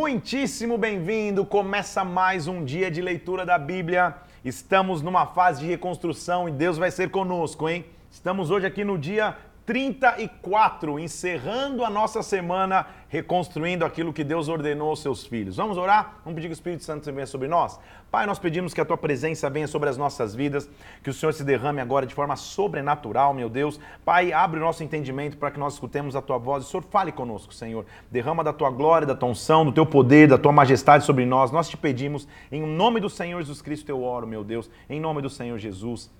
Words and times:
Muitíssimo 0.00 0.78
bem-vindo! 0.78 1.44
Começa 1.44 2.02
mais 2.02 2.48
um 2.48 2.64
dia 2.64 2.90
de 2.90 3.02
leitura 3.02 3.44
da 3.44 3.58
Bíblia. 3.58 4.14
Estamos 4.42 5.02
numa 5.02 5.26
fase 5.26 5.60
de 5.60 5.66
reconstrução 5.66 6.48
e 6.48 6.52
Deus 6.52 6.78
vai 6.78 6.90
ser 6.90 7.10
conosco, 7.10 7.68
hein? 7.68 7.84
Estamos 8.10 8.50
hoje 8.50 8.66
aqui 8.66 8.82
no 8.82 8.96
dia 8.96 9.36
34, 9.70 10.98
encerrando 10.98 11.84
a 11.84 11.90
nossa 11.90 12.24
semana, 12.24 12.88
reconstruindo 13.08 13.84
aquilo 13.84 14.12
que 14.12 14.24
Deus 14.24 14.48
ordenou 14.48 14.88
aos 14.88 15.00
seus 15.00 15.24
filhos. 15.24 15.58
Vamos 15.58 15.78
orar? 15.78 16.16
Vamos 16.24 16.34
pedir 16.34 16.48
que 16.48 16.52
o 16.52 16.54
Espírito 16.54 16.82
Santo 16.82 17.12
venha 17.12 17.24
sobre 17.24 17.46
nós? 17.46 17.78
Pai, 18.10 18.26
nós 18.26 18.40
pedimos 18.40 18.74
que 18.74 18.80
a 18.80 18.84
tua 18.84 18.98
presença 18.98 19.48
venha 19.48 19.68
sobre 19.68 19.88
as 19.88 19.96
nossas 19.96 20.34
vidas, 20.34 20.68
que 21.04 21.10
o 21.10 21.14
Senhor 21.14 21.32
se 21.32 21.44
derrame 21.44 21.80
agora 21.80 22.04
de 22.04 22.12
forma 22.12 22.34
sobrenatural, 22.34 23.32
meu 23.32 23.48
Deus. 23.48 23.78
Pai, 24.04 24.32
abre 24.32 24.58
o 24.58 24.62
nosso 24.64 24.82
entendimento 24.82 25.36
para 25.36 25.52
que 25.52 25.60
nós 25.60 25.74
escutemos 25.74 26.16
a 26.16 26.20
tua 26.20 26.36
voz. 26.36 26.66
O 26.66 26.68
Senhor 26.68 26.82
fale 26.90 27.12
conosco, 27.12 27.54
Senhor. 27.54 27.86
Derrama 28.10 28.42
da 28.42 28.52
tua 28.52 28.70
glória, 28.70 29.06
da 29.06 29.14
tua 29.14 29.28
unção, 29.28 29.64
do 29.64 29.70
teu 29.70 29.86
poder, 29.86 30.26
da 30.26 30.36
tua 30.36 30.50
majestade 30.50 31.04
sobre 31.04 31.24
nós. 31.24 31.52
Nós 31.52 31.68
te 31.68 31.76
pedimos, 31.76 32.26
em 32.50 32.60
nome 32.60 32.98
do 32.98 33.08
Senhor 33.08 33.40
Jesus 33.40 33.62
Cristo, 33.62 33.88
eu 33.88 34.02
oro, 34.02 34.26
meu 34.26 34.42
Deus, 34.42 34.68
em 34.88 34.98
nome 34.98 35.22
do 35.22 35.30
Senhor 35.30 35.58
Jesus. 35.58 36.12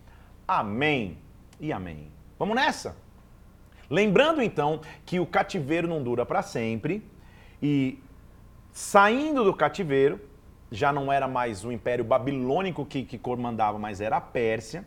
Amém 0.47 1.19
e 1.59 1.73
amém. 1.73 2.13
Vamos 2.39 2.55
nessa? 2.55 3.10
Lembrando 3.91 4.41
então 4.41 4.81
que 5.05 5.19
o 5.19 5.27
cativeiro 5.27 5.89
não 5.89 6.01
dura 6.01 6.25
para 6.25 6.43
sempre 6.43 7.03
e 7.61 7.99
saindo 8.73 9.43
do 9.43 9.53
cativeiro, 9.53 10.21
já 10.71 10.93
não 10.93 11.13
era 11.13 11.27
mais 11.27 11.65
o 11.65 11.73
Império 11.73 12.05
Babilônico 12.05 12.87
que, 12.87 13.03
que 13.03 13.19
comandava, 13.19 13.81
mas 13.81 14.01
era 14.01 14.19
a 14.19 14.21
Pérsia. 14.21 14.87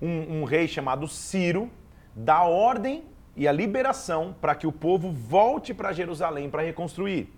Um, 0.00 0.40
um 0.40 0.44
rei 0.44 0.68
chamado 0.68 1.08
Ciro 1.08 1.70
dá 2.14 2.42
ordem 2.42 3.04
e 3.34 3.48
a 3.48 3.52
liberação 3.52 4.36
para 4.38 4.54
que 4.54 4.66
o 4.66 4.72
povo 4.72 5.10
volte 5.10 5.72
para 5.72 5.94
Jerusalém 5.94 6.50
para 6.50 6.62
reconstruir. 6.62 7.32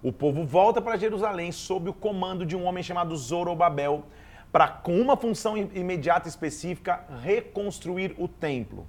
O 0.00 0.12
povo 0.12 0.44
volta 0.44 0.80
para 0.80 0.96
Jerusalém 0.96 1.50
sob 1.50 1.90
o 1.90 1.92
comando 1.92 2.46
de 2.46 2.56
um 2.56 2.64
homem 2.64 2.84
chamado 2.84 3.16
Zorobabel, 3.16 4.04
para, 4.52 4.68
com 4.68 5.00
uma 5.00 5.16
função 5.16 5.56
imediata 5.56 6.28
específica, 6.28 7.04
reconstruir 7.22 8.14
o 8.18 8.28
templo. 8.28 8.86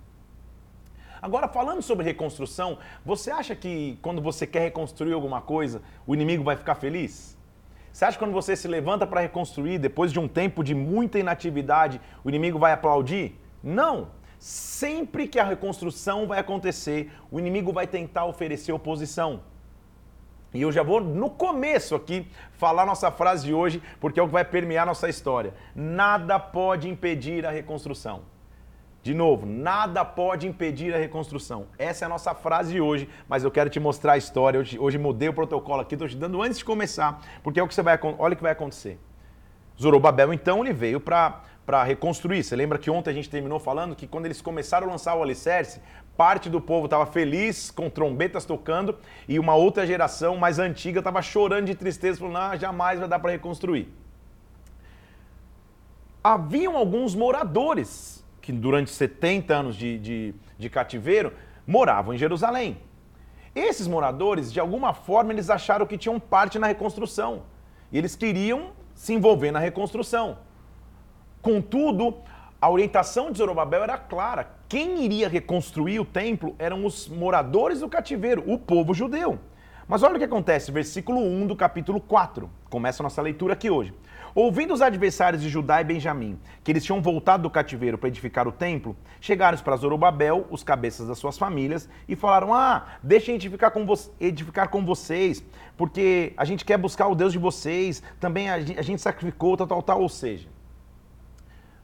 Agora, 1.24 1.48
falando 1.48 1.82
sobre 1.82 2.04
reconstrução, 2.04 2.78
você 3.06 3.32
acha 3.32 3.56
que 3.56 3.98
quando 4.02 4.22
você 4.22 4.46
quer 4.46 4.60
reconstruir 4.60 5.14
alguma 5.14 5.40
coisa, 5.40 5.82
o 6.06 6.14
inimigo 6.14 6.44
vai 6.44 6.58
ficar 6.58 6.76
feliz? 6.76 7.38
Você 7.94 8.04
acha 8.04 8.18
que 8.18 8.26
quando 8.26 8.34
você 8.34 8.58
se 8.58 8.68
levanta 8.68 9.08
para 9.08 9.22
reconstruir, 9.22 9.78
depois 9.78 10.12
de 10.12 10.20
um 10.20 10.28
tempo 10.28 10.62
de 10.62 10.76
muita 10.76 11.18
inatividade, 11.18 12.02
o 12.26 12.30
inimigo 12.30 12.60
vai 12.60 12.74
aplaudir? 12.74 13.40
Não! 13.64 14.10
Sempre 14.38 15.26
que 15.30 15.40
a 15.40 15.46
reconstrução 15.46 16.28
vai 16.28 16.40
acontecer, 16.40 17.10
o 17.32 17.40
inimigo 17.40 17.72
vai 17.72 17.88
tentar 17.88 18.26
oferecer 18.26 18.74
oposição. 18.74 19.44
E 20.54 20.62
eu 20.62 20.74
já 20.74 20.84
vou 20.84 21.00
no 21.00 21.30
começo 21.30 21.96
aqui 21.96 22.28
falar 22.52 22.86
nossa 22.86 23.10
frase 23.10 23.46
de 23.46 23.54
hoje, 23.54 23.82
porque 24.02 24.20
é 24.20 24.24
o 24.24 24.28
que 24.28 24.34
vai 24.34 24.44
permear 24.44 24.86
nossa 24.86 25.08
história. 25.08 25.54
Nada 25.74 26.38
pode 26.38 26.90
impedir 26.90 27.46
a 27.46 27.50
reconstrução. 27.50 28.33
De 29.04 29.14
novo, 29.14 29.46
nada 29.46 30.06
pode 30.06 30.48
impedir 30.48 30.96
a 30.96 30.98
reconstrução. 30.98 31.68
Essa 31.78 32.06
é 32.06 32.08
a 32.08 32.10
nossa 32.10 32.34
frase 32.34 32.72
de 32.72 32.80
hoje, 32.80 33.10
mas 33.28 33.44
eu 33.44 33.52
quero 33.52 33.70
te 33.70 33.78
mostrar 33.78 34.14
a 34.14 34.18
história. 34.18 34.58
Hoje, 34.58 34.80
hoje 34.80 34.98
mudei 34.98 35.28
o 35.28 35.34
protocolo 35.34 35.82
aqui, 35.82 35.96
estou 35.96 36.08
te 36.08 36.16
dando 36.16 36.42
antes 36.42 36.60
de 36.60 36.64
começar, 36.64 37.22
porque 37.44 37.60
é 37.60 37.64
o 37.64 37.68
que 37.68 37.76
você 37.76 37.82
vai, 37.82 38.00
olha 38.18 38.34
o 38.34 38.38
que 38.38 38.42
vai 38.42 38.54
acontecer. 38.54 38.98
Zorobabel, 39.78 40.32
então, 40.34 40.64
ele 40.64 40.72
veio 40.72 41.02
para 41.02 41.84
reconstruir. 41.84 42.46
Você 42.46 42.56
lembra 42.56 42.78
que 42.78 42.90
ontem 42.90 43.10
a 43.10 43.14
gente 43.14 43.30
terminou 43.30 43.60
falando 43.60 43.94
que 43.94 44.08
quando 44.08 44.24
eles 44.24 44.42
começaram 44.42 44.88
a 44.88 44.92
lançar 44.92 45.16
o 45.16 45.22
alicerce, 45.22 45.82
parte 46.16 46.50
do 46.50 46.62
povo 46.62 46.86
estava 46.86 47.06
feliz, 47.06 47.72
com 47.72 47.90
trombetas 47.90 48.46
tocando, 48.46 48.98
e 49.28 49.38
uma 49.38 49.54
outra 49.54 49.86
geração 49.86 50.38
mais 50.38 50.60
antiga 50.60 51.00
estava 51.00 51.22
chorando 51.22 51.66
de 51.66 51.76
tristeza, 51.76 52.20
falando, 52.20 52.38
ah, 52.38 52.56
jamais 52.56 53.00
vai 53.00 53.10
dar 53.10 53.20
para 53.20 53.32
reconstruir. 53.32 53.94
Haviam 56.24 56.78
alguns 56.78 57.14
moradores 57.14 58.23
que 58.44 58.52
durante 58.52 58.92
70 58.92 59.56
anos 59.56 59.76
de, 59.78 59.98
de, 59.98 60.36
de 60.60 60.70
cativeiro 60.70 61.32
moravam 61.66 62.14
em 62.14 62.18
Jerusalém. 62.18 62.78
Esses 63.56 63.88
moradores, 63.88 64.52
de 64.52 64.60
alguma 64.60 64.94
forma, 64.94 65.32
eles 65.32 65.50
acharam 65.50 65.86
que 65.86 65.98
tinham 65.98 66.20
parte 66.20 66.60
na 66.60 66.68
reconstrução. 66.68 67.44
E 67.90 67.98
eles 67.98 68.18
queriam 68.18 68.72
se 68.94 69.14
envolver 69.14 69.50
na 69.50 69.60
reconstrução. 69.60 70.40
Contudo, 71.42 72.18
a 72.60 72.70
orientação 72.70 73.32
de 73.32 73.38
Zorobabel 73.38 73.82
era 73.82 73.98
clara. 73.98 74.52
Quem 74.68 75.06
iria 75.06 75.30
reconstruir 75.30 76.02
o 76.02 76.06
templo 76.06 76.54
eram 76.60 76.86
os 76.86 77.08
moradores 77.08 77.80
do 77.80 77.88
cativeiro, 77.88 78.44
o 78.46 78.58
povo 78.58 78.94
judeu. 78.94 79.40
Mas 79.88 80.04
olha 80.04 80.16
o 80.16 80.20
que 80.20 80.26
acontece, 80.26 80.70
versículo 80.70 81.22
1 81.22 81.48
do 81.48 81.56
capítulo 81.56 82.02
4. 82.02 82.50
Começa 82.70 83.02
a 83.02 83.06
nossa 83.06 83.22
leitura 83.22 83.54
aqui 83.54 83.70
hoje. 83.70 83.94
Ouvindo 84.36 84.74
os 84.74 84.82
adversários 84.82 85.44
de 85.44 85.50
Judá 85.50 85.80
e 85.80 85.84
Benjamim 85.84 86.40
que 86.64 86.72
eles 86.72 86.84
tinham 86.84 87.00
voltado 87.02 87.44
do 87.44 87.50
cativeiro 87.52 88.00
para 88.00 88.10
edificar 88.10 88.48
o 88.48 88.52
templo, 88.52 88.96
chegaram 89.22 89.58
para 89.60 89.76
Zorobabel, 89.76 90.48
os 90.50 90.64
cabeças 90.64 91.08
das 91.08 91.20
suas 91.20 91.38
famílias, 91.38 91.88
e 92.08 92.16
falaram: 92.16 92.52
Ah, 92.52 92.88
deixem 93.04 93.36
edificar 93.36 93.70
com, 93.70 93.86
edificar 94.20 94.70
com 94.70 94.84
vocês, 94.84 95.44
porque 95.78 96.34
a 96.36 96.46
gente 96.46 96.66
quer 96.66 96.78
buscar 96.78 97.08
o 97.08 97.16
Deus 97.16 97.32
de 97.32 97.38
vocês, 97.38 98.02
também 98.20 98.50
a 98.50 98.60
gente, 98.60 98.80
a 98.80 98.82
gente 98.82 99.02
sacrificou, 99.02 99.56
tal, 99.56 99.68
tal, 99.68 99.84
tal. 99.84 100.02
Ou 100.02 100.10
seja, 100.10 100.50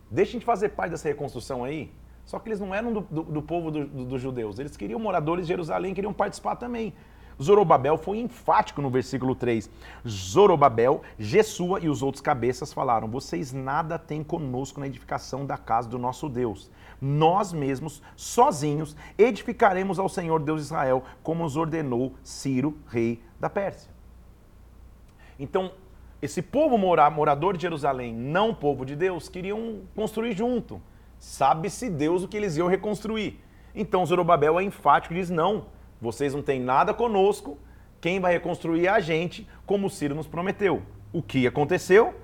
deixem 0.10 0.40
de 0.40 0.46
fazer 0.46 0.70
parte 0.70 0.92
dessa 0.92 1.08
reconstrução 1.08 1.64
aí. 1.64 1.92
Só 2.26 2.38
que 2.38 2.48
eles 2.48 2.60
não 2.60 2.76
eram 2.76 2.94
do, 2.94 3.02
do, 3.02 3.24
do 3.24 3.42
povo 3.42 3.72
dos 3.72 4.06
do, 4.08 4.20
judeus, 4.20 4.60
eles 4.60 4.78
queriam 4.78 5.00
moradores 5.00 5.48
de 5.48 5.50
Jerusalém, 5.50 5.96
queriam 5.96 6.14
participar 6.14 6.56
também. 6.56 6.94
Zorobabel 7.42 7.98
foi 7.98 8.20
enfático 8.20 8.82
no 8.82 8.90
versículo 8.90 9.34
3. 9.34 9.70
Zorobabel, 10.08 11.02
Jesua 11.18 11.80
e 11.80 11.90
os 11.90 12.04
outros 12.04 12.22
cabeças 12.22 12.74
falaram: 12.74 13.08
Vocês 13.08 13.54
nada 13.54 13.98
têm 13.98 14.24
conosco 14.24 14.80
na 14.80 14.88
edificação 14.88 15.46
da 15.46 15.58
casa 15.58 15.88
do 15.88 15.98
nosso 15.98 16.28
Deus. 16.28 16.70
Nós 17.02 17.54
mesmos, 17.54 18.02
sozinhos, 18.16 18.96
edificaremos 19.18 20.00
ao 20.00 20.10
Senhor 20.10 20.40
Deus 20.42 20.60
de 20.60 20.66
Israel, 20.66 21.04
como 21.24 21.44
nos 21.44 21.56
ordenou 21.56 22.14
Ciro, 22.24 22.78
rei 22.88 23.24
da 23.40 23.50
Pérsia. 23.50 23.90
Então, 25.40 25.72
esse 26.22 26.42
povo 26.42 26.78
morador 26.78 27.56
de 27.56 27.62
Jerusalém, 27.62 28.14
não 28.14 28.54
povo 28.54 28.86
de 28.86 28.96
Deus, 28.96 29.30
queriam 29.30 29.82
construir 29.96 30.36
junto. 30.36 30.82
Sabe-se 31.18 31.90
Deus 31.90 32.24
o 32.24 32.28
que 32.28 32.36
eles 32.36 32.58
iam 32.58 32.68
reconstruir. 32.68 33.40
Então 33.74 34.06
Zorobabel 34.06 34.60
é 34.60 34.64
enfático 34.64 35.14
e 35.14 35.18
diz: 35.18 35.30
não, 35.30 35.66
vocês 36.02 36.34
não 36.34 36.42
têm 36.42 36.60
nada 36.60 36.94
conosco, 36.94 37.58
quem 38.00 38.20
vai 38.20 38.34
reconstruir 38.34 38.86
é 38.86 38.90
a 38.90 39.00
gente, 39.00 39.48
como 39.66 39.90
Ciro 39.90 40.16
nos 40.16 40.28
prometeu. 40.28 40.82
O 41.12 41.22
que 41.22 41.46
aconteceu? 41.46 42.16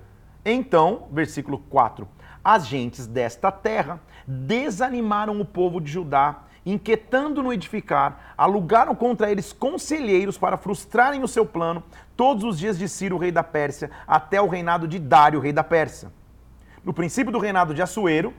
Então, 0.46 1.08
versículo 1.12 1.58
4: 1.58 2.08
As 2.44 2.66
gentes 2.66 3.06
desta 3.06 3.52
terra 3.52 4.00
desanimaram 4.26 5.40
o 5.42 5.46
povo 5.46 5.82
de 5.82 5.92
Judá, 5.92 6.44
inquietando 6.66 7.44
no 7.44 7.52
edificar, 7.52 8.34
alugaram 8.38 8.96
contra 8.96 9.30
eles 9.30 9.52
conselheiros 9.52 10.38
para 10.38 10.58
frustrarem 10.58 11.24
o 11.24 11.28
seu 11.28 11.46
plano 11.46 11.84
todos 12.16 12.44
os 12.44 12.58
dias 12.58 12.78
de 12.78 12.88
Ciro, 12.88 13.18
rei 13.18 13.32
da 13.32 13.44
Pérsia, 13.44 13.92
até 14.08 14.42
o 14.42 14.48
reinado 14.48 14.88
de 14.88 14.98
Dário, 14.98 15.40
rei 15.40 15.52
da 15.52 15.64
Pérsia. 15.64 16.12
No 16.84 16.94
princípio 16.94 17.32
do 17.32 17.40
reinado 17.40 17.74
de 17.74 17.82
Assuero, 17.82 18.34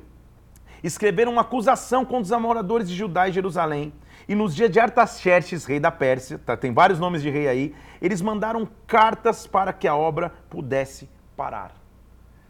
escreveram 0.82 1.32
uma 1.32 1.42
acusação 1.42 2.04
contra 2.04 2.36
os 2.36 2.42
moradores 2.42 2.88
de 2.88 2.94
Judá 2.94 3.28
e 3.28 3.32
Jerusalém 3.32 3.92
e 4.28 4.34
nos 4.34 4.54
dias 4.54 4.70
de 4.70 4.80
Artaxerxes, 4.80 5.64
rei 5.64 5.78
da 5.78 5.90
Pérsia, 5.90 6.38
tá, 6.38 6.56
tem 6.56 6.72
vários 6.72 6.98
nomes 6.98 7.22
de 7.22 7.30
rei 7.30 7.48
aí, 7.48 7.74
eles 8.02 8.20
mandaram 8.20 8.68
cartas 8.86 9.46
para 9.46 9.72
que 9.72 9.86
a 9.86 9.94
obra 9.94 10.32
pudesse 10.50 11.08
parar. 11.36 11.72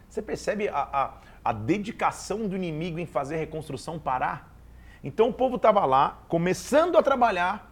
Você 0.09 0.23
percebe 0.23 0.69
a, 0.69 0.89
a, 0.93 1.15
a 1.45 1.53
dedicação 1.53 2.49
do 2.49 2.57
inimigo 2.57 2.99
em 2.99 3.07
fazer 3.07 3.35
a 3.35 3.39
reconstrução 3.39 3.99
parar? 3.99 4.55
Então 5.05 5.29
o 5.29 5.33
povo 5.33 5.57
estava 5.57 5.85
lá, 5.85 6.19
começando 6.29 6.97
a 6.97 7.03
trabalhar, 7.03 7.71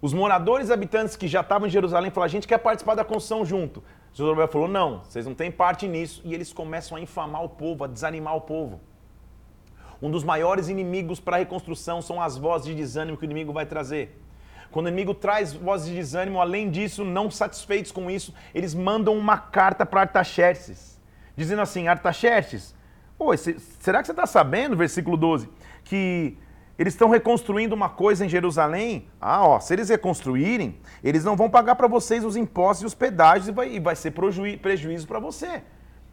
os 0.00 0.12
moradores 0.12 0.70
habitantes 0.70 1.16
que 1.16 1.26
já 1.26 1.40
estavam 1.40 1.66
em 1.66 1.70
Jerusalém 1.70 2.10
falaram: 2.10 2.28
a 2.28 2.32
gente 2.32 2.46
quer 2.46 2.58
participar 2.58 2.94
da 2.94 3.04
construção 3.04 3.44
junto. 3.44 3.82
Zorobabel 4.14 4.48
falou: 4.48 4.68
não, 4.68 5.02
vocês 5.02 5.26
não 5.26 5.34
têm 5.34 5.50
parte 5.50 5.88
nisso. 5.88 6.20
E 6.24 6.34
eles 6.34 6.52
começam 6.52 6.96
a 6.96 7.00
infamar 7.00 7.42
o 7.42 7.48
povo, 7.48 7.84
a 7.84 7.86
desanimar 7.86 8.36
o 8.36 8.42
povo. 8.42 8.80
Um 10.00 10.10
dos 10.10 10.22
maiores 10.22 10.68
inimigos 10.68 11.20
para 11.20 11.36
a 11.36 11.38
reconstrução 11.38 12.02
são 12.02 12.20
as 12.20 12.36
vozes 12.36 12.66
de 12.66 12.74
desânimo 12.74 13.16
que 13.16 13.24
o 13.24 13.26
inimigo 13.26 13.52
vai 13.52 13.66
trazer. 13.66 14.20
Quando 14.70 14.86
o 14.86 14.88
inimigo 14.88 15.14
traz 15.14 15.52
vozes 15.52 15.88
de 15.88 15.94
desânimo, 15.94 16.40
além 16.40 16.70
disso, 16.70 17.04
não 17.04 17.30
satisfeitos 17.30 17.92
com 17.92 18.10
isso, 18.10 18.34
eles 18.54 18.74
mandam 18.74 19.16
uma 19.16 19.38
carta 19.38 19.86
para 19.86 20.02
Artaxerxes, 20.02 21.00
dizendo 21.34 21.62
assim: 21.62 21.88
Artaxerxes, 21.88 22.74
será 23.80 24.00
que 24.00 24.06
você 24.06 24.12
está 24.12 24.26
sabendo, 24.26 24.76
versículo 24.76 25.16
12, 25.16 25.48
que 25.84 26.36
eles 26.78 26.92
estão 26.92 27.08
reconstruindo 27.08 27.74
uma 27.74 27.88
coisa 27.88 28.26
em 28.26 28.28
Jerusalém? 28.28 29.08
Ah, 29.18 29.46
ó, 29.46 29.60
se 29.60 29.72
eles 29.72 29.88
reconstruírem, 29.88 30.78
eles 31.02 31.24
não 31.24 31.36
vão 31.36 31.48
pagar 31.48 31.76
para 31.76 31.88
vocês 31.88 32.22
os 32.22 32.36
impostos 32.36 32.82
e 32.82 32.86
os 32.86 32.94
pedágios 32.94 33.48
e 33.48 33.52
vai, 33.52 33.70
e 33.70 33.80
vai 33.80 33.96
ser 33.96 34.10
prejuízo 34.10 35.06
para 35.06 35.18
você. 35.18 35.62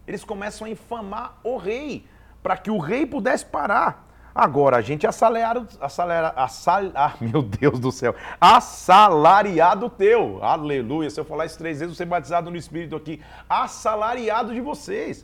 Eles 0.07 0.23
começam 0.23 0.67
a 0.67 0.69
infamar 0.69 1.39
o 1.43 1.57
rei, 1.57 2.05
para 2.43 2.57
que 2.57 2.69
o 2.69 2.77
rei 2.77 3.05
pudesse 3.05 3.45
parar. 3.45 4.09
Agora, 4.35 4.77
a 4.77 4.81
gente 4.81 5.05
é 5.05 5.09
assalariado, 5.09 5.67
assalera, 5.79 6.33
assal, 6.35 6.91
ah, 6.95 7.13
meu 7.21 7.43
Deus 7.43 7.79
do 7.79 7.91
céu, 7.91 8.15
assalariado 8.41 9.89
teu, 9.89 10.43
aleluia, 10.43 11.09
se 11.09 11.19
eu 11.19 11.25
falar 11.25 11.45
isso 11.45 11.57
três 11.57 11.79
vezes, 11.79 11.95
você 11.95 12.03
batizado 12.03 12.49
no 12.49 12.57
Espírito 12.57 12.95
aqui, 12.95 13.21
assalariado 13.47 14.51
de 14.51 14.59
vocês. 14.59 15.23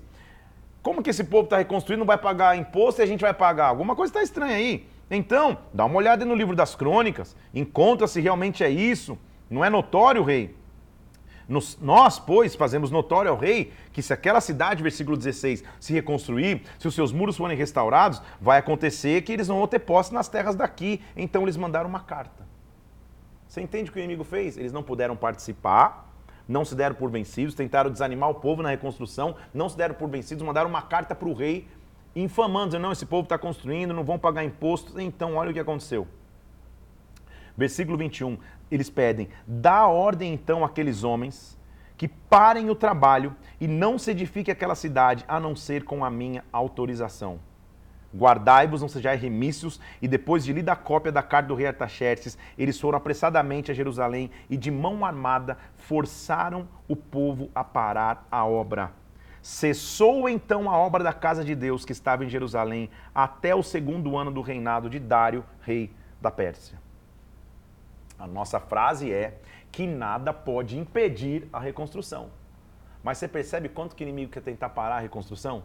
Como 0.84 1.02
que 1.02 1.10
esse 1.10 1.24
povo 1.24 1.46
está 1.46 1.58
reconstruindo, 1.58 2.00
não 2.02 2.08
vai 2.08 2.20
pagar 2.20 2.56
imposto 2.56 3.02
e 3.02 3.04
a 3.04 3.08
gente 3.08 3.22
vai 3.22 3.34
pagar? 3.34 3.68
Alguma 3.68 3.96
coisa 3.96 4.12
está 4.12 4.22
estranha 4.22 4.56
aí. 4.56 4.88
Então, 5.10 5.58
dá 5.74 5.86
uma 5.86 5.98
olhada 5.98 6.24
no 6.24 6.36
livro 6.36 6.56
das 6.56 6.76
crônicas, 6.76 7.36
encontra 7.54 8.08
se 8.08 8.22
realmente 8.22 8.64
é 8.64 8.70
isso, 8.70 9.18
não 9.50 9.66
é 9.66 9.72
notório, 9.72 10.24
rei? 10.24 10.56
Nos, 11.50 11.80
nós, 11.82 12.20
pois, 12.20 12.54
fazemos 12.54 12.92
notório 12.92 13.32
ao 13.32 13.36
rei 13.36 13.74
que 13.92 14.04
se 14.04 14.14
aquela 14.14 14.40
cidade, 14.40 14.84
versículo 14.84 15.18
16, 15.18 15.64
se 15.80 15.92
reconstruir, 15.92 16.62
se 16.78 16.88
os 16.88 16.94
seus 16.94 17.12
muros 17.12 17.36
forem 17.36 17.58
restaurados, 17.58 18.22
vai 18.40 18.60
acontecer 18.60 19.24
que 19.24 19.32
eles 19.32 19.48
não 19.48 19.58
vão 19.58 19.68
ter 19.68 19.80
posse 19.80 20.14
nas 20.14 20.30
terras 20.30 20.56
daqui. 20.56 21.02
Então 21.18 21.42
eles 21.42 21.58
mandaram 21.58 21.90
uma 21.90 22.02
carta. 22.02 22.48
Você 23.48 23.62
entende 23.62 23.90
o 23.90 23.94
que 23.94 24.00
o 24.00 24.04
inimigo 24.04 24.24
fez? 24.24 24.60
Eles 24.60 24.72
não 24.72 24.84
puderam 24.84 25.16
participar, 25.16 26.14
não 26.48 26.64
se 26.64 26.76
deram 26.76 26.94
por 26.94 27.10
vencidos, 27.10 27.56
tentaram 27.56 27.90
desanimar 27.90 28.30
o 28.30 28.36
povo 28.36 28.62
na 28.62 28.70
reconstrução, 28.70 29.36
não 29.52 29.68
se 29.68 29.76
deram 29.76 29.96
por 29.96 30.08
vencidos, 30.08 30.44
mandaram 30.44 30.70
uma 30.70 30.84
carta 30.84 31.16
para 31.16 31.28
o 31.28 31.34
rei, 31.34 31.68
infamando, 32.16 32.68
dizendo, 32.68 32.84
não, 32.84 32.92
esse 32.92 33.08
povo 33.08 33.24
está 33.24 33.40
construindo, 33.40 33.92
não 33.92 34.04
vão 34.04 34.20
pagar 34.20 34.44
impostos. 34.44 35.00
Então, 35.00 35.36
olha 35.36 35.50
o 35.50 35.54
que 35.54 35.60
aconteceu. 35.60 36.08
Versículo 37.60 37.98
21 37.98 38.38
eles 38.72 38.90
pedem: 38.90 39.28
dá 39.46 39.86
ordem 39.86 40.34
então 40.34 40.64
àqueles 40.64 41.04
homens 41.04 41.60
que 41.98 42.08
parem 42.08 42.70
o 42.70 42.76
trabalho 42.76 43.36
e 43.60 43.68
não 43.68 44.00
se 44.00 44.12
edifique 44.12 44.50
aquela 44.50 44.76
cidade, 44.76 45.26
a 45.28 45.42
não 45.42 45.58
ser 45.58 45.84
com 45.84 46.06
a 46.06 46.10
minha 46.10 46.46
autorização. 46.54 47.42
Guardai-vos, 48.16 48.82
não 48.82 48.88
sejais 48.88 49.22
remícios, 49.22 49.82
e 50.02 50.08
depois 50.08 50.46
de 50.46 50.54
lida 50.54 50.72
a 50.72 50.76
cópia 50.78 51.12
da 51.12 51.22
carta 51.22 51.50
do 51.50 51.56
rei 51.56 51.68
Artaxerxes, 51.68 52.38
eles 52.58 52.80
foram 52.80 52.98
apressadamente 52.98 53.70
a 53.70 53.74
Jerusalém 53.74 54.32
e 54.50 54.56
de 54.56 54.72
mão 54.72 55.04
armada 55.04 55.58
forçaram 55.76 56.66
o 56.88 56.96
povo 56.96 57.52
a 57.54 57.66
parar 57.66 58.26
a 58.32 58.46
obra. 58.46 58.94
Cessou 59.42 60.30
então 60.30 60.72
a 60.72 60.78
obra 60.78 61.04
da 61.04 61.12
casa 61.12 61.44
de 61.44 61.54
Deus 61.54 61.84
que 61.84 61.92
estava 61.92 62.24
em 62.24 62.30
Jerusalém 62.30 62.90
até 63.14 63.54
o 63.54 63.62
segundo 63.62 64.18
ano 64.18 64.32
do 64.32 64.42
reinado 64.42 64.90
de 64.90 65.00
Dário, 65.00 65.44
rei 65.60 65.94
da 66.22 66.32
Pérsia. 66.32 66.80
A 68.20 68.28
nossa 68.28 68.60
frase 68.60 69.12
é 69.12 69.40
que 69.72 69.88
nada 69.88 70.34
pode 70.34 70.78
impedir 70.78 71.48
a 71.54 71.60
reconstrução. 71.60 72.30
Mas 73.02 73.18
você 73.18 73.28
percebe 73.28 73.70
quanto 73.70 73.96
que 73.96 74.04
o 74.04 74.06
inimigo 74.06 74.32
quer 74.32 74.42
tentar 74.42 74.70
parar 74.70 74.98
a 74.98 75.00
reconstrução? 75.00 75.64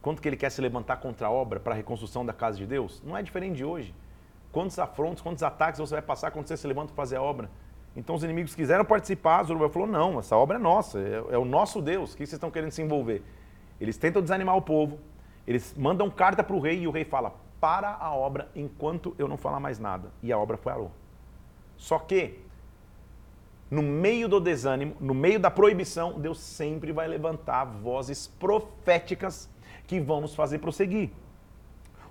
Quanto 0.00 0.22
que 0.22 0.28
ele 0.28 0.36
quer 0.36 0.50
se 0.50 0.60
levantar 0.60 0.98
contra 0.98 1.26
a 1.26 1.30
obra 1.30 1.58
para 1.58 1.74
a 1.74 1.76
reconstrução 1.76 2.24
da 2.24 2.32
casa 2.32 2.56
de 2.56 2.66
Deus? 2.66 3.02
Não 3.04 3.16
é 3.16 3.22
diferente 3.22 3.56
de 3.56 3.64
hoje. 3.64 3.94
Quantos 4.52 4.78
afrontos, 4.78 5.22
quantos 5.22 5.42
ataques 5.42 5.80
você 5.80 5.94
vai 5.94 6.02
passar 6.02 6.30
quando 6.30 6.46
você 6.46 6.56
se 6.56 6.66
levanta 6.66 6.88
para 6.88 6.96
fazer 6.96 7.16
a 7.16 7.22
obra? 7.22 7.50
Então 7.96 8.14
os 8.14 8.22
inimigos 8.22 8.54
quiseram 8.54 8.84
participar, 8.84 9.42
Zorobabel 9.42 9.72
falou, 9.72 9.88
não, 9.88 10.18
essa 10.18 10.36
obra 10.36 10.56
é 10.56 10.60
nossa, 10.60 10.98
é, 10.98 11.34
é 11.34 11.38
o 11.38 11.44
nosso 11.44 11.82
Deus, 11.82 12.12
o 12.12 12.16
que 12.16 12.24
vocês 12.24 12.34
estão 12.34 12.50
querendo 12.50 12.70
se 12.70 12.80
envolver? 12.80 13.22
Eles 13.80 13.98
tentam 13.98 14.22
desanimar 14.22 14.56
o 14.56 14.62
povo, 14.62 14.98
eles 15.46 15.74
mandam 15.76 16.08
carta 16.08 16.42
para 16.42 16.56
o 16.56 16.60
rei 16.60 16.80
e 16.80 16.86
o 16.86 16.90
rei 16.90 17.04
fala, 17.04 17.34
para 17.60 17.90
a 17.90 18.14
obra 18.14 18.50
enquanto 18.54 19.14
eu 19.18 19.28
não 19.28 19.36
falar 19.36 19.60
mais 19.60 19.78
nada. 19.78 20.10
E 20.22 20.32
a 20.32 20.38
obra 20.38 20.56
parou. 20.56 20.90
Só 21.82 21.98
que, 21.98 22.38
no 23.68 23.82
meio 23.82 24.28
do 24.28 24.38
desânimo, 24.38 24.94
no 25.00 25.12
meio 25.12 25.40
da 25.40 25.50
proibição, 25.50 26.12
Deus 26.12 26.38
sempre 26.38 26.92
vai 26.92 27.08
levantar 27.08 27.64
vozes 27.64 28.28
proféticas 28.28 29.50
que 29.88 29.98
vão 29.98 30.20
nos 30.20 30.32
fazer 30.32 30.60
prosseguir. 30.60 31.10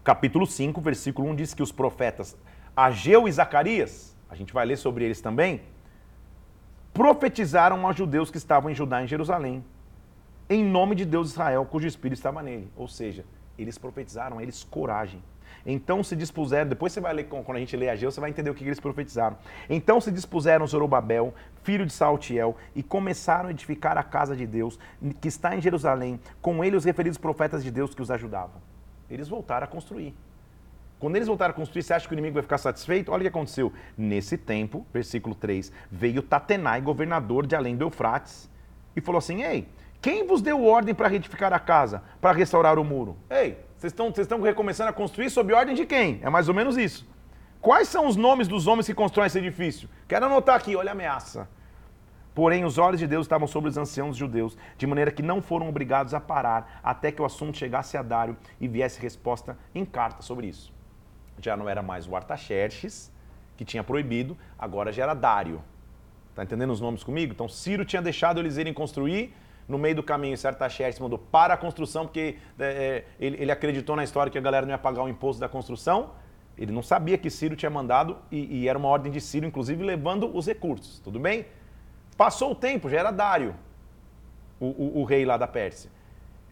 capítulo 0.03 0.45
5, 0.45 0.81
versículo 0.81 1.29
1 1.29 1.35
diz 1.35 1.53
que 1.53 1.63
os 1.63 1.71
profetas 1.71 2.35
Ageu 2.75 3.29
e 3.29 3.31
Zacarias, 3.31 4.13
a 4.29 4.35
gente 4.35 4.51
vai 4.51 4.65
ler 4.65 4.75
sobre 4.75 5.06
eles 5.06 5.21
também, 5.21 5.62
profetizaram 6.94 7.88
aos 7.88 7.95
judeus 7.95 8.29
que 8.29 8.38
estavam 8.38 8.69
em 8.69 8.75
Judá, 8.75 9.01
em 9.01 9.07
Jerusalém, 9.07 9.63
em 10.50 10.65
nome 10.65 10.95
de 10.95 11.06
Deus 11.06 11.27
de 11.27 11.33
Israel, 11.35 11.65
cujo 11.65 11.88
espírito 11.88 12.18
estava 12.18 12.44
nele. 12.44 12.69
Ou 12.75 12.89
seja, 12.89 13.23
eles 13.57 13.77
profetizaram 13.77 14.39
eles 14.42 14.63
coragem. 14.63 15.21
Então 15.65 16.03
se 16.03 16.15
dispuseram, 16.15 16.69
depois 16.69 16.92
você 16.92 17.00
vai 17.00 17.13
ler, 17.13 17.25
quando 17.25 17.56
a 17.56 17.59
gente 17.59 17.75
lê 17.77 17.89
Ageu, 17.89 18.12
você 18.12 18.19
vai 18.19 18.30
entender 18.30 18.50
o 18.50 18.53
que 18.53 18.63
eles 18.63 18.80
profetizaram. 18.80 19.38
Então 19.69 20.01
se 20.01 20.12
dispuseram 20.12 20.65
Zorobabel, 20.65 21.33
filho 21.63 21.86
de 21.86 21.94
Saltiel, 21.94 22.56
e 22.75 22.81
começaram 22.81 23.50
a 23.50 23.51
edificar 23.51 23.98
a 23.98 24.03
casa 24.03 24.36
de 24.36 24.48
Deus, 24.48 24.80
que 25.19 25.27
está 25.27 25.56
em 25.56 25.62
Jerusalém, 25.62 26.19
com 26.42 26.63
ele 26.63 26.75
os 26.75 26.86
referidos 26.86 27.18
profetas 27.18 27.63
de 27.63 27.69
Deus 27.69 27.94
que 27.94 28.01
os 28.01 28.09
ajudavam. 28.09 28.62
Eles 29.09 29.27
voltaram 29.27 29.65
a 29.65 29.68
construir. 29.68 30.15
Quando 31.00 31.15
eles 31.15 31.27
voltaram 31.27 31.51
a 31.51 31.56
construir, 31.56 31.83
você 31.83 31.94
acha 31.94 32.07
que 32.07 32.13
o 32.13 32.15
inimigo 32.15 32.36
vai 32.36 32.44
ficar 32.44 32.59
satisfeito? 32.59 33.12
Olha 33.12 33.21
o 33.21 33.24
que 33.24 33.27
aconteceu. 33.27 33.74
Nesse 33.97 34.38
tempo, 34.38 34.86
versículo 34.94 35.33
3, 35.33 35.71
veio 35.92 36.21
Tatenai, 36.21 36.80
governador 36.80 37.47
de 37.47 37.56
além 37.56 37.75
do 37.75 37.86
Eufrates, 37.86 38.50
e 38.95 39.01
falou 39.01 39.18
assim: 39.18 39.44
Ei, 39.44 39.68
quem 40.01 40.25
vos 40.25 40.42
deu 40.42 40.65
ordem 40.65 40.95
para 40.95 41.07
retificar 41.07 41.53
a 41.53 41.59
casa, 41.59 42.01
para 42.19 42.36
restaurar 42.36 42.80
o 42.80 42.83
muro? 42.83 43.15
Ei, 43.30 43.57
vocês 43.77 43.94
estão, 43.94 44.42
recomeçando 44.42 44.89
a 44.89 44.94
construir 44.94 45.30
sob 45.30 45.53
ordem 45.53 45.75
de 45.75 45.86
quem? 45.86 46.19
É 46.24 46.30
mais 46.30 46.48
ou 46.48 46.56
menos 46.56 46.77
isso. 46.77 47.07
Quais 47.62 47.88
são 47.88 48.07
os 48.07 48.15
nomes 48.15 48.48
dos 48.48 48.65
homens 48.65 48.88
que 48.88 48.94
constroem 48.95 49.27
esse 49.27 49.38
edifício? 49.38 49.88
Quero 50.07 50.25
anotar 50.25 50.56
aqui, 50.56 50.75
olha 50.75 50.89
a 50.89 50.94
ameaça. 50.94 51.48
Porém, 52.33 52.65
os 52.65 52.77
olhos 52.77 53.00
de 53.00 53.06
Deus 53.06 53.25
estavam 53.25 53.48
sobre 53.48 53.69
os 53.69 53.77
anciãos 53.77 54.18
judeus, 54.18 54.57
de 54.77 54.88
maneira 54.88 55.12
que 55.12 55.21
não 55.21 55.42
foram 55.42 55.69
obrigados 55.69 56.13
a 56.13 56.19
parar 56.19 56.80
até 56.81 57.12
que 57.12 57.21
o 57.21 57.25
assunto 57.25 57.57
chegasse 57.57 57.97
a 57.97 58.01
Dário 58.01 58.36
e 58.59 58.68
viesse 58.68 59.00
resposta 59.00 59.57
em 59.75 59.86
carta 59.86 60.24
sobre 60.24 60.47
isso. 60.47 60.74
Já 61.39 61.56
não 61.56 61.69
era 61.69 61.83
mais 61.83 62.07
o 62.07 62.15
Artaxerxes, 62.15 63.12
que 63.57 63.65
tinha 63.65 63.83
proibido, 63.83 64.36
agora 64.57 64.92
já 64.92 65.04
era 65.04 65.13
Dário. 65.13 65.62
Está 66.30 66.44
entendendo 66.44 66.71
os 66.71 66.80
nomes 66.80 67.04
comigo? 67.04 67.33
Então, 67.33 67.50
Ciro 67.50 67.83
tinha 67.83 68.01
deixado 68.01 68.39
eles 68.39 68.57
irem 68.57 68.74
construir, 68.74 69.36
no 69.71 69.77
meio 69.77 69.95
do 69.95 70.03
caminho, 70.03 70.38
certo 70.38 70.59
Taxerxes 70.59 71.00
mandou 71.00 71.18
para 71.18 71.53
a 71.53 71.57
construção, 71.57 72.06
porque 72.06 72.38
é, 72.59 72.65
é, 72.65 73.06
ele, 73.19 73.41
ele, 73.41 73.51
acreditou 73.51 73.95
na 73.95 74.03
história 74.03 74.31
que 74.31 74.38
a 74.38 74.41
galera 74.41 74.65
não 74.65 74.73
ia 74.73 74.77
pagar 74.77 75.03
o 75.03 75.09
imposto 75.09 75.39
da 75.39 75.50
construção. 75.50 76.12
Ele 76.57 76.71
não 76.71 76.83
sabia 76.83 77.18
que 77.18 77.29
Ciro 77.29 77.56
tinha 77.56 77.69
mandado 77.69 78.18
e, 78.29 78.62
e 78.62 78.68
era 78.68 78.77
uma 78.77 78.89
ordem 78.89 79.12
de 79.12 79.21
Ciro, 79.21 79.45
inclusive 79.45 79.83
levando 79.83 80.29
os 80.35 80.45
recursos. 80.45 81.00
Tudo 81.00 81.19
bem? 81.19 81.45
Passou 82.18 82.51
o 82.51 82.56
tempo, 82.56 82.89
já 82.89 83.00
era 83.00 83.12
Dário, 83.12 83.56
o, 84.59 84.68
o, 84.68 85.00
o 85.00 85.03
rei 85.03 85.25
lá 85.25 85.38
da 85.38 85.47
Pérsia. 85.47 85.89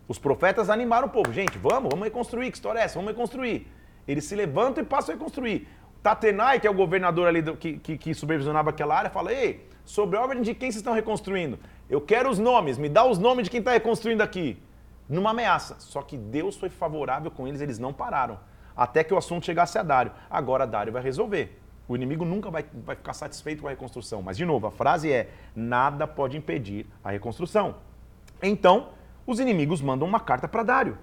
Os 0.07 0.17
profetas 0.17 0.69
animaram 0.69 1.07
o 1.07 1.11
povo. 1.11 1.31
Gente, 1.31 1.57
vamos, 1.59 1.89
vamos 1.91 2.05
reconstruir. 2.05 2.49
Que 2.49 2.57
história 2.57 2.79
é 2.79 2.83
essa? 2.83 2.95
Vamos 2.95 3.11
reconstruir. 3.11 3.67
Eles 4.07 4.23
se 4.23 4.35
levantam 4.35 4.83
e 4.83 4.87
passam 4.87 5.13
a 5.13 5.17
reconstruir. 5.17 5.67
Tatenai, 6.01 6.59
que 6.59 6.65
é 6.65 6.69
o 6.69 6.73
governador 6.73 7.27
ali 7.27 7.41
do, 7.41 7.55
que, 7.55 7.77
que, 7.77 7.97
que, 7.97 8.13
supervisionava 8.13 8.71
aquela 8.71 8.97
área, 8.97 9.09
fala: 9.11 9.31
Ei, 9.31 9.67
sobre 9.85 10.17
a 10.17 10.21
ordem 10.21 10.41
de 10.41 10.55
quem 10.55 10.71
vocês 10.71 10.77
estão 10.77 10.93
reconstruindo? 10.93 11.59
Eu 11.89 11.99
quero 11.99 12.29
os 12.29 12.37
nomes, 12.37 12.77
me 12.77 12.87
dá 12.87 13.03
os 13.03 13.17
nomes 13.17 13.45
de 13.45 13.49
quem 13.49 13.59
está 13.59 13.71
reconstruindo 13.71 14.21
aqui. 14.21 14.61
Numa 15.07 15.31
ameaça. 15.31 15.75
Só 15.79 16.03
que 16.03 16.15
Deus 16.15 16.55
foi 16.55 16.69
favorável 16.69 17.31
com 17.31 17.47
eles, 17.47 17.61
eles 17.61 17.79
não 17.79 17.91
pararam. 17.91 18.39
Até 18.77 19.03
que 19.03 19.13
o 19.13 19.17
assunto 19.17 19.45
chegasse 19.45 19.77
a 19.77 19.83
Dário. 19.83 20.11
Agora 20.29 20.67
Dário 20.67 20.93
vai 20.93 21.01
resolver. 21.01 21.59
O 21.87 21.95
inimigo 21.95 22.23
nunca 22.23 22.51
vai, 22.51 22.63
vai 22.85 22.95
ficar 22.95 23.13
satisfeito 23.13 23.61
com 23.61 23.67
a 23.67 23.71
reconstrução. 23.71 24.21
Mas, 24.21 24.37
de 24.37 24.45
novo, 24.45 24.67
a 24.67 24.71
frase 24.71 25.11
é: 25.11 25.31
nada 25.55 26.05
pode 26.05 26.37
impedir 26.37 26.85
a 27.03 27.09
reconstrução. 27.09 27.77
Então, 28.41 28.89
os 29.25 29.39
inimigos 29.39 29.81
mandam 29.81 30.07
uma 30.07 30.19
carta 30.19 30.47
para 30.47 30.61
Dário. 30.61 30.97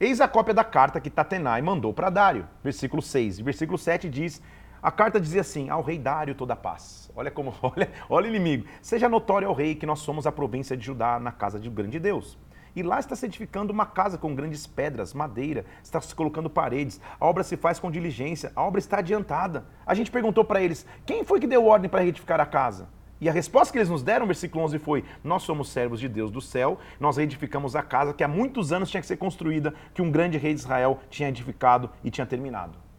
Eis 0.00 0.20
a 0.20 0.26
cópia 0.26 0.52
da 0.52 0.64
carta 0.64 1.00
que 1.00 1.08
Tatenai 1.08 1.62
mandou 1.62 1.92
para 1.94 2.10
Dário. 2.10 2.48
Versículo 2.64 3.00
6. 3.00 3.38
E 3.38 3.42
versículo 3.44 3.78
7 3.78 4.08
diz 4.08 4.42
a 4.82 4.90
carta 4.90 5.20
dizia 5.20 5.40
assim: 5.40 5.68
Ao 5.68 5.82
rei 5.82 5.98
Dário 5.98 6.34
toda 6.34 6.56
paz. 6.56 7.10
Olha 7.14 7.30
como, 7.30 7.54
olha, 7.62 7.90
olha 8.08 8.28
inimigo. 8.28 8.66
Seja 8.80 9.08
notório 9.08 9.48
ao 9.48 9.54
rei 9.54 9.74
que 9.74 9.86
nós 9.86 10.00
somos 10.00 10.26
a 10.26 10.32
província 10.32 10.76
de 10.76 10.84
Judá 10.84 11.18
na 11.18 11.32
casa 11.32 11.58
de 11.58 11.68
grande 11.68 11.98
Deus. 11.98 12.38
E 12.74 12.82
lá 12.82 13.00
está 13.00 13.16
se 13.16 13.26
edificando 13.26 13.72
uma 13.72 13.84
casa 13.84 14.16
com 14.16 14.34
grandes 14.34 14.66
pedras, 14.66 15.12
madeira, 15.12 15.64
está 15.82 16.00
se 16.00 16.14
colocando 16.14 16.48
paredes, 16.48 17.00
a 17.18 17.26
obra 17.26 17.42
se 17.42 17.56
faz 17.56 17.80
com 17.80 17.90
diligência, 17.90 18.52
a 18.54 18.62
obra 18.62 18.78
está 18.78 18.98
adiantada. 18.98 19.66
A 19.84 19.92
gente 19.92 20.10
perguntou 20.10 20.44
para 20.44 20.62
eles: 20.62 20.86
quem 21.04 21.24
foi 21.24 21.40
que 21.40 21.46
deu 21.46 21.66
ordem 21.66 21.90
para 21.90 22.04
edificar 22.04 22.40
a 22.40 22.46
casa? 22.46 22.88
E 23.20 23.28
a 23.28 23.32
resposta 23.32 23.70
que 23.70 23.78
eles 23.78 23.90
nos 23.90 24.02
deram, 24.02 24.26
versículo 24.26 24.64
11, 24.64 24.78
foi: 24.78 25.04
Nós 25.22 25.42
somos 25.42 25.68
servos 25.68 26.00
de 26.00 26.08
Deus 26.08 26.30
do 26.30 26.40
céu, 26.40 26.78
nós 26.98 27.18
edificamos 27.18 27.76
a 27.76 27.82
casa 27.82 28.14
que 28.14 28.24
há 28.24 28.28
muitos 28.28 28.72
anos 28.72 28.90
tinha 28.90 29.00
que 29.00 29.06
ser 29.06 29.16
construída, 29.16 29.74
que 29.92 30.00
um 30.00 30.10
grande 30.10 30.38
rei 30.38 30.54
de 30.54 30.60
Israel 30.60 31.00
tinha 31.10 31.28
edificado 31.28 31.90
e 32.02 32.10
tinha 32.10 32.26
terminado. 32.26 32.89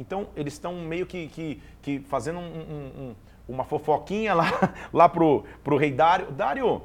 Então, 0.00 0.28
eles 0.34 0.54
estão 0.54 0.74
meio 0.76 1.04
que, 1.04 1.28
que, 1.28 1.62
que 1.82 2.00
fazendo 2.08 2.38
um, 2.38 2.42
um, 2.42 3.02
um, 3.02 3.14
uma 3.46 3.64
fofoquinha 3.64 4.32
lá, 4.32 4.46
lá 4.90 5.10
pro, 5.10 5.44
pro 5.62 5.76
rei 5.76 5.92
Dário. 5.92 6.32
Dário, 6.32 6.80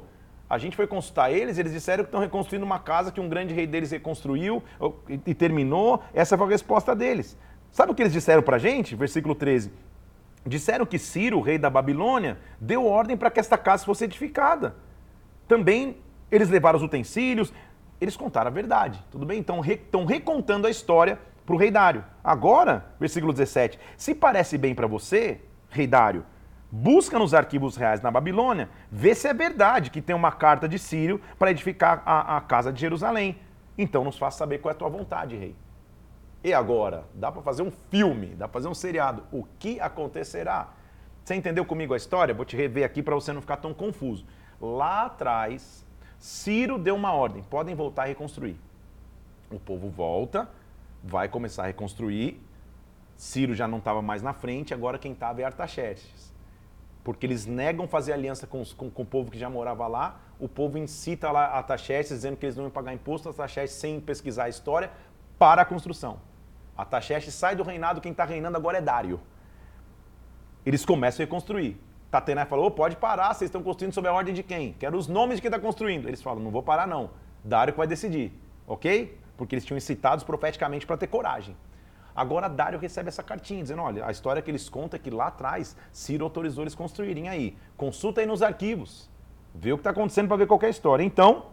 a 0.50 0.58
gente 0.58 0.76
foi 0.76 0.86
consultar 0.86 1.32
eles, 1.32 1.56
eles 1.56 1.72
disseram 1.72 2.04
que 2.04 2.08
estão 2.08 2.20
reconstruindo 2.20 2.66
uma 2.66 2.78
casa 2.78 3.10
que 3.10 3.18
um 3.18 3.26
grande 3.26 3.54
rei 3.54 3.66
deles 3.66 3.90
reconstruiu 3.90 4.62
e, 5.08 5.18
e 5.28 5.34
terminou. 5.34 6.02
Essa 6.12 6.36
foi 6.36 6.46
a 6.46 6.50
resposta 6.50 6.94
deles. 6.94 7.38
Sabe 7.72 7.90
o 7.90 7.94
que 7.94 8.02
eles 8.02 8.12
disseram 8.12 8.42
para 8.42 8.56
a 8.56 8.58
gente? 8.58 8.94
Versículo 8.94 9.34
13. 9.34 9.72
Disseram 10.44 10.84
que 10.84 10.98
Ciro, 10.98 11.40
rei 11.40 11.56
da 11.56 11.70
Babilônia, 11.70 12.36
deu 12.60 12.84
ordem 12.84 13.16
para 13.16 13.30
que 13.30 13.40
esta 13.40 13.56
casa 13.56 13.86
fosse 13.86 14.04
edificada. 14.04 14.76
Também 15.48 15.96
eles 16.30 16.50
levaram 16.50 16.76
os 16.76 16.82
utensílios, 16.82 17.50
eles 17.98 18.14
contaram 18.14 18.48
a 18.48 18.52
verdade. 18.52 19.02
Tudo 19.10 19.24
bem? 19.24 19.38
Então 19.38 19.64
estão 19.64 20.04
recontando 20.04 20.66
a 20.66 20.70
história 20.70 21.18
para 21.46 21.54
o 21.54 21.58
rei 21.58 21.70
Dário. 21.70 22.04
Agora, 22.22 22.84
versículo 22.98 23.32
17: 23.32 23.78
se 23.96 24.14
parece 24.14 24.58
bem 24.58 24.74
para 24.74 24.88
você, 24.88 25.40
rei 25.70 25.86
Dário, 25.86 26.26
busca 26.70 27.18
nos 27.18 27.32
arquivos 27.32 27.76
reais 27.76 28.02
na 28.02 28.10
Babilônia, 28.10 28.68
vê 28.90 29.14
se 29.14 29.28
é 29.28 29.32
verdade 29.32 29.90
que 29.90 30.02
tem 30.02 30.14
uma 30.14 30.32
carta 30.32 30.68
de 30.68 30.78
Sírio 30.78 31.20
para 31.38 31.52
edificar 31.52 32.02
a, 32.04 32.36
a 32.36 32.40
casa 32.40 32.72
de 32.72 32.80
Jerusalém. 32.80 33.38
Então 33.78 34.02
nos 34.02 34.18
faça 34.18 34.38
saber 34.38 34.58
qual 34.58 34.72
é 34.72 34.74
a 34.74 34.78
tua 34.78 34.88
vontade, 34.88 35.36
rei. 35.36 35.54
E 36.42 36.52
agora? 36.52 37.04
Dá 37.14 37.30
para 37.30 37.42
fazer 37.42 37.62
um 37.62 37.70
filme, 37.90 38.28
dá 38.28 38.46
para 38.46 38.54
fazer 38.54 38.68
um 38.68 38.74
seriado. 38.74 39.22
O 39.32 39.44
que 39.58 39.80
acontecerá? 39.80 40.68
Você 41.24 41.34
entendeu 41.34 41.64
comigo 41.64 41.92
a 41.92 41.96
história? 41.96 42.34
Vou 42.34 42.44
te 42.44 42.56
rever 42.56 42.84
aqui 42.84 43.02
para 43.02 43.14
você 43.14 43.32
não 43.32 43.40
ficar 43.40 43.56
tão 43.56 43.74
confuso. 43.74 44.24
Lá 44.60 45.06
atrás, 45.06 45.84
Ciro 46.18 46.78
deu 46.78 46.94
uma 46.94 47.12
ordem: 47.12 47.42
podem 47.42 47.74
voltar 47.74 48.02
a 48.02 48.06
reconstruir. 48.06 48.56
O 49.50 49.58
povo 49.58 49.88
volta, 49.88 50.48
vai 51.02 51.28
começar 51.28 51.64
a 51.64 51.66
reconstruir. 51.66 52.40
Ciro 53.16 53.54
já 53.54 53.66
não 53.66 53.78
estava 53.78 54.02
mais 54.02 54.22
na 54.22 54.32
frente, 54.32 54.74
agora 54.74 54.98
quem 54.98 55.12
estava 55.12 55.40
é 55.40 55.44
Artaxerxes. 55.44 56.34
Porque 57.02 57.24
eles 57.24 57.46
negam 57.46 57.86
fazer 57.86 58.12
aliança 58.12 58.46
com, 58.46 58.64
com, 58.76 58.90
com, 58.90 59.02
o 59.02 59.06
povo 59.06 59.30
que 59.30 59.38
já 59.38 59.48
morava 59.48 59.86
lá. 59.86 60.20
O 60.40 60.48
povo 60.48 60.76
incita 60.76 61.30
lá 61.30 61.46
Artaxerxes, 61.46 62.16
dizendo 62.18 62.36
que 62.36 62.44
eles 62.44 62.56
não 62.56 62.64
iam 62.64 62.70
pagar 62.70 62.92
imposto. 62.92 63.28
Artaxerxes, 63.28 63.78
sem 63.78 64.00
pesquisar 64.00 64.44
a 64.44 64.48
história, 64.48 64.90
para 65.38 65.62
a 65.62 65.64
construção. 65.64 66.18
Artaxerxes 66.76 67.32
sai 67.32 67.54
do 67.54 67.62
reinado, 67.62 68.00
quem 68.00 68.12
está 68.12 68.24
reinando 68.24 68.56
agora 68.56 68.78
é 68.78 68.80
Dário. 68.80 69.20
Eles 70.64 70.84
começam 70.84 71.22
a 71.22 71.24
reconstruir. 71.26 71.80
Tatenai 72.10 72.44
falou, 72.46 72.66
oh, 72.66 72.70
pode 72.70 72.96
parar, 72.96 73.32
vocês 73.34 73.48
estão 73.48 73.62
construindo 73.62 73.92
sob 73.92 74.08
a 74.08 74.12
ordem 74.12 74.34
de 74.34 74.42
quem? 74.42 74.72
Quero 74.72 74.96
os 74.96 75.06
nomes 75.06 75.36
de 75.36 75.42
quem 75.42 75.48
está 75.48 75.60
construindo. 75.60 76.08
Eles 76.08 76.22
falam, 76.22 76.42
não 76.42 76.50
vou 76.50 76.62
parar 76.62 76.86
não. 76.86 77.10
Dário 77.44 77.72
que 77.72 77.78
vai 77.78 77.86
decidir, 77.86 78.32
ok? 78.66 79.16
Porque 79.36 79.54
eles 79.54 79.64
tinham 79.64 79.76
incitados 79.76 80.24
profeticamente 80.24 80.86
para 80.86 80.96
ter 80.96 81.06
coragem. 81.06 81.56
Agora 82.14 82.48
Dário 82.48 82.78
recebe 82.78 83.08
essa 83.08 83.22
cartinha 83.22 83.62
dizendo, 83.62 83.82
olha, 83.82 84.06
a 84.06 84.10
história 84.10 84.40
que 84.40 84.50
eles 84.50 84.68
contam 84.70 84.98
é 84.98 85.00
que 85.00 85.10
lá 85.10 85.26
atrás 85.26 85.76
Ciro 85.92 86.24
autorizou 86.24 86.64
eles 86.64 86.74
construírem 86.74 87.28
aí. 87.28 87.56
Consulta 87.76 88.22
aí 88.22 88.26
nos 88.26 88.42
arquivos. 88.42 89.10
Vê 89.54 89.72
o 89.72 89.76
que 89.76 89.80
está 89.80 89.90
acontecendo 89.90 90.28
para 90.28 90.38
ver 90.38 90.46
qualquer 90.46 90.70
história. 90.70 91.04
Então, 91.04 91.46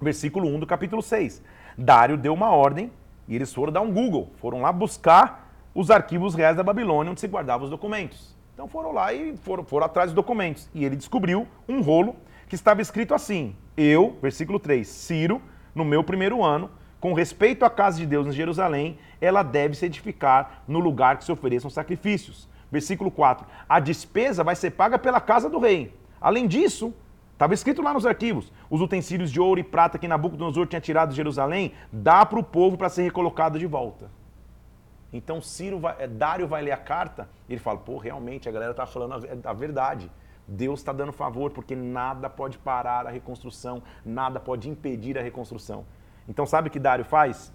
versículo 0.00 0.48
1 0.48 0.60
do 0.60 0.66
capítulo 0.66 1.00
6. 1.00 1.42
Dário 1.76 2.16
deu 2.16 2.34
uma 2.34 2.50
ordem 2.50 2.90
e 3.28 3.36
eles 3.36 3.54
foram 3.54 3.72
dar 3.72 3.80
um 3.80 3.92
Google. 3.92 4.32
Foram 4.38 4.62
lá 4.62 4.72
buscar 4.72 5.48
os 5.72 5.92
arquivos 5.92 6.34
reais 6.34 6.56
da 6.56 6.64
Babilônia, 6.64 7.12
onde 7.12 7.20
se 7.20 7.28
guardavam 7.28 7.64
os 7.64 7.70
documentos. 7.70 8.36
Então 8.54 8.66
foram 8.66 8.90
lá 8.90 9.12
e 9.12 9.36
foram, 9.36 9.64
foram 9.64 9.86
atrás 9.86 10.10
dos 10.10 10.16
documentos. 10.16 10.68
E 10.74 10.84
ele 10.84 10.96
descobriu 10.96 11.46
um 11.68 11.80
rolo 11.80 12.16
que 12.48 12.56
estava 12.56 12.82
escrito 12.82 13.14
assim: 13.14 13.54
Eu, 13.76 14.18
versículo 14.20 14.58
3, 14.58 14.88
Ciro, 14.88 15.40
no 15.72 15.84
meu 15.84 16.02
primeiro 16.02 16.42
ano, 16.42 16.68
com 17.00 17.12
respeito 17.12 17.64
à 17.64 17.70
casa 17.70 17.98
de 17.98 18.06
Deus 18.06 18.26
em 18.26 18.32
Jerusalém, 18.32 18.98
ela 19.20 19.42
deve 19.42 19.74
se 19.74 19.86
edificar 19.86 20.62
no 20.66 20.78
lugar 20.78 21.16
que 21.16 21.24
se 21.24 21.32
ofereçam 21.32 21.70
sacrifícios. 21.70 22.48
Versículo 22.70 23.10
4: 23.10 23.46
A 23.68 23.80
despesa 23.80 24.44
vai 24.44 24.56
ser 24.56 24.72
paga 24.72 24.98
pela 24.98 25.20
casa 25.20 25.48
do 25.48 25.58
rei. 25.58 25.94
Além 26.20 26.46
disso, 26.46 26.92
estava 27.32 27.54
escrito 27.54 27.82
lá 27.82 27.94
nos 27.94 28.04
arquivos: 28.04 28.52
os 28.68 28.80
utensílios 28.80 29.30
de 29.30 29.40
ouro 29.40 29.60
e 29.60 29.64
prata 29.64 29.98
que 29.98 30.08
Nabucodonosor 30.08 30.66
tinha 30.66 30.80
tirado 30.80 31.10
de 31.10 31.16
Jerusalém, 31.16 31.72
dá 31.92 32.26
para 32.26 32.38
o 32.38 32.44
povo 32.44 32.76
para 32.76 32.88
ser 32.88 33.02
recolocado 33.02 33.58
de 33.58 33.66
volta. 33.66 34.10
Então 35.12 35.40
Ciro 35.40 35.78
vai, 35.78 35.96
é, 35.98 36.06
Dário 36.06 36.46
vai 36.46 36.62
ler 36.62 36.72
a 36.72 36.76
carta 36.76 37.28
e 37.48 37.52
ele 37.52 37.60
fala: 37.60 37.78
pô, 37.78 37.96
realmente 37.96 38.48
a 38.48 38.52
galera 38.52 38.72
está 38.72 38.86
falando 38.86 39.24
a, 39.44 39.50
a 39.50 39.52
verdade. 39.52 40.10
Deus 40.50 40.80
está 40.80 40.94
dando 40.94 41.12
favor, 41.12 41.50
porque 41.50 41.76
nada 41.76 42.30
pode 42.30 42.56
parar 42.56 43.06
a 43.06 43.10
reconstrução, 43.10 43.82
nada 44.02 44.40
pode 44.40 44.66
impedir 44.68 45.18
a 45.18 45.22
reconstrução. 45.22 45.84
Então, 46.28 46.44
sabe 46.44 46.68
o 46.68 46.70
que 46.70 46.78
Dário 46.78 47.04
faz? 47.04 47.52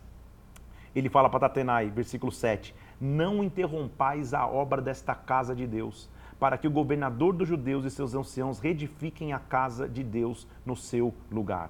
Ele 0.96 1.10
fala 1.10 1.30
para 1.30 1.42
Tatenai, 1.42 1.90
versículo 1.90 2.32
7: 2.32 2.74
Não 3.00 3.44
interrompais 3.44 4.34
a 4.34 4.48
obra 4.48 4.82
desta 4.82 5.14
casa 5.16 5.56
de 5.56 5.68
Deus, 5.68 6.10
para 6.40 6.58
que 6.58 6.68
o 6.68 6.72
governador 6.72 7.34
dos 7.34 7.48
judeus 7.48 7.86
e 7.86 7.92
seus 7.92 8.14
anciãos 8.14 8.60
reedifiquem 8.60 9.34
a 9.34 9.40
casa 9.40 9.88
de 9.88 10.04
Deus 10.04 10.48
no 10.66 10.76
seu 10.76 11.14
lugar. 11.32 11.70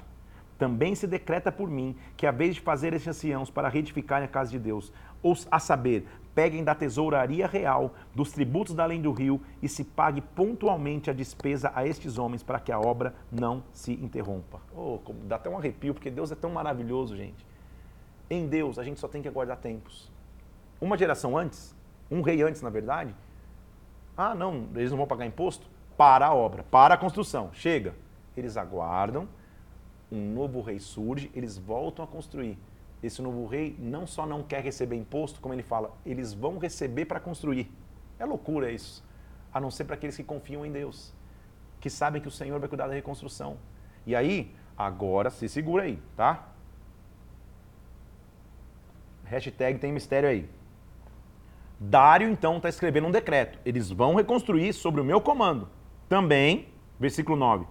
Também 0.57 0.95
se 0.95 1.07
decreta 1.07 1.51
por 1.51 1.69
mim 1.69 1.95
que, 2.15 2.25
a 2.25 2.31
vez 2.31 2.55
de 2.55 2.61
fazer 2.61 2.93
estes 2.93 3.09
anciãos 3.09 3.49
para 3.49 3.69
reedificarem 3.69 4.25
a 4.25 4.31
casa 4.31 4.51
de 4.51 4.59
Deus, 4.59 4.93
ou 5.21 5.35
a 5.51 5.59
saber, 5.59 6.07
peguem 6.35 6.63
da 6.63 6.73
tesouraria 6.73 7.47
real, 7.47 7.93
dos 8.13 8.31
tributos 8.31 8.73
da 8.73 8.83
além 8.83 9.01
do 9.01 9.11
rio, 9.11 9.41
e 9.61 9.69
se 9.69 9.83
pague 9.83 10.21
pontualmente 10.21 11.09
a 11.09 11.13
despesa 11.13 11.71
a 11.75 11.85
estes 11.85 12.17
homens 12.17 12.43
para 12.43 12.59
que 12.59 12.71
a 12.71 12.79
obra 12.79 13.13
não 13.31 13.63
se 13.71 13.93
interrompa. 13.93 14.59
Oh, 14.75 14.99
dá 15.25 15.35
até 15.35 15.49
um 15.49 15.57
arrepio, 15.57 15.93
porque 15.93 16.09
Deus 16.09 16.31
é 16.31 16.35
tão 16.35 16.51
maravilhoso, 16.51 17.15
gente. 17.15 17.45
Em 18.29 18.47
Deus, 18.47 18.79
a 18.79 18.83
gente 18.83 18.99
só 18.99 19.07
tem 19.07 19.21
que 19.21 19.27
aguardar 19.27 19.57
tempos. 19.57 20.11
Uma 20.81 20.97
geração 20.97 21.37
antes, 21.37 21.75
um 22.09 22.21
rei 22.21 22.41
antes, 22.41 22.61
na 22.61 22.69
verdade, 22.69 23.13
ah, 24.15 24.35
não, 24.35 24.67
eles 24.75 24.91
não 24.91 24.97
vão 24.97 25.07
pagar 25.07 25.25
imposto? 25.25 25.67
Para 25.97 26.27
a 26.27 26.33
obra, 26.33 26.63
para 26.63 26.95
a 26.95 26.97
construção. 26.97 27.49
Chega. 27.53 27.95
Eles 28.35 28.57
aguardam, 28.57 29.27
um 30.11 30.33
novo 30.33 30.61
rei 30.61 30.79
surge, 30.79 31.31
eles 31.35 31.57
voltam 31.57 32.03
a 32.03 32.07
construir 32.07 32.57
esse 33.03 33.21
novo 33.21 33.45
rei 33.45 33.75
não 33.77 34.07
só 34.07 34.25
não 34.25 34.41
quer 34.41 34.63
receber 34.63 34.95
imposto, 34.95 35.41
como 35.41 35.53
ele 35.53 35.61
fala, 35.61 35.91
eles 36.05 36.33
vão 36.33 36.57
receber 36.57 37.05
para 37.05 37.19
construir. 37.19 37.69
É 38.17 38.25
loucura 38.25 38.71
isso. 38.71 39.03
A 39.53 39.59
não 39.59 39.69
ser 39.69 39.83
para 39.83 39.95
aqueles 39.95 40.15
que 40.15 40.23
confiam 40.23 40.65
em 40.65 40.71
Deus, 40.71 41.13
que 41.81 41.89
sabem 41.89 42.21
que 42.21 42.27
o 42.27 42.31
Senhor 42.31 42.59
vai 42.59 42.69
cuidar 42.69 42.87
da 42.87 42.93
reconstrução. 42.93 43.57
E 44.05 44.15
aí, 44.15 44.55
agora 44.77 45.29
se 45.29 45.49
segura 45.49 45.83
aí, 45.83 45.99
tá? 46.15 46.47
Hashtag 49.25 49.79
tem 49.79 49.91
mistério 49.91 50.29
aí. 50.29 50.49
Dário, 51.79 52.29
então, 52.29 52.57
está 52.57 52.69
escrevendo 52.69 53.07
um 53.07 53.11
decreto. 53.11 53.59
Eles 53.65 53.89
vão 53.91 54.15
reconstruir 54.15 54.71
sobre 54.71 55.01
o 55.01 55.03
meu 55.03 55.19
comando. 55.19 55.67
Também, 56.07 56.69
versículo 56.97 57.37
9. 57.37 57.65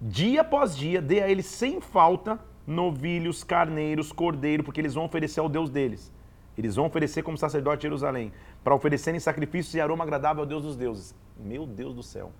Dia 0.00 0.40
após 0.40 0.76
dia, 0.76 1.02
dê 1.02 1.20
a 1.20 1.28
eles 1.28 1.46
sem 1.46 1.80
falta 1.80 2.40
novilhos, 2.66 3.42
carneiros, 3.42 4.12
cordeiro, 4.12 4.62
porque 4.62 4.80
eles 4.80 4.94
vão 4.94 5.04
oferecer 5.04 5.40
ao 5.40 5.48
Deus 5.48 5.70
deles. 5.70 6.12
Eles 6.56 6.76
vão 6.76 6.86
oferecer 6.86 7.22
como 7.22 7.38
sacerdote 7.38 7.78
de 7.78 7.82
Jerusalém, 7.82 8.32
para 8.62 8.74
oferecerem 8.74 9.18
sacrifícios 9.18 9.74
e 9.74 9.80
aroma 9.80 10.04
agradável 10.04 10.42
ao 10.42 10.46
Deus 10.46 10.62
dos 10.62 10.76
deuses. 10.76 11.14
Meu 11.38 11.66
Deus 11.66 11.94
do 11.94 12.02
céu. 12.02 12.30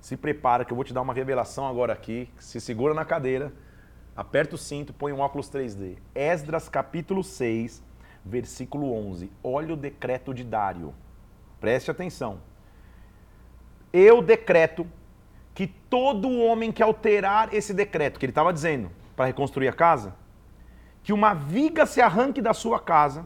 Se 0.00 0.16
prepara 0.16 0.64
que 0.64 0.72
eu 0.72 0.76
vou 0.76 0.84
te 0.84 0.94
dar 0.94 1.02
uma 1.02 1.12
revelação 1.12 1.66
agora 1.66 1.92
aqui. 1.92 2.28
Se 2.38 2.60
segura 2.60 2.94
na 2.94 3.04
cadeira, 3.04 3.52
aperta 4.16 4.54
o 4.54 4.58
cinto, 4.58 4.92
põe 4.92 5.12
um 5.12 5.20
óculos 5.20 5.50
3D. 5.50 5.96
Esdras 6.14 6.68
capítulo 6.68 7.22
6, 7.22 7.82
versículo 8.24 8.92
11. 8.92 9.30
Olha 9.42 9.74
o 9.74 9.76
decreto 9.76 10.32
de 10.32 10.44
Dário. 10.44 10.94
Preste 11.60 11.90
atenção. 11.90 12.40
Eu 13.92 14.22
decreto 14.22 14.86
que 15.56 15.66
todo 15.66 16.38
homem 16.38 16.70
que 16.70 16.82
alterar 16.82 17.54
esse 17.54 17.72
decreto, 17.72 18.20
que 18.20 18.26
ele 18.26 18.30
estava 18.30 18.52
dizendo, 18.52 18.90
para 19.16 19.24
reconstruir 19.24 19.68
a 19.68 19.72
casa, 19.72 20.14
que 21.02 21.14
uma 21.14 21.32
viga 21.32 21.86
se 21.86 21.98
arranque 21.98 22.42
da 22.42 22.52
sua 22.52 22.78
casa 22.78 23.24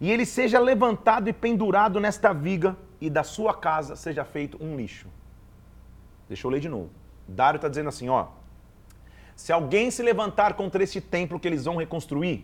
e 0.00 0.10
ele 0.10 0.24
seja 0.24 0.58
levantado 0.58 1.28
e 1.28 1.34
pendurado 1.34 2.00
nesta 2.00 2.32
viga 2.32 2.74
e 2.98 3.10
da 3.10 3.22
sua 3.22 3.52
casa 3.52 3.94
seja 3.94 4.24
feito 4.24 4.56
um 4.58 4.74
lixo. 4.74 5.06
Deixa 6.26 6.46
eu 6.46 6.50
ler 6.50 6.60
de 6.60 6.68
novo. 6.70 6.88
Dário 7.28 7.58
está 7.58 7.68
dizendo 7.68 7.90
assim, 7.90 8.08
ó. 8.08 8.28
Se 9.34 9.52
alguém 9.52 9.90
se 9.90 10.02
levantar 10.02 10.54
contra 10.54 10.82
este 10.82 10.98
templo 10.98 11.38
que 11.38 11.46
eles 11.46 11.66
vão 11.66 11.76
reconstruir, 11.76 12.42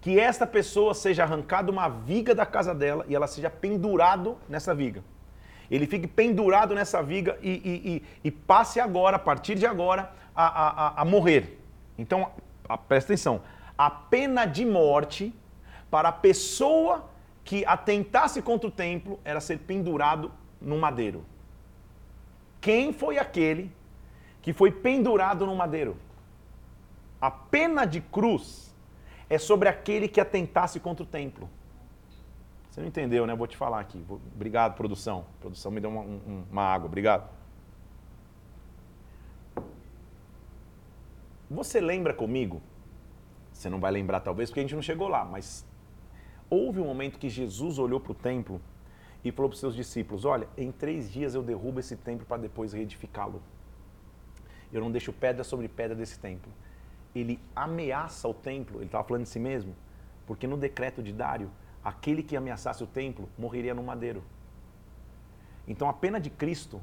que 0.00 0.20
esta 0.20 0.46
pessoa 0.46 0.94
seja 0.94 1.24
arrancada 1.24 1.68
uma 1.68 1.88
viga 1.88 2.32
da 2.32 2.46
casa 2.46 2.72
dela 2.72 3.04
e 3.08 3.14
ela 3.16 3.26
seja 3.26 3.50
pendurado 3.50 4.38
nessa 4.48 4.72
viga 4.72 5.02
ele 5.70 5.86
fique 5.86 6.06
pendurado 6.06 6.74
nessa 6.74 7.02
viga 7.02 7.38
e, 7.42 7.50
e, 7.50 7.96
e, 7.96 8.02
e 8.24 8.30
passe 8.30 8.80
agora, 8.80 9.16
a 9.16 9.18
partir 9.18 9.54
de 9.54 9.66
agora, 9.66 10.12
a, 10.34 10.44
a, 10.44 11.02
a 11.02 11.04
morrer. 11.04 11.58
Então, 11.98 12.30
a, 12.68 12.76
presta 12.76 13.12
atenção: 13.12 13.42
a 13.76 13.90
pena 13.90 14.44
de 14.44 14.64
morte 14.64 15.34
para 15.90 16.08
a 16.08 16.12
pessoa 16.12 17.08
que 17.44 17.64
atentasse 17.66 18.40
contra 18.40 18.68
o 18.68 18.70
templo 18.70 19.20
era 19.24 19.40
ser 19.40 19.58
pendurado 19.58 20.32
no 20.60 20.78
madeiro. 20.78 21.24
Quem 22.60 22.92
foi 22.92 23.18
aquele 23.18 23.70
que 24.40 24.52
foi 24.52 24.70
pendurado 24.70 25.44
no 25.44 25.54
madeiro? 25.54 25.96
A 27.20 27.30
pena 27.30 27.84
de 27.84 28.00
cruz 28.00 28.74
é 29.28 29.38
sobre 29.38 29.68
aquele 29.68 30.08
que 30.08 30.20
atentasse 30.20 30.80
contra 30.80 31.02
o 31.02 31.06
templo. 31.06 31.48
Você 32.74 32.80
não 32.80 32.88
entendeu, 32.88 33.24
né? 33.24 33.36
Vou 33.36 33.46
te 33.46 33.56
falar 33.56 33.78
aqui. 33.78 34.04
Obrigado, 34.34 34.74
produção. 34.74 35.24
A 35.38 35.40
produção 35.42 35.70
me 35.70 35.80
deu 35.80 35.88
uma, 35.88 36.00
um, 36.00 36.44
uma 36.50 36.62
água. 36.62 36.88
Obrigado. 36.88 37.30
Você 41.48 41.80
lembra 41.80 42.12
comigo? 42.12 42.60
Você 43.52 43.70
não 43.70 43.78
vai 43.78 43.92
lembrar 43.92 44.18
talvez 44.18 44.50
porque 44.50 44.58
a 44.58 44.64
gente 44.64 44.74
não 44.74 44.82
chegou 44.82 45.06
lá, 45.06 45.24
mas 45.24 45.64
houve 46.50 46.80
um 46.80 46.86
momento 46.86 47.16
que 47.16 47.28
Jesus 47.28 47.78
olhou 47.78 48.00
para 48.00 48.10
o 48.10 48.14
templo 48.16 48.60
e 49.22 49.30
falou 49.30 49.50
para 49.50 49.54
os 49.54 49.60
seus 49.60 49.76
discípulos: 49.76 50.24
Olha, 50.24 50.48
em 50.58 50.72
três 50.72 51.12
dias 51.12 51.36
eu 51.36 51.44
derrubo 51.44 51.78
esse 51.78 51.96
templo 51.96 52.26
para 52.26 52.42
depois 52.42 52.72
reedificá-lo. 52.72 53.40
Eu 54.72 54.80
não 54.80 54.90
deixo 54.90 55.12
pedra 55.12 55.44
sobre 55.44 55.68
pedra 55.68 55.94
desse 55.94 56.18
templo. 56.18 56.50
ele 57.14 57.38
ameaça 57.54 58.26
o 58.26 58.34
templo, 58.34 58.78
ele 58.78 58.86
estava 58.86 59.04
falando 59.04 59.22
de 59.22 59.28
si 59.28 59.38
mesmo, 59.38 59.76
porque 60.26 60.44
no 60.44 60.56
decreto 60.56 61.04
de 61.04 61.12
Dário, 61.12 61.48
aquele 61.84 62.22
que 62.22 62.36
ameaçasse 62.36 62.82
o 62.82 62.86
templo 62.86 63.28
morreria 63.38 63.74
no 63.74 63.82
madeiro. 63.82 64.22
Então 65.68 65.88
a 65.88 65.92
pena 65.92 66.18
de 66.18 66.30
Cristo 66.30 66.80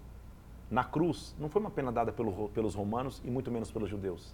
na 0.70 0.84
cruz 0.84 1.36
não 1.40 1.50
foi 1.50 1.62
uma 1.62 1.72
pena 1.72 1.92
dada 1.92 2.12
pelo, 2.12 2.50
pelos 2.50 2.76
romanos 2.76 3.22
e 3.26 3.30
muito 3.30 3.52
menos 3.52 3.72
pelos 3.72 3.90
judeus. 3.90 4.34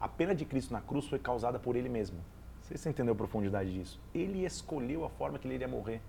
A 0.00 0.08
pena 0.08 0.34
de 0.34 0.44
Cristo 0.44 0.72
na 0.72 0.80
cruz 0.80 1.06
foi 1.06 1.18
causada 1.18 1.58
por 1.58 1.76
ele 1.76 1.88
mesmo. 1.88 2.18
Você 2.62 2.88
entendeu 2.88 3.12
a 3.14 3.16
profundidade 3.16 3.72
disso? 3.72 4.00
Ele 4.14 4.44
escolheu 4.44 5.04
a 5.04 5.10
forma 5.10 5.38
que 5.38 5.46
ele 5.46 5.54
iria 5.54 5.68
morrer. 5.68 6.00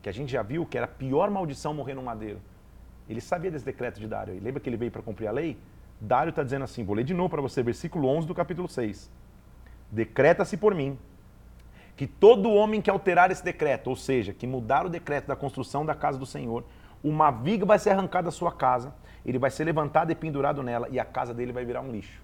Que 0.00 0.08
a 0.08 0.12
gente 0.12 0.32
já 0.32 0.42
viu 0.42 0.64
que 0.64 0.76
era 0.76 0.86
a 0.86 0.88
pior 0.88 1.30
maldição 1.30 1.74
morrer 1.74 1.94
no 1.94 2.02
madeiro. 2.02 2.40
Ele 3.08 3.20
sabia 3.20 3.50
desse 3.50 3.64
decreto 3.64 4.00
de 4.00 4.06
Dário. 4.06 4.40
lembra 4.40 4.60
que 4.60 4.68
ele 4.68 4.76
veio 4.76 4.90
para 4.90 5.02
cumprir 5.02 5.26
a 5.26 5.32
lei? 5.32 5.58
Dário 6.00 6.30
está 6.30 6.42
dizendo 6.42 6.64
assim, 6.64 6.84
vou 6.84 6.94
ler 6.94 7.04
de 7.04 7.14
novo 7.14 7.28
para 7.28 7.42
você, 7.42 7.62
versículo 7.62 8.08
11 8.08 8.26
do 8.26 8.34
capítulo 8.34 8.68
6. 8.68 9.10
Decreta-se 9.90 10.56
por 10.56 10.74
mim 10.74 10.98
que 11.96 12.06
todo 12.06 12.52
homem 12.52 12.82
que 12.82 12.90
alterar 12.90 13.30
esse 13.30 13.44
decreto, 13.44 13.88
ou 13.88 13.96
seja, 13.96 14.32
que 14.32 14.46
mudar 14.46 14.84
o 14.84 14.90
decreto 14.90 15.26
da 15.26 15.36
construção 15.36 15.86
da 15.86 15.94
casa 15.94 16.18
do 16.18 16.26
Senhor, 16.26 16.64
uma 17.02 17.30
viga 17.30 17.64
vai 17.64 17.78
ser 17.78 17.90
arrancada 17.90 18.26
da 18.26 18.30
sua 18.30 18.50
casa, 18.50 18.94
ele 19.24 19.38
vai 19.38 19.50
ser 19.50 19.64
levantado 19.64 20.10
e 20.10 20.14
pendurado 20.14 20.62
nela 20.62 20.88
e 20.90 20.98
a 20.98 21.04
casa 21.04 21.32
dele 21.32 21.52
vai 21.52 21.64
virar 21.64 21.80
um 21.80 21.90
lixo. 21.90 22.20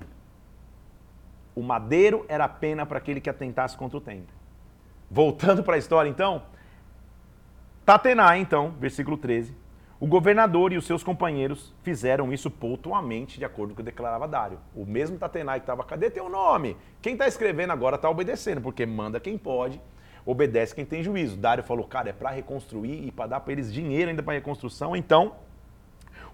O 1.55 1.63
madeiro 1.63 2.25
era 2.29 2.45
a 2.45 2.49
pena 2.49 2.85
para 2.87 2.99
aquele 2.99 3.21
que 3.21 3.31
atentasse 3.31 3.77
contra 3.77 3.99
o 3.99 4.01
templo. 4.01 4.35
Voltando 5.11 5.63
para 5.63 5.75
a 5.75 5.79
história 5.79 6.09
então, 6.09 6.43
Tatenai 7.85 8.39
então, 8.39 8.75
versículo 8.79 9.17
13, 9.17 9.55
o 10.01 10.07
governador 10.07 10.73
e 10.73 10.79
os 10.79 10.87
seus 10.87 11.05
companheiros 11.05 11.75
fizeram 11.83 12.33
isso 12.33 12.51
pontualmente, 12.51 13.39
de 13.39 13.45
acordo 13.45 13.75
com 13.75 13.75
o 13.75 13.77
que 13.77 13.91
declarava 13.91 14.27
Dário. 14.27 14.59
O 14.75 14.87
mesmo 14.87 15.19
Tatenai 15.19 15.61
que 15.61 15.65
estava, 15.65 15.85
cadê 15.85 16.09
teu 16.09 16.31
nome? 16.31 16.75
Quem 17.03 17.13
está 17.13 17.29
escrevendo 17.29 17.71
agora 17.71 17.97
está 17.97 18.09
obedecendo, 18.09 18.63
porque 18.63 18.87
manda 18.87 19.21
quem 19.21 19.37
pode, 19.37 19.79
obedece 20.25 20.75
quem 20.75 20.87
tem 20.87 21.03
juízo. 21.03 21.37
Dário 21.37 21.63
falou, 21.63 21.87
cara, 21.87 22.09
é 22.09 22.13
para 22.15 22.31
reconstruir 22.31 23.07
e 23.07 23.13
para 23.13 23.27
dar 23.27 23.41
para 23.41 23.53
eles 23.53 23.71
dinheiro 23.71 24.09
ainda 24.09 24.23
para 24.23 24.33
reconstrução, 24.33 24.97
então 24.97 25.35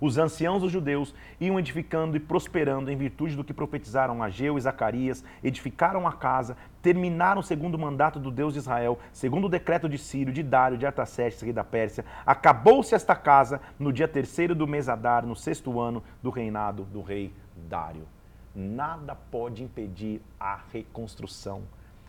os 0.00 0.18
anciãos 0.18 0.62
dos 0.62 0.72
judeus 0.72 1.14
iam 1.40 1.58
edificando 1.58 2.16
e 2.16 2.20
prosperando 2.20 2.90
em 2.90 2.96
virtude 2.96 3.36
do 3.36 3.44
que 3.44 3.54
profetizaram 3.54 4.22
Ageu 4.22 4.58
e 4.58 4.60
Zacarias, 4.60 5.24
edificaram 5.42 6.06
a 6.06 6.12
casa, 6.12 6.56
terminaram 6.82 7.42
segundo 7.42 7.74
o 7.74 7.78
mandato 7.78 8.18
do 8.18 8.30
Deus 8.30 8.52
de 8.52 8.58
Israel, 8.58 8.98
segundo 9.12 9.46
o 9.46 9.50
decreto 9.50 9.88
de 9.88 9.98
Sírio, 9.98 10.32
de 10.32 10.42
Dário, 10.42 10.78
de 10.78 10.86
Artaxerxes, 10.86 11.42
rei 11.42 11.52
da 11.52 11.64
Pérsia. 11.64 12.04
Acabou-se 12.24 12.94
esta 12.94 13.14
casa 13.14 13.60
no 13.78 13.92
dia 13.92 14.08
terceiro 14.08 14.54
do 14.54 14.66
mês 14.66 14.88
Adar, 14.88 15.24
no 15.24 15.34
sexto 15.36 15.80
ano 15.80 16.02
do 16.22 16.30
reinado 16.30 16.84
do 16.84 17.02
rei 17.02 17.32
Dário. 17.68 18.06
Nada 18.54 19.14
pode 19.14 19.62
impedir 19.62 20.22
a 20.40 20.58
reconstrução. 20.72 21.62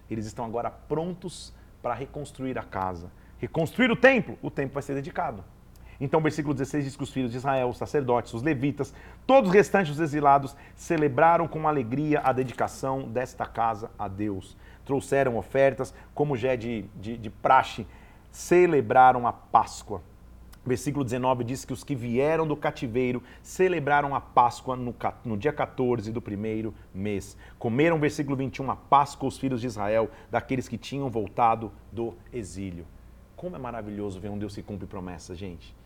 Eles 0.09 0.25
estão 0.25 0.45
agora 0.45 0.69
prontos 0.69 1.53
para 1.81 1.93
reconstruir 1.93 2.57
a 2.57 2.63
casa. 2.63 3.11
Reconstruir 3.37 3.91
o 3.91 3.95
templo, 3.95 4.37
o 4.41 4.49
templo 4.49 4.73
vai 4.73 4.83
ser 4.83 4.95
dedicado. 4.95 5.43
Então, 5.99 6.19
o 6.19 6.23
versículo 6.23 6.53
16 6.53 6.85
diz 6.85 6.95
que 6.95 7.03
os 7.03 7.11
filhos 7.11 7.31
de 7.31 7.37
Israel, 7.37 7.69
os 7.69 7.77
sacerdotes, 7.77 8.33
os 8.33 8.43
levitas, 8.43 8.93
todos 9.25 9.49
os 9.49 9.55
restantes 9.55 9.91
dos 9.91 9.99
exilados, 9.99 10.55
celebraram 10.75 11.47
com 11.47 11.67
alegria 11.67 12.21
a 12.23 12.31
dedicação 12.31 13.03
desta 13.03 13.45
casa 13.45 13.89
a 13.97 14.07
Deus. 14.07 14.55
Trouxeram 14.85 15.37
ofertas, 15.37 15.93
como 16.13 16.37
já 16.37 16.53
é 16.53 16.57
de, 16.57 16.85
de, 16.95 17.17
de 17.17 17.29
praxe, 17.29 17.85
celebraram 18.31 19.25
a 19.25 19.33
Páscoa. 19.33 20.01
Versículo 20.67 21.05
19 21.05 21.45
diz 21.45 21.63
que 21.63 21.71
os 21.71 21.81
que 21.81 21.95
vieram 21.95 22.45
do 22.45 22.55
cativeiro 22.55 23.23
celebraram 23.41 24.13
a 24.13 24.19
Páscoa 24.19 24.75
no, 24.75 24.93
no, 25.23 25.37
dia 25.37 25.53
14 25.53 26.11
do 26.11 26.21
primeiro 26.21 26.73
mês. 26.93 27.37
Comeram, 27.57 27.97
versículo 27.97 28.35
21, 28.35 28.69
a 28.69 28.75
Páscoa 28.75 29.29
os 29.29 29.37
filhos 29.37 29.61
de 29.61 29.67
Israel, 29.67 30.11
daqueles 30.29 30.67
que 30.67 30.77
tinham 30.77 31.09
voltado 31.09 31.71
do 31.89 32.13
exílio. 32.33 32.85
Como 33.37 33.55
é 33.55 33.59
maravilhoso 33.59 34.19
ver 34.19 34.29
um 34.29 34.37
Deus 34.37 34.55
que 34.55 34.61
cumpre 34.61 34.85
promessas, 34.85 35.37
gente. 35.37 35.76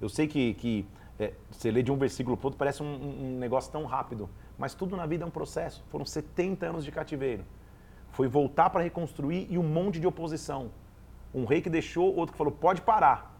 Eu 0.00 0.08
sei 0.08 0.26
que, 0.26 0.54
que 0.54 0.86
é, 1.18 1.34
você 1.50 1.70
lê 1.70 1.82
de 1.82 1.92
um 1.92 1.96
versículo 1.96 2.36
para 2.36 2.46
outro, 2.46 2.58
parece 2.58 2.82
um, 2.82 2.86
um, 2.86 3.38
negócio 3.38 3.70
tão 3.70 3.84
rápido, 3.84 4.28
mas 4.56 4.74
tudo 4.74 4.96
na 4.96 5.04
vida 5.04 5.24
é 5.24 5.26
um 5.26 5.30
processo. 5.30 5.84
Foram 5.90 6.04
70 6.04 6.66
anos 6.66 6.84
de 6.84 6.90
cativeiro. 6.90 7.44
Foi 8.12 8.26
voltar 8.26 8.70
para 8.70 8.82
reconstruir 8.82 9.46
e 9.50 9.58
um 9.58 9.62
monte 9.62 10.00
de 10.00 10.06
oposição. 10.06 10.70
Um 11.34 11.44
rei 11.44 11.60
que 11.60 11.68
deixou, 11.68 12.14
outro 12.16 12.32
que 12.32 12.38
falou: 12.38 12.52
pode 12.52 12.80
parar. 12.80 13.38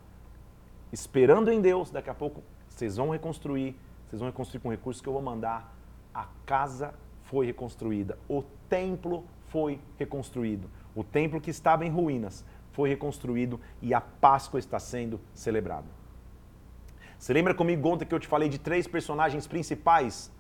Esperando 0.93 1.51
em 1.51 1.61
Deus, 1.61 1.91
daqui 1.91 2.11
a 2.11 2.15
pouco 2.15 2.43
vocês 2.69 2.97
vão 2.97 3.11
reconstruir, 3.11 3.75
vocês 4.07 4.21
vão 4.21 4.29
reconstruir 4.29 4.61
com 4.61 4.69
recursos 4.69 5.01
que 5.01 5.09
eu 5.09 5.13
vou 5.13 5.23
mandar. 5.23 5.75
A 6.13 6.27
casa 6.45 6.93
foi 7.23 7.47
reconstruída, 7.47 8.19
o 8.29 8.43
templo 8.69 9.25
foi 9.47 9.81
reconstruído. 9.99 10.69
O 10.95 11.03
templo 11.03 11.41
que 11.41 11.51
estava 11.51 11.87
em 11.87 11.91
ruínas 11.91 12.45
foi 12.73 12.89
reconstruído 12.89 13.61
e 13.81 13.95
a 13.95 14.01
Páscoa 14.01 14.59
está 14.59 14.79
sendo 14.79 15.21
celebrada. 15.35 16.00
Você 17.21 17.35
lembra 17.35 17.53
comigo 17.53 17.87
ontem 17.87 18.07
que 18.07 18.15
eu 18.15 18.19
te 18.19 18.27
falei 18.27 18.49
de 18.49 18.59
três 18.59 18.87
personagens 18.87 19.47
principais 19.47 20.33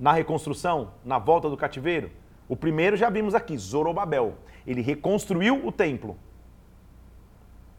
na 0.00 0.10
reconstrução, 0.10 0.92
na 1.04 1.18
volta 1.18 1.50
do 1.50 1.58
cativeiro? 1.58 2.10
O 2.48 2.56
primeiro 2.56 2.96
já 2.96 3.10
vimos 3.10 3.34
aqui, 3.34 3.58
Zorobabel. 3.58 4.38
Ele 4.66 4.80
reconstruiu 4.80 5.66
o 5.66 5.70
templo. 5.70 6.16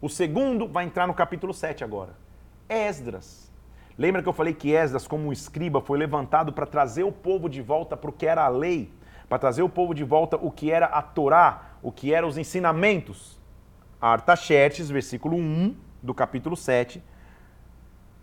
O 0.00 0.08
segundo 0.08 0.68
vai 0.68 0.84
entrar 0.84 1.08
no 1.08 1.14
capítulo 1.14 1.52
7 1.52 1.82
agora. 1.82 2.14
Esdras. 2.68 3.50
Lembra 3.98 4.22
que 4.22 4.28
eu 4.28 4.32
falei 4.32 4.54
que 4.54 4.70
Esdras, 4.70 5.08
como 5.08 5.26
um 5.26 5.32
escriba, 5.32 5.80
foi 5.80 5.98
levantado 5.98 6.52
para 6.52 6.66
trazer 6.66 7.02
o 7.02 7.10
povo 7.10 7.48
de 7.48 7.60
volta 7.60 7.96
para 7.96 8.10
o 8.10 8.12
que 8.12 8.24
era 8.24 8.44
a 8.44 8.48
lei, 8.48 8.88
para 9.28 9.40
trazer 9.40 9.62
o 9.62 9.68
povo 9.68 9.92
de 9.92 10.04
volta 10.04 10.36
o 10.36 10.48
que 10.48 10.70
era 10.70 10.86
a 10.86 11.02
Torá, 11.02 11.72
o 11.82 11.90
que 11.90 12.14
eram 12.14 12.28
os 12.28 12.38
ensinamentos? 12.38 13.36
Artaxerxes, 14.00 14.90
versículo 14.90 15.36
1 15.36 15.74
do 16.00 16.14
capítulo 16.14 16.56
7, 16.56 17.02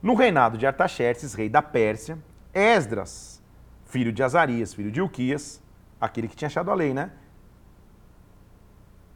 no 0.02 0.16
reinado 0.16 0.58
de 0.58 0.66
Artaxerxes, 0.66 1.34
rei 1.34 1.50
da 1.50 1.62
Pérsia, 1.62 2.18
Esdras, 2.54 3.42
filho 3.86 4.12
de 4.12 4.24
Azarias, 4.24 4.74
filho 4.74 4.92
de 4.92 5.02
Uquias, 5.02 5.62
aquele 6.00 6.28
que 6.28 6.36
tinha 6.36 6.48
achado 6.48 6.72
a 6.72 6.74
lei, 6.74 6.94
né? 6.94 7.12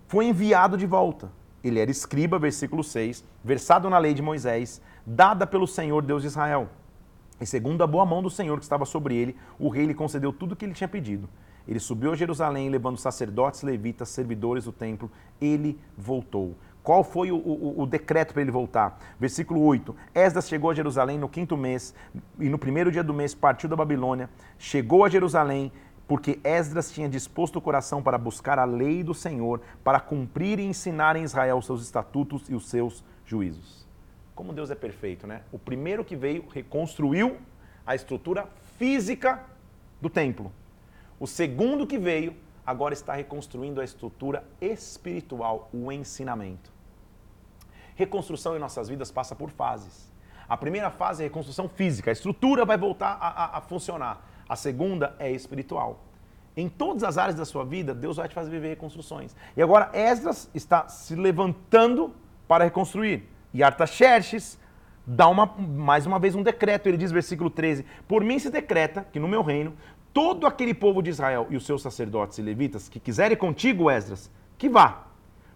Foi 0.08 0.26
enviado 0.26 0.78
de 0.78 0.86
volta. 0.86 1.32
Ele 1.64 1.80
era 1.80 1.90
escriba, 1.90 2.38
versículo 2.38 2.84
6, 2.84 3.24
versado 3.44 3.90
na 3.90 3.98
lei 3.98 4.14
de 4.14 4.22
Moisés, 4.22 4.80
dada 5.06 5.48
pelo 5.48 5.66
Senhor 5.66 6.04
Deus 6.04 6.22
de 6.22 6.28
Israel. 6.28 6.70
E 7.42 7.46
segundo 7.46 7.84
a 7.84 7.88
boa 7.88 8.06
mão 8.06 8.22
do 8.22 8.30
Senhor 8.30 8.58
que 8.58 8.64
estava 8.64 8.86
sobre 8.86 9.16
ele, 9.16 9.36
o 9.58 9.68
rei 9.68 9.86
lhe 9.86 9.94
concedeu 9.94 10.32
tudo 10.32 10.52
o 10.52 10.56
que 10.56 10.64
ele 10.64 10.74
tinha 10.74 10.88
pedido. 10.88 11.28
Ele 11.68 11.80
subiu 11.80 12.12
a 12.12 12.16
Jerusalém, 12.16 12.70
levando 12.70 12.98
sacerdotes, 12.98 13.64
levitas, 13.64 14.10
servidores 14.10 14.66
do 14.66 14.72
templo. 14.72 15.12
Ele 15.42 15.80
voltou. 15.98 16.56
Qual 16.86 17.04
foi 17.04 17.32
o, 17.32 17.38
o, 17.38 17.82
o 17.82 17.86
decreto 17.88 18.32
para 18.32 18.44
ele 18.44 18.52
voltar? 18.52 19.00
Versículo 19.20 19.60
8. 19.60 19.96
Esdras 20.14 20.48
chegou 20.48 20.70
a 20.70 20.74
Jerusalém 20.76 21.18
no 21.18 21.28
quinto 21.28 21.58
mês, 21.58 21.96
e 22.40 22.48
no 22.48 22.60
primeiro 22.60 22.92
dia 22.92 23.04
do 23.04 23.12
mês 23.12 23.34
partiu 23.34 23.68
da 23.68 23.76
Babilônia. 23.76 24.30
Chegou 24.60 25.04
a 25.04 25.10
Jerusalém, 25.10 25.72
porque 26.08 26.40
Esdras 26.44 26.92
tinha 26.92 27.10
disposto 27.10 27.56
o 27.56 27.62
coração 27.62 28.04
para 28.04 28.20
buscar 28.20 28.60
a 28.60 28.66
lei 28.66 29.02
do 29.02 29.16
Senhor, 29.16 29.62
para 29.84 30.00
cumprir 30.00 30.60
e 30.60 30.64
ensinar 30.64 31.16
em 31.16 31.24
Israel 31.24 31.58
os 31.58 31.66
seus 31.66 31.82
estatutos 31.82 32.48
e 32.52 32.54
os 32.54 32.70
seus 32.70 33.04
juízos. 33.26 33.88
Como 34.36 34.54
Deus 34.54 34.70
é 34.70 34.76
perfeito, 34.76 35.26
né? 35.26 35.42
O 35.52 35.58
primeiro 35.58 36.06
que 36.06 36.16
veio 36.16 36.46
reconstruiu 36.50 37.38
a 37.84 37.96
estrutura 37.96 38.48
física 38.78 39.44
do 40.00 40.08
templo. 40.08 40.52
O 41.20 41.26
segundo 41.26 41.88
que 41.88 41.98
veio 41.98 42.36
agora 42.64 42.94
está 42.94 43.16
reconstruindo 43.16 43.82
a 43.82 43.84
estrutura 43.84 44.44
espiritual, 44.62 45.68
o 45.74 45.92
ensinamento. 45.92 46.75
Reconstrução 47.96 48.56
em 48.56 48.60
nossas 48.60 48.90
vidas 48.90 49.12
passa 49.12 49.36
por 49.36 49.50
fases. 49.50 50.12
A 50.48 50.56
primeira 50.56 50.92
fase 50.92 51.24
é 51.24 51.28
reconstrução 51.28 51.68
física, 51.68 52.12
a 52.12 52.14
estrutura 52.14 52.66
vai 52.66 52.78
voltar 52.78 53.18
a, 53.20 53.28
a, 53.28 53.58
a 53.58 53.62
funcionar. 53.62 54.24
A 54.48 54.56
segunda 54.56 55.16
é 55.18 55.32
espiritual. 55.32 56.04
Em 56.56 56.70
todas 56.70 57.04
as 57.04 57.18
áreas 57.18 57.36
da 57.36 57.46
sua 57.46 57.66
vida, 57.66 57.94
Deus 57.94 58.18
vai 58.18 58.28
te 58.28 58.36
fazer 58.36 58.52
viver 58.52 58.70
reconstruções. 58.70 59.36
E 59.58 59.62
agora 59.62 59.90
Esdras 59.94 60.50
está 60.54 60.88
se 60.88 61.16
levantando 61.16 62.14
para 62.48 62.64
reconstruir. 62.64 63.28
E 63.54 63.64
Artaxerxes 63.64 64.60
dá 65.06 65.28
uma, 65.28 65.46
mais 65.46 66.06
uma 66.06 66.20
vez 66.20 66.36
um 66.36 66.44
decreto. 66.44 66.88
Ele 66.88 66.98
diz, 66.98 67.12
versículo 67.12 67.50
13: 67.50 67.86
Por 68.08 68.24
mim 68.24 68.40
se 68.40 68.50
decreta 68.50 69.06
que 69.12 69.20
no 69.20 69.28
meu 69.28 69.42
reino, 69.42 69.74
todo 70.14 70.48
aquele 70.48 70.74
povo 70.74 71.02
de 71.02 71.10
Israel 71.10 71.48
e 71.50 71.58
os 71.58 71.66
seus 71.66 71.82
sacerdotes 71.82 72.38
e 72.38 72.42
levitas 72.42 72.88
que 72.88 73.00
quiserem 73.00 73.36
contigo, 73.36 73.90
Esdras, 73.90 74.32
que 74.58 74.70
vá 74.70 75.08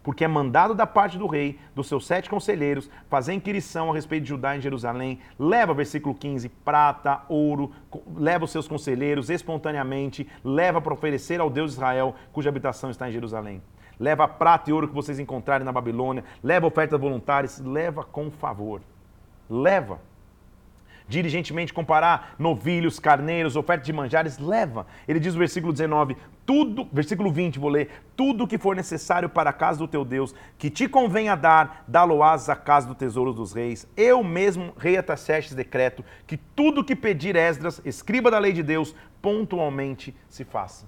porque 0.03 0.23
é 0.23 0.27
mandado 0.27 0.73
da 0.73 0.87
parte 0.87 1.17
do 1.17 1.27
rei, 1.27 1.59
dos 1.75 1.87
seus 1.87 2.05
sete 2.05 2.29
conselheiros, 2.29 2.89
fazer 3.09 3.33
inquirição 3.33 3.91
a 3.91 3.93
respeito 3.93 4.23
de 4.23 4.29
Judá 4.29 4.55
em 4.55 4.61
Jerusalém, 4.61 5.19
leva, 5.37 5.73
versículo 5.73 6.15
15, 6.15 6.49
prata, 6.49 7.21
ouro, 7.27 7.71
leva 8.15 8.45
os 8.45 8.51
seus 8.51 8.67
conselheiros 8.67 9.29
espontaneamente, 9.29 10.27
leva 10.43 10.81
para 10.81 10.93
oferecer 10.93 11.39
ao 11.39 11.49
Deus 11.49 11.71
de 11.71 11.77
Israel, 11.77 12.15
cuja 12.31 12.49
habitação 12.49 12.89
está 12.89 13.09
em 13.09 13.11
Jerusalém. 13.11 13.61
Leva 13.99 14.27
prata 14.27 14.69
e 14.69 14.73
ouro 14.73 14.87
que 14.87 14.95
vocês 14.95 15.19
encontrarem 15.19 15.65
na 15.65 15.71
Babilônia, 15.71 16.23
leva 16.41 16.65
ofertas 16.65 16.99
voluntárias, 16.99 17.59
leva 17.59 18.03
com 18.03 18.31
favor. 18.31 18.81
Leva. 19.49 19.99
Diligentemente 21.09 21.73
comparar 21.73 22.35
novilhos, 22.39 22.99
carneiros, 22.99 23.55
ofertas 23.55 23.85
de 23.85 23.91
manjares, 23.91 24.37
leva. 24.37 24.85
Ele 25.07 25.19
diz 25.19 25.33
no 25.33 25.39
versículo 25.39 25.73
19: 25.73 26.15
tudo, 26.45 26.87
versículo 26.93 27.31
20, 27.31 27.59
vou 27.59 27.69
ler, 27.69 27.89
tudo 28.15 28.47
que 28.47 28.57
for 28.57 28.75
necessário 28.75 29.27
para 29.27 29.49
a 29.49 29.53
casa 29.53 29.79
do 29.79 29.87
teu 29.87 30.05
Deus, 30.05 30.33
que 30.57 30.69
te 30.69 30.87
convenha 30.87 31.35
dar, 31.35 31.83
dá-lo-ás 31.87 32.47
à 32.47 32.55
casa 32.55 32.87
do 32.87 32.95
tesouro 32.95 33.33
dos 33.33 33.51
reis. 33.51 33.87
Eu 33.97 34.23
mesmo, 34.23 34.73
rei 34.77 34.95
Ataxerxes, 34.95 35.55
decreto 35.55 36.05
que 36.25 36.37
tudo 36.37 36.83
que 36.83 36.95
pedir 36.95 37.35
Esdras, 37.35 37.81
escriba 37.83 38.31
da 38.31 38.39
lei 38.39 38.53
de 38.53 38.63
Deus, 38.63 38.95
pontualmente 39.21 40.15
se 40.29 40.45
faça. 40.45 40.87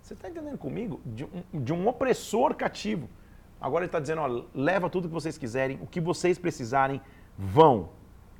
Você 0.00 0.14
está 0.14 0.28
entendendo 0.28 0.58
comigo? 0.58 1.00
De 1.04 1.24
um, 1.24 1.62
de 1.62 1.72
um 1.72 1.86
opressor 1.86 2.54
cativo. 2.54 3.08
Agora 3.60 3.84
ele 3.84 3.88
está 3.88 4.00
dizendo, 4.00 4.22
ó, 4.22 4.44
leva 4.54 4.88
tudo 4.88 5.06
que 5.06 5.14
vocês 5.14 5.36
quiserem, 5.36 5.78
o 5.82 5.86
que 5.86 6.00
vocês 6.00 6.38
precisarem, 6.38 7.00
vão. 7.36 7.90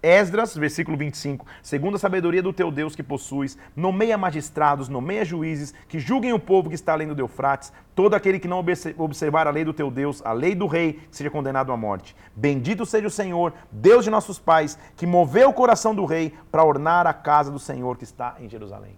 Esdras, 0.02 0.56
versículo 0.56 0.96
25, 0.96 1.46
segundo 1.62 1.96
a 1.96 1.98
sabedoria 1.98 2.42
do 2.42 2.52
teu 2.52 2.70
Deus 2.70 2.96
que 2.96 3.02
possuis, 3.02 3.58
nomeia 3.76 4.16
magistrados, 4.16 4.88
nomeia 4.88 5.24
juízes, 5.24 5.74
que 5.88 5.98
julguem 5.98 6.32
o 6.32 6.38
povo 6.38 6.70
que 6.70 6.74
está 6.74 6.94
além 6.94 7.08
do 7.08 7.20
Eufrates, 7.20 7.70
todo 7.94 8.14
aquele 8.14 8.38
que 8.38 8.48
não 8.48 8.64
observar 8.96 9.46
a 9.46 9.50
lei 9.50 9.64
do 9.64 9.74
teu 9.74 9.90
Deus, 9.90 10.24
a 10.24 10.32
lei 10.32 10.54
do 10.54 10.66
rei, 10.66 11.00
seja 11.10 11.28
condenado 11.28 11.70
à 11.70 11.76
morte. 11.76 12.16
Bendito 12.34 12.86
seja 12.86 13.08
o 13.08 13.10
Senhor, 13.10 13.52
Deus 13.70 14.04
de 14.04 14.10
nossos 14.10 14.38
pais, 14.38 14.78
que 14.96 15.06
moveu 15.06 15.50
o 15.50 15.54
coração 15.54 15.94
do 15.94 16.06
rei 16.06 16.32
para 16.50 16.64
ornar 16.64 17.06
a 17.06 17.12
casa 17.12 17.50
do 17.50 17.58
Senhor 17.58 17.98
que 17.98 18.04
está 18.04 18.36
em 18.40 18.48
Jerusalém. 18.48 18.96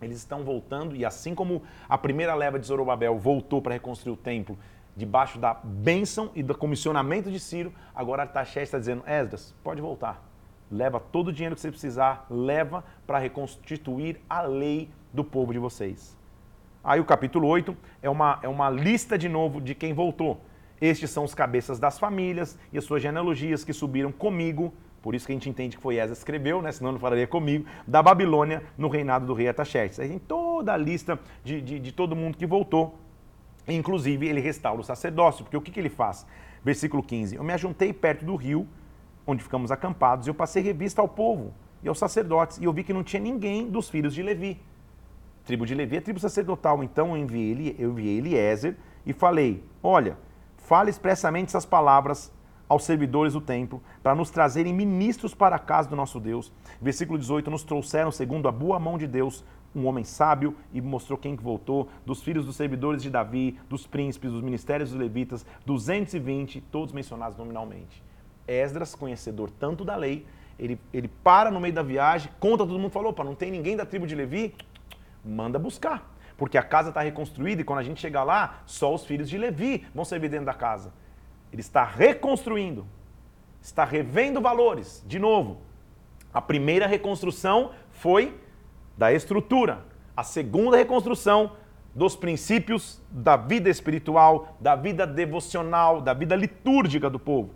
Eles 0.00 0.18
estão 0.18 0.42
voltando, 0.42 0.96
e 0.96 1.04
assim 1.04 1.34
como 1.34 1.62
a 1.88 1.96
primeira 1.96 2.34
leva 2.34 2.58
de 2.58 2.66
Zorobabel 2.66 3.18
voltou 3.18 3.62
para 3.62 3.74
reconstruir 3.74 4.12
o 4.12 4.16
templo, 4.16 4.58
debaixo 4.96 5.38
da 5.38 5.54
bênção 5.54 6.30
e 6.34 6.42
do 6.42 6.54
comissionamento 6.54 7.30
de 7.30 7.40
Ciro, 7.40 7.72
agora 7.94 8.22
Artaxerxes 8.22 8.68
está 8.68 8.78
dizendo, 8.78 9.02
Esdras, 9.06 9.54
pode 9.62 9.80
voltar. 9.80 10.22
Leva 10.70 11.00
todo 11.00 11.28
o 11.28 11.32
dinheiro 11.32 11.54
que 11.54 11.60
você 11.60 11.70
precisar, 11.70 12.26
leva 12.30 12.84
para 13.06 13.18
reconstituir 13.18 14.20
a 14.28 14.42
lei 14.42 14.90
do 15.12 15.22
povo 15.22 15.52
de 15.52 15.58
vocês. 15.58 16.16
Aí 16.84 16.98
o 16.98 17.04
capítulo 17.04 17.46
8 17.46 17.76
é 18.02 18.10
uma, 18.10 18.38
é 18.42 18.48
uma 18.48 18.68
lista 18.68 19.16
de 19.16 19.28
novo 19.28 19.60
de 19.60 19.74
quem 19.74 19.92
voltou. 19.92 20.40
Estes 20.80 21.10
são 21.10 21.24
os 21.24 21.34
cabeças 21.34 21.78
das 21.78 21.98
famílias 21.98 22.58
e 22.72 22.78
as 22.78 22.84
suas 22.84 23.02
genealogias 23.02 23.64
que 23.64 23.72
subiram 23.72 24.10
comigo, 24.10 24.74
por 25.00 25.14
isso 25.14 25.26
que 25.26 25.32
a 25.32 25.34
gente 25.34 25.48
entende 25.48 25.76
que 25.76 25.82
foi 25.82 25.96
Esdras 25.96 26.18
que 26.18 26.22
escreveu, 26.22 26.60
né? 26.60 26.72
senão 26.72 26.92
não 26.92 26.98
falaria 26.98 27.26
comigo, 27.26 27.66
da 27.86 28.02
Babilônia 28.02 28.62
no 28.76 28.88
reinado 28.88 29.26
do 29.26 29.34
rei 29.34 29.48
Artaxerxes. 29.48 30.00
Aí 30.00 30.08
tem 30.08 30.18
toda 30.18 30.72
a 30.72 30.76
lista 30.76 31.18
de, 31.44 31.60
de, 31.60 31.78
de 31.78 31.92
todo 31.92 32.16
mundo 32.16 32.36
que 32.36 32.46
voltou 32.46 32.98
Inclusive, 33.66 34.26
ele 34.26 34.40
restaura 34.40 34.80
o 34.80 34.84
sacerdócio, 34.84 35.44
porque 35.44 35.56
o 35.56 35.60
que, 35.60 35.70
que 35.70 35.78
ele 35.78 35.88
faz? 35.88 36.26
Versículo 36.64 37.02
15: 37.02 37.36
Eu 37.36 37.44
me 37.44 37.52
ajuntei 37.52 37.92
perto 37.92 38.24
do 38.24 38.36
rio, 38.36 38.66
onde 39.26 39.42
ficamos 39.42 39.70
acampados, 39.70 40.26
e 40.26 40.30
eu 40.30 40.34
passei 40.34 40.62
revista 40.62 41.00
ao 41.00 41.08
povo 41.08 41.52
e 41.82 41.88
aos 41.88 41.98
sacerdotes, 41.98 42.58
e 42.58 42.64
eu 42.64 42.72
vi 42.72 42.84
que 42.84 42.92
não 42.92 43.02
tinha 43.02 43.20
ninguém 43.20 43.68
dos 43.68 43.88
filhos 43.88 44.14
de 44.14 44.22
Levi. 44.22 44.60
Tribo 45.44 45.66
de 45.66 45.74
Levi 45.74 45.96
é 45.96 46.00
tribo 46.00 46.20
sacerdotal, 46.20 46.82
então 46.84 47.16
eu 47.16 47.16
enviei, 47.16 47.74
eu 47.78 47.90
enviei 47.90 48.18
Eliezer 48.18 48.76
e 49.04 49.12
falei: 49.12 49.64
Olha, 49.82 50.16
fale 50.56 50.90
expressamente 50.90 51.48
essas 51.48 51.66
palavras 51.66 52.32
aos 52.68 52.84
servidores 52.84 53.32
do 53.32 53.40
templo, 53.40 53.82
para 54.02 54.14
nos 54.14 54.30
trazerem 54.30 54.72
ministros 54.72 55.34
para 55.34 55.56
a 55.56 55.58
casa 55.58 55.88
do 55.88 55.96
nosso 55.96 56.18
Deus. 56.18 56.52
Versículo 56.80 57.18
18: 57.18 57.50
Nos 57.50 57.64
trouxeram, 57.64 58.10
segundo 58.10 58.48
a 58.48 58.52
boa 58.52 58.78
mão 58.78 58.96
de 58.96 59.06
Deus, 59.06 59.44
um 59.74 59.86
homem 59.86 60.04
sábio 60.04 60.54
e 60.72 60.80
mostrou 60.80 61.18
quem 61.18 61.36
que 61.36 61.42
voltou, 61.42 61.88
dos 62.04 62.22
filhos 62.22 62.44
dos 62.44 62.56
servidores 62.56 63.02
de 63.02 63.10
Davi, 63.10 63.58
dos 63.68 63.86
príncipes, 63.86 64.30
dos 64.30 64.42
ministérios 64.42 64.90
dos 64.90 64.98
levitas, 64.98 65.46
220, 65.66 66.60
todos 66.60 66.92
mencionados 66.92 67.38
nominalmente. 67.38 68.02
Esdras, 68.46 68.94
conhecedor 68.94 69.50
tanto 69.50 69.84
da 69.84 69.96
lei, 69.96 70.26
ele, 70.58 70.78
ele 70.92 71.08
para 71.08 71.50
no 71.50 71.60
meio 71.60 71.74
da 71.74 71.82
viagem, 71.82 72.30
conta 72.38 72.66
todo 72.66 72.78
mundo, 72.78 72.90
falou, 72.90 73.10
opa, 73.10 73.24
não 73.24 73.34
tem 73.34 73.50
ninguém 73.50 73.76
da 73.76 73.86
tribo 73.86 74.06
de 74.06 74.14
Levi? 74.14 74.54
Manda 75.24 75.58
buscar. 75.58 76.10
Porque 76.36 76.58
a 76.58 76.62
casa 76.62 76.88
está 76.88 77.00
reconstruída 77.00 77.60
e 77.60 77.64
quando 77.64 77.78
a 77.78 77.82
gente 77.82 78.00
chegar 78.00 78.24
lá, 78.24 78.62
só 78.66 78.92
os 78.92 79.04
filhos 79.04 79.28
de 79.28 79.38
Levi 79.38 79.86
vão 79.94 80.04
servir 80.04 80.28
dentro 80.28 80.46
da 80.46 80.54
casa. 80.54 80.92
Ele 81.52 81.60
está 81.60 81.84
reconstruindo, 81.84 82.86
está 83.60 83.84
revendo 83.84 84.40
valores. 84.40 85.04
De 85.06 85.18
novo, 85.18 85.58
a 86.32 86.40
primeira 86.40 86.86
reconstrução 86.86 87.72
foi 87.90 88.40
da 88.96 89.12
estrutura. 89.12 89.84
A 90.16 90.22
segunda 90.22 90.76
reconstrução 90.76 91.52
dos 91.94 92.16
princípios 92.16 93.00
da 93.10 93.36
vida 93.36 93.68
espiritual, 93.68 94.56
da 94.58 94.74
vida 94.74 95.06
devocional, 95.06 96.00
da 96.00 96.14
vida 96.14 96.34
litúrgica 96.34 97.10
do 97.10 97.18
povo. 97.18 97.50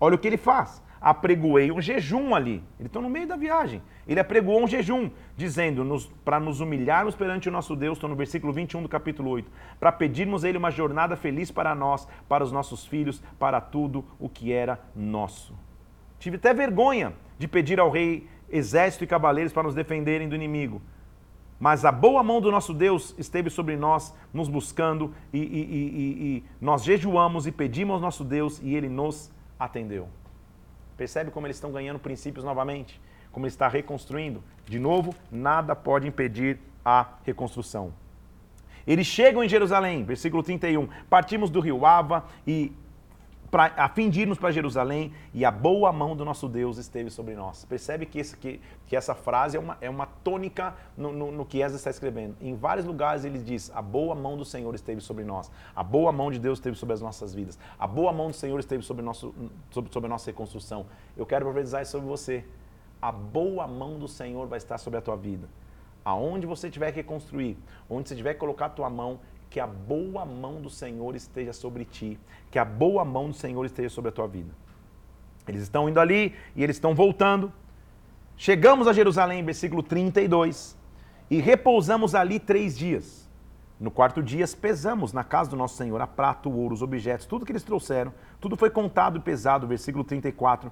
Olha 0.00 0.14
o 0.14 0.18
que 0.18 0.28
ele 0.28 0.36
faz. 0.36 0.82
Apregoei 1.00 1.70
um 1.70 1.80
jejum 1.80 2.34
ali. 2.34 2.62
Eles 2.78 2.86
estão 2.86 3.02
no 3.02 3.10
meio 3.10 3.26
da 3.26 3.36
viagem. 3.36 3.82
Ele 4.06 4.20
apregoou 4.20 4.62
um 4.62 4.66
jejum, 4.66 5.10
dizendo 5.36 5.84
para 6.24 6.40
nos 6.40 6.60
humilharmos 6.60 7.14
perante 7.14 7.48
o 7.48 7.52
nosso 7.52 7.76
Deus, 7.76 7.96
estou 7.96 8.08
no 8.08 8.16
versículo 8.16 8.52
21 8.52 8.82
do 8.82 8.88
capítulo 8.88 9.30
8, 9.30 9.50
para 9.78 9.92
pedirmos 9.92 10.44
a 10.44 10.48
Ele 10.48 10.58
uma 10.58 10.70
jornada 10.70 11.16
feliz 11.16 11.50
para 11.50 11.74
nós, 11.74 12.08
para 12.28 12.42
os 12.42 12.52
nossos 12.52 12.86
filhos, 12.86 13.22
para 13.38 13.60
tudo 13.60 14.04
o 14.18 14.28
que 14.28 14.52
era 14.52 14.80
nosso. 14.94 15.54
Tive 16.18 16.36
até 16.36 16.54
vergonha 16.54 17.12
de 17.38 17.46
pedir 17.46 17.78
ao 17.78 17.90
rei 17.90 18.28
exército 18.48 19.04
e 19.04 19.06
cavaleiros 19.06 19.52
para 19.52 19.64
nos 19.64 19.74
defenderem 19.74 20.28
do 20.28 20.34
inimigo. 20.34 20.80
Mas 21.58 21.84
a 21.84 21.92
boa 21.92 22.22
mão 22.22 22.40
do 22.40 22.50
nosso 22.50 22.74
Deus 22.74 23.14
esteve 23.16 23.48
sobre 23.48 23.76
nós, 23.76 24.14
nos 24.32 24.48
buscando, 24.48 25.14
e, 25.32 25.38
e, 25.38 25.42
e, 25.42 26.36
e, 26.36 26.44
nós 26.60 26.84
jejuamos 26.84 27.46
e 27.46 27.52
pedimos 27.52 27.94
ao 27.94 28.00
nosso 28.00 28.24
Deus 28.24 28.60
e 28.62 28.74
ele 28.74 28.88
nos 28.88 29.30
atendeu. 29.58 30.08
Percebe 30.96 31.30
como 31.30 31.46
eles 31.46 31.56
estão 31.56 31.72
ganhando 31.72 31.98
princípios 31.98 32.44
novamente? 32.44 33.00
Como 33.30 33.44
ele 33.44 33.52
está 33.52 33.68
reconstruindo? 33.68 34.42
De 34.66 34.78
novo, 34.78 35.14
nada 35.30 35.76
pode 35.76 36.08
impedir 36.08 36.58
a 36.84 37.06
reconstrução. 37.24 37.92
Eles 38.86 39.06
chegam 39.06 39.42
em 39.42 39.48
Jerusalém, 39.48 40.04
versículo 40.04 40.42
31. 40.42 40.88
Partimos 41.10 41.50
do 41.50 41.60
rio 41.60 41.84
Ava 41.84 42.24
e 42.46 42.72
pra, 43.50 43.72
a 43.76 43.88
fim 43.88 44.08
de 44.08 44.20
irmos 44.20 44.38
para 44.38 44.50
Jerusalém 44.50 45.12
e 45.32 45.44
a 45.44 45.50
boa 45.50 45.92
mão 45.92 46.16
do 46.16 46.24
nosso 46.24 46.48
Deus 46.48 46.78
esteve 46.78 47.10
sobre 47.10 47.34
nós. 47.34 47.64
Percebe 47.64 48.06
que, 48.06 48.18
esse, 48.18 48.36
que, 48.36 48.60
que 48.86 48.96
essa 48.96 49.14
frase 49.14 49.56
é 49.56 49.60
uma, 49.60 49.78
é 49.80 49.90
uma 49.90 50.06
tônica 50.06 50.74
no, 50.96 51.12
no, 51.12 51.32
no 51.32 51.44
que 51.44 51.58
Esdras 51.58 51.80
está 51.80 51.90
escrevendo. 51.90 52.36
Em 52.40 52.54
vários 52.54 52.86
lugares 52.86 53.24
ele 53.24 53.38
diz: 53.38 53.70
a 53.74 53.82
boa 53.82 54.14
mão 54.14 54.36
do 54.36 54.44
Senhor 54.44 54.74
esteve 54.74 55.00
sobre 55.00 55.24
nós, 55.24 55.50
a 55.74 55.82
boa 55.82 56.12
mão 56.12 56.30
de 56.30 56.38
Deus 56.38 56.58
esteve 56.58 56.76
sobre 56.76 56.94
as 56.94 57.00
nossas 57.00 57.34
vidas, 57.34 57.58
a 57.78 57.86
boa 57.86 58.12
mão 58.12 58.28
do 58.28 58.34
Senhor 58.34 58.58
esteve 58.58 58.82
sobre, 58.82 59.02
nosso, 59.02 59.34
sobre, 59.70 59.92
sobre 59.92 60.06
a 60.06 60.10
nossa 60.10 60.30
reconstrução. 60.30 60.86
Eu 61.16 61.26
quero 61.26 61.44
profetizar 61.44 61.82
isso 61.82 61.92
sobre 61.92 62.08
você. 62.08 62.44
A 63.00 63.12
boa 63.12 63.66
mão 63.66 63.98
do 63.98 64.08
Senhor 64.08 64.46
vai 64.46 64.56
estar 64.56 64.78
sobre 64.78 64.98
a 64.98 65.02
tua 65.02 65.16
vida. 65.16 65.48
Aonde 66.04 66.46
você 66.46 66.70
tiver 66.70 66.92
que 66.92 66.98
reconstruir, 66.98 67.58
onde 67.90 68.08
você 68.08 68.16
tiver 68.16 68.34
que 68.34 68.40
colocar 68.40 68.66
a 68.66 68.70
tua 68.70 68.88
mão, 68.88 69.18
que 69.56 69.60
a 69.60 69.66
boa 69.66 70.26
mão 70.26 70.60
do 70.60 70.68
Senhor 70.68 71.16
esteja 71.16 71.50
sobre 71.50 71.86
ti, 71.86 72.20
que 72.50 72.58
a 72.58 72.64
boa 72.64 73.06
mão 73.06 73.30
do 73.30 73.34
Senhor 73.34 73.64
esteja 73.64 73.88
sobre 73.88 74.10
a 74.10 74.12
tua 74.12 74.28
vida. 74.28 74.50
Eles 75.48 75.62
estão 75.62 75.88
indo 75.88 75.98
ali 75.98 76.34
e 76.54 76.62
eles 76.62 76.76
estão 76.76 76.94
voltando. 76.94 77.50
Chegamos 78.36 78.86
a 78.86 78.92
Jerusalém, 78.92 79.42
versículo 79.42 79.82
32, 79.82 80.76
e 81.30 81.40
repousamos 81.40 82.14
ali 82.14 82.38
três 82.38 82.76
dias. 82.76 83.30
No 83.80 83.90
quarto 83.90 84.22
dia, 84.22 84.44
pesamos 84.60 85.14
na 85.14 85.24
casa 85.24 85.48
do 85.48 85.56
nosso 85.56 85.78
Senhor 85.78 86.02
a 86.02 86.06
prata, 86.06 86.50
o 86.50 86.58
ouro, 86.58 86.74
os 86.74 86.82
objetos, 86.82 87.24
tudo 87.24 87.46
que 87.46 87.52
eles 87.52 87.64
trouxeram, 87.64 88.12
tudo 88.38 88.58
foi 88.58 88.68
contado 88.68 89.16
e 89.16 89.20
pesado, 89.22 89.66
versículo 89.66 90.04
34, 90.04 90.70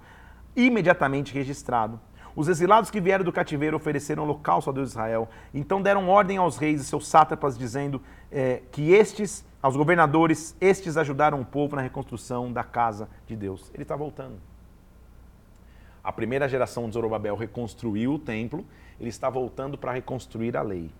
imediatamente 0.54 1.32
registrado. 1.32 1.98
Os 2.36 2.48
exilados 2.48 2.90
que 2.90 3.00
vieram 3.00 3.24
do 3.24 3.32
cativeiro 3.32 3.76
ofereceram 3.76 4.24
holocausto 4.24 4.70
ao 4.70 4.74
Deus 4.74 4.88
de 4.88 4.92
Israel. 4.94 5.28
Então 5.52 5.80
deram 5.80 6.08
ordem 6.08 6.36
aos 6.36 6.56
reis 6.56 6.80
e 6.80 6.84
seus 6.84 7.06
sátrapas, 7.06 7.56
dizendo 7.56 8.02
é, 8.30 8.62
que 8.72 8.92
estes, 8.92 9.44
aos 9.62 9.76
governadores, 9.76 10.56
estes 10.60 10.96
ajudaram 10.96 11.40
o 11.40 11.44
povo 11.44 11.76
na 11.76 11.82
reconstrução 11.82 12.52
da 12.52 12.64
casa 12.64 13.08
de 13.26 13.36
Deus. 13.36 13.70
Ele 13.72 13.84
está 13.84 13.94
voltando. 13.94 14.36
A 16.02 16.12
primeira 16.12 16.48
geração 16.48 16.88
de 16.88 16.94
Zorobabel 16.94 17.36
reconstruiu 17.36 18.14
o 18.14 18.18
templo, 18.18 18.66
ele 18.98 19.08
está 19.08 19.30
voltando 19.30 19.78
para 19.78 19.92
reconstruir 19.92 20.56
a 20.56 20.62
lei. 20.62 20.90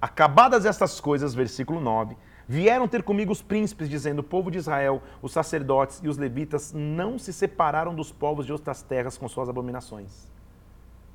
Acabadas 0.00 0.66
estas 0.66 1.00
coisas, 1.00 1.32
versículo 1.32 1.80
9, 1.80 2.16
vieram 2.48 2.88
ter 2.88 3.04
comigo 3.04 3.30
os 3.30 3.40
príncipes, 3.40 3.88
dizendo: 3.88 4.18
O 4.18 4.24
povo 4.24 4.50
de 4.50 4.58
Israel, 4.58 5.00
os 5.22 5.32
sacerdotes 5.32 6.00
e 6.02 6.08
os 6.08 6.18
levitas 6.18 6.72
não 6.72 7.20
se 7.20 7.32
separaram 7.32 7.94
dos 7.94 8.10
povos 8.10 8.44
de 8.44 8.52
outras 8.52 8.82
terras 8.82 9.16
com 9.16 9.28
suas 9.28 9.48
abominações. 9.48 10.31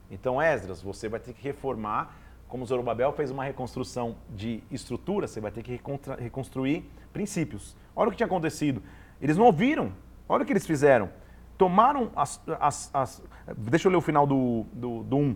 Então, 0.10 0.42
Esdras, 0.42 0.82
você 0.82 1.10
vai 1.10 1.20
ter 1.20 1.34
que 1.34 1.44
reformar, 1.44 2.16
como 2.48 2.66
Zorobabel 2.66 3.12
fez 3.12 3.30
uma 3.30 3.44
reconstrução 3.44 4.16
de 4.30 4.64
estrutura, 4.72 5.28
você 5.28 5.42
vai 5.42 5.52
ter 5.52 5.64
que 5.64 5.80
reconstruir 6.20 6.90
princípios. 7.12 7.76
Olha 7.96 8.08
o 8.08 8.12
que 8.12 8.18
tinha 8.18 8.28
acontecido. 8.28 8.82
Eles 9.22 9.38
não 9.38 9.46
ouviram. 9.46 9.92
Olha 10.30 10.44
o 10.44 10.46
que 10.46 10.54
eles 10.54 10.66
fizeram. 10.66 11.10
Tomaram 11.58 12.12
as. 12.16 12.42
as, 12.60 12.90
as 12.94 13.24
deixa 13.58 13.88
eu 13.88 13.92
ler 13.92 13.98
o 13.98 14.02
final 14.02 14.26
do, 14.26 14.66
do, 14.72 15.04
do 15.04 15.18
1. 15.18 15.36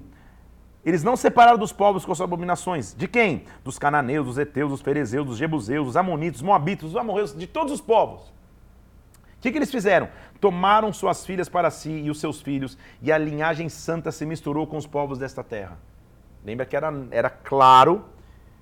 Eles 0.84 1.03
não 1.03 1.15
separaram 1.15 1.57
dos 1.57 1.71
povos 1.71 2.05
com 2.05 2.15
suas 2.15 2.25
abominações. 2.25 2.93
De 2.93 3.07
quem? 3.07 3.45
Dos 3.63 3.77
cananeus, 3.77 4.25
dos 4.25 4.38
heteus, 4.38 4.71
dos 4.71 4.81
ferezeus, 4.81 5.25
dos 5.25 5.38
jebuseus, 5.38 5.86
dos 5.86 5.97
amonitos, 5.97 6.41
dos 6.41 6.47
moabitos, 6.47 6.91
dos 6.91 6.99
amorreus, 6.99 7.36
de 7.36 7.45
todos 7.45 7.71
os 7.71 7.81
povos. 7.81 8.34
Que, 9.41 9.51
que 9.51 9.58
eles 9.58 9.71
fizeram? 9.71 10.08
Tomaram 10.39 10.93
suas 10.93 11.25
filhas 11.25 11.49
para 11.49 11.71
si 11.71 11.89
e 11.89 12.12
os 12.12 12.19
seus 12.19 12.41
filhos, 12.41 12.77
e 13.01 13.12
a 13.12 13.17
linhagem 13.17 13.67
santa 13.69 14.12
se 14.12 14.25
misturou 14.25 14.67
com 14.67 14.77
os 14.77 14.86
povos 14.86 15.17
desta 15.17 15.43
terra. 15.43 15.77
Lembra 16.45 16.65
que 16.65 16.75
era, 16.75 16.93
era 17.12 17.30
claro 17.30 18.06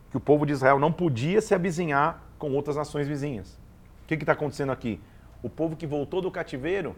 que 0.10 0.18
o 0.18 0.20
povo 0.20 0.46
de 0.46 0.54
Israel 0.54 0.80
não 0.80 0.92
podia 0.92 1.42
se 1.42 1.54
avizinhar 1.54 2.24
com 2.38 2.52
outras 2.54 2.76
nações 2.76 3.08
vizinhas. 3.08 3.60
O 4.04 4.08
que 4.08 4.16
está 4.16 4.34
acontecendo 4.34 4.72
aqui? 4.72 5.00
O 5.44 5.50
povo 5.50 5.76
que 5.76 5.86
voltou 5.86 6.22
do 6.22 6.32
cativeiro 6.32 6.96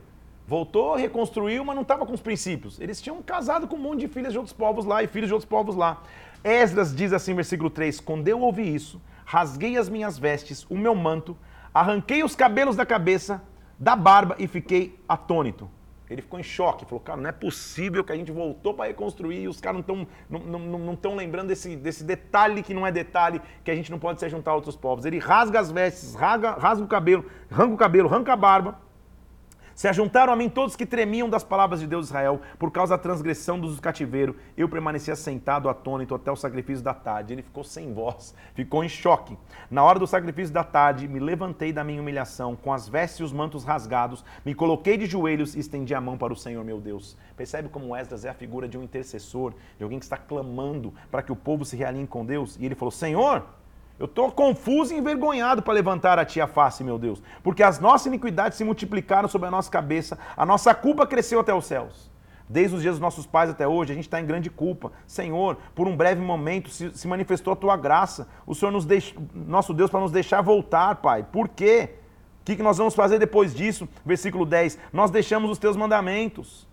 voltou, 0.47 0.95
reconstruiu, 0.95 1.63
mas 1.63 1.75
não 1.75 1.83
estava 1.83 2.05
com 2.05 2.13
os 2.13 2.21
princípios. 2.21 2.79
Eles 2.79 3.01
tinham 3.01 3.21
casado 3.21 3.67
com 3.67 3.75
um 3.75 3.79
monte 3.79 4.01
de 4.01 4.07
filhas 4.07 4.31
de 4.31 4.37
outros 4.37 4.53
povos 4.53 4.85
lá 4.85 5.03
e 5.03 5.07
filhos 5.07 5.27
de 5.27 5.33
outros 5.33 5.49
povos 5.49 5.75
lá. 5.75 6.01
Esdras 6.43 6.95
diz 6.95 7.13
assim, 7.13 7.33
versículo 7.33 7.69
3: 7.69 7.99
Quando 7.99 8.27
eu 8.27 8.39
ouvi 8.41 8.73
isso, 8.73 9.01
rasguei 9.25 9.77
as 9.77 9.89
minhas 9.89 10.17
vestes, 10.17 10.65
o 10.69 10.77
meu 10.77 10.95
manto, 10.95 11.37
arranquei 11.73 12.23
os 12.23 12.35
cabelos 12.35 12.75
da 12.75 12.85
cabeça, 12.85 13.41
da 13.81 13.95
barba 13.95 14.35
e 14.37 14.47
fiquei 14.47 14.95
atônito. 15.09 15.67
Ele 16.07 16.21
ficou 16.21 16.39
em 16.39 16.43
choque, 16.43 16.85
falou, 16.85 16.99
cara, 16.99 17.19
não 17.19 17.29
é 17.29 17.31
possível 17.31 18.03
que 18.03 18.11
a 18.11 18.15
gente 18.15 18.31
voltou 18.31 18.75
para 18.75 18.85
reconstruir 18.85 19.41
e 19.41 19.47
os 19.47 19.59
caras 19.59 19.81
não 19.87 20.03
estão 20.03 20.07
não, 20.29 20.59
não, 20.59 20.99
não 21.01 21.15
lembrando 21.15 21.47
desse, 21.47 21.75
desse 21.75 22.03
detalhe 22.03 22.61
que 22.61 22.75
não 22.75 22.85
é 22.85 22.91
detalhe, 22.91 23.41
que 23.63 23.71
a 23.71 23.75
gente 23.75 23.89
não 23.89 23.97
pode 23.97 24.19
se 24.19 24.29
juntar 24.29 24.51
a 24.51 24.55
outros 24.55 24.75
povos. 24.75 25.05
Ele 25.05 25.17
rasga 25.17 25.59
as 25.59 25.71
vestes, 25.71 26.13
rasga, 26.13 26.51
rasga 26.51 26.85
o 26.85 26.87
cabelo, 26.87 27.25
arranca 27.49 27.73
o 27.73 27.77
cabelo, 27.77 28.07
arranca 28.07 28.33
a 28.33 28.35
barba, 28.35 28.77
se 29.81 29.87
ajuntaram 29.87 30.31
a 30.31 30.35
mim 30.35 30.47
todos 30.47 30.75
que 30.75 30.85
tremiam 30.85 31.27
das 31.27 31.43
palavras 31.43 31.79
de 31.79 31.87
Deus 31.87 32.05
de 32.05 32.11
Israel 32.11 32.39
por 32.59 32.69
causa 32.69 32.95
da 32.95 33.01
transgressão 33.01 33.59
dos 33.59 33.79
cativeiro. 33.79 34.35
Eu 34.55 34.69
permanecia 34.69 35.15
sentado, 35.15 35.67
atônito, 35.67 36.13
até 36.13 36.31
o 36.31 36.35
sacrifício 36.35 36.83
da 36.83 36.93
tarde. 36.93 37.33
Ele 37.33 37.41
ficou 37.41 37.63
sem 37.63 37.91
voz, 37.91 38.35
ficou 38.53 38.83
em 38.83 38.87
choque. 38.87 39.35
Na 39.71 39.83
hora 39.83 39.97
do 39.97 40.05
sacrifício 40.05 40.53
da 40.53 40.63
tarde, 40.63 41.07
me 41.07 41.19
levantei 41.19 41.73
da 41.73 41.83
minha 41.83 41.99
humilhação, 41.99 42.55
com 42.55 42.71
as 42.71 42.87
vestes 42.87 43.21
e 43.21 43.23
os 43.23 43.33
mantos 43.33 43.63
rasgados, 43.63 44.23
me 44.45 44.53
coloquei 44.53 44.97
de 44.97 45.07
joelhos 45.07 45.55
e 45.55 45.59
estendi 45.59 45.95
a 45.95 45.99
mão 45.99 46.15
para 46.15 46.31
o 46.31 46.35
Senhor, 46.35 46.63
meu 46.63 46.79
Deus. 46.79 47.17
Percebe 47.35 47.67
como 47.67 47.95
Esdras 47.95 48.23
é 48.23 48.29
a 48.29 48.35
figura 48.35 48.67
de 48.67 48.77
um 48.77 48.83
intercessor, 48.83 49.55
de 49.79 49.83
alguém 49.83 49.97
que 49.97 50.05
está 50.05 50.15
clamando 50.15 50.93
para 51.09 51.23
que 51.23 51.31
o 51.31 51.35
povo 51.35 51.65
se 51.65 51.75
realinhe 51.75 52.05
com 52.05 52.23
Deus? 52.23 52.55
E 52.59 52.67
ele 52.67 52.75
falou: 52.75 52.91
Senhor, 52.91 53.47
eu 54.01 54.05
estou 54.05 54.31
confuso 54.31 54.95
e 54.95 54.97
envergonhado 54.97 55.61
para 55.61 55.75
levantar 55.75 56.17
a 56.17 56.25
ti 56.25 56.41
a 56.41 56.47
face, 56.47 56.83
meu 56.83 56.97
Deus, 56.97 57.21
porque 57.43 57.61
as 57.61 57.79
nossas 57.79 58.07
iniquidades 58.07 58.57
se 58.57 58.63
multiplicaram 58.63 59.29
sobre 59.29 59.47
a 59.47 59.51
nossa 59.51 59.69
cabeça, 59.69 60.17
a 60.35 60.43
nossa 60.43 60.73
culpa 60.73 61.05
cresceu 61.05 61.39
até 61.39 61.53
os 61.53 61.65
céus. 61.65 62.09
Desde 62.49 62.75
os 62.75 62.81
dias 62.81 62.95
dos 62.95 62.99
nossos 62.99 63.27
pais 63.27 63.51
até 63.51 63.67
hoje, 63.67 63.91
a 63.91 63.95
gente 63.95 64.05
está 64.05 64.19
em 64.19 64.25
grande 64.25 64.49
culpa. 64.49 64.91
Senhor, 65.05 65.55
por 65.75 65.87
um 65.87 65.95
breve 65.95 66.19
momento 66.19 66.71
se, 66.71 66.91
se 66.97 67.07
manifestou 67.07 67.53
a 67.53 67.55
tua 67.55 67.77
graça. 67.77 68.27
O 68.45 68.55
Senhor, 68.55 68.71
nos 68.71 68.85
deix... 68.85 69.13
nosso 69.35 69.71
Deus, 69.71 69.91
para 69.91 69.99
nos 69.99 70.11
deixar 70.11 70.41
voltar, 70.41 70.95
Pai. 70.95 71.23
Por 71.23 71.47
quê? 71.47 71.91
O 72.41 72.43
que, 72.43 72.55
que 72.55 72.63
nós 72.63 72.79
vamos 72.79 72.95
fazer 72.95 73.19
depois 73.19 73.53
disso? 73.53 73.87
Versículo 74.03 74.47
10: 74.47 74.79
Nós 74.91 75.11
deixamos 75.11 75.51
os 75.51 75.59
teus 75.59 75.77
mandamentos. 75.77 76.67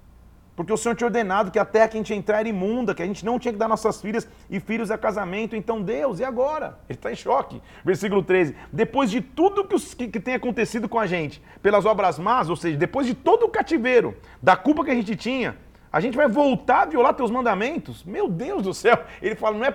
Porque 0.59 0.73
o 0.73 0.77
Senhor 0.77 0.97
tinha 0.97 1.07
ordenado 1.07 1.53
que 1.53 1.59
a 1.61 1.65
terra 1.65 1.87
que 1.87 1.97
a 1.97 2.01
gente 2.01 2.13
entrar 2.13 2.41
era 2.41 2.49
imunda, 2.49 2.93
que 2.93 3.01
a 3.01 3.07
gente 3.07 3.25
não 3.25 3.39
tinha 3.39 3.53
que 3.53 3.59
dar 3.61 3.69
nossas 3.69 4.01
filhas 4.01 4.27
e 4.51 4.59
filhos 4.59 4.91
a 4.91 4.99
casamento. 4.99 5.55
Então, 5.55 5.81
Deus, 5.81 6.19
e 6.19 6.25
agora? 6.25 6.81
Ele 6.89 6.99
está 6.99 7.13
em 7.13 7.15
choque. 7.15 7.63
Versículo 7.85 8.25
13. 8.25 8.57
Depois 8.73 9.09
de 9.09 9.21
tudo 9.21 9.65
que, 9.65 9.77
os, 9.77 9.95
que, 9.95 10.09
que, 10.09 10.19
tem 10.19 10.35
acontecido 10.35 10.89
com 10.89 10.99
a 10.99 11.07
gente, 11.07 11.41
pelas 11.63 11.87
obras 11.87 12.19
más, 12.19 12.51
ou 12.51 12.57
seja, 12.57 12.77
depois 12.77 13.07
de 13.07 13.15
todo 13.15 13.45
o 13.45 13.49
cativeiro, 13.49 14.17
da 14.43 14.57
culpa 14.57 14.85
que 14.85 14.91
a 14.91 14.97
gente 14.97 15.15
tinha, 15.15 15.57
a 15.93 16.01
gente 16.01 16.17
vai 16.17 16.27
voltar 16.27 16.83
a 16.83 16.87
violar 16.87 17.15
teus 17.15 17.31
mandamentos? 17.31 18.03
Meu 18.03 18.29
Deus 18.29 18.65
do 18.65 18.75
céu! 18.75 18.99
Ele 19.23 19.37
fala: 19.37 19.57
não 19.57 19.65
é, 19.65 19.73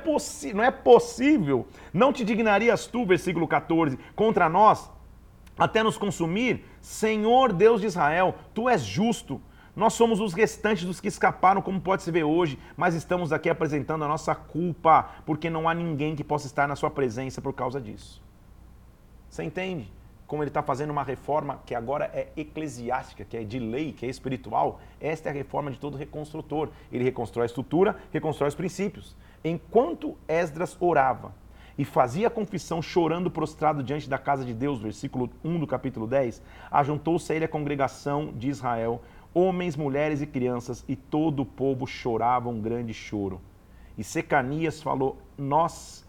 não 0.53 0.63
é 0.65 0.69
possível. 0.69 1.65
Não 1.93 2.11
te 2.11 2.25
dignarias 2.25 2.87
tu, 2.87 3.05
versículo 3.05 3.47
14, 3.47 3.97
contra 4.17 4.49
nós, 4.49 4.91
até 5.57 5.81
nos 5.81 5.95
consumir? 5.95 6.65
Senhor 6.81 7.53
Deus 7.53 7.79
de 7.79 7.87
Israel, 7.87 8.35
tu 8.53 8.67
és 8.67 8.81
justo 8.81 9.39
nós 9.75 9.93
somos 9.93 10.19
os 10.19 10.33
restantes 10.33 10.85
dos 10.85 10.99
que 10.99 11.07
escaparam, 11.07 11.61
como 11.61 11.81
pode 11.81 12.03
se 12.03 12.11
ver 12.11 12.23
hoje, 12.23 12.59
mas 12.77 12.93
estamos 12.93 13.33
aqui 13.33 13.49
apresentando 13.49 14.05
a 14.05 14.07
nossa 14.07 14.35
culpa, 14.35 15.09
porque 15.25 15.49
não 15.49 15.67
há 15.67 15.73
ninguém 15.73 16.15
que 16.15 16.23
possa 16.23 16.45
estar 16.45 16.67
na 16.67 16.75
sua 16.75 16.91
presença 16.91 17.41
por 17.41 17.53
causa 17.53 17.81
disso. 17.81 18.21
Você 19.27 19.43
entende? 19.43 19.91
Como 20.27 20.43
ele 20.43 20.51
está 20.51 20.61
fazendo 20.61 20.91
uma 20.91 21.03
reforma 21.03 21.59
que 21.65 21.73
agora 21.73 22.05
é 22.13 22.27
eclesiástica, 22.37 23.25
que 23.25 23.35
é 23.35 23.43
de 23.43 23.57
lei, 23.57 23.91
que 23.91 24.05
é 24.05 24.09
espiritual. 24.09 24.79
Esta 25.01 25.29
é 25.29 25.31
a 25.31 25.33
reforma 25.35 25.71
de 25.71 25.79
todo 25.79 25.97
reconstrutor. 25.97 26.69
Ele 26.91 27.03
reconstrói 27.03 27.45
a 27.45 27.47
estrutura, 27.47 27.97
reconstrói 28.11 28.49
os 28.49 28.55
princípios. 28.55 29.15
Enquanto 29.43 30.15
Esdras 30.27 30.77
orava 30.79 31.33
e 31.77 31.83
fazia 31.83 32.29
confissão 32.29 32.81
chorando 32.81 33.31
prostrado 33.31 33.83
diante 33.83 34.07
da 34.07 34.19
casa 34.19 34.45
de 34.45 34.53
Deus, 34.53 34.79
versículo 34.79 35.29
1 35.43 35.59
do 35.59 35.67
capítulo 35.67 36.05
10, 36.05 36.41
ajuntou-se 36.69 37.31
a 37.31 37.35
ele 37.35 37.45
a 37.45 37.49
congregação 37.49 38.31
de 38.35 38.49
Israel 38.49 39.01
homens, 39.33 39.75
mulheres 39.75 40.21
e 40.21 40.27
crianças, 40.27 40.83
e 40.87 40.95
todo 40.95 41.41
o 41.41 41.45
povo 41.45 41.87
chorava 41.87 42.49
um 42.49 42.61
grande 42.61 42.93
choro. 42.93 43.41
E 43.97 44.03
Secanias 44.03 44.81
falou: 44.81 45.17
Nós, 45.37 46.05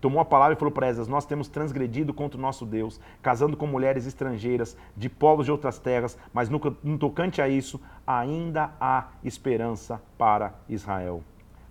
tomou 0.00 0.20
a 0.20 0.24
palavra 0.24 0.54
e 0.54 0.58
falou 0.58 0.72
para 0.72 0.88
Esdras: 0.88 1.08
Nós 1.08 1.26
temos 1.26 1.48
transgredido 1.48 2.12
contra 2.12 2.38
o 2.38 2.40
nosso 2.40 2.66
Deus, 2.66 3.00
casando 3.20 3.56
com 3.56 3.66
mulheres 3.66 4.06
estrangeiras, 4.06 4.76
de 4.96 5.08
povos 5.08 5.46
de 5.46 5.52
outras 5.52 5.78
terras, 5.78 6.18
mas 6.32 6.48
no, 6.48 6.60
no 6.82 6.98
tocante 6.98 7.40
a 7.40 7.48
isso, 7.48 7.80
ainda 8.06 8.72
há 8.80 9.08
esperança 9.24 10.00
para 10.18 10.54
Israel. 10.68 11.22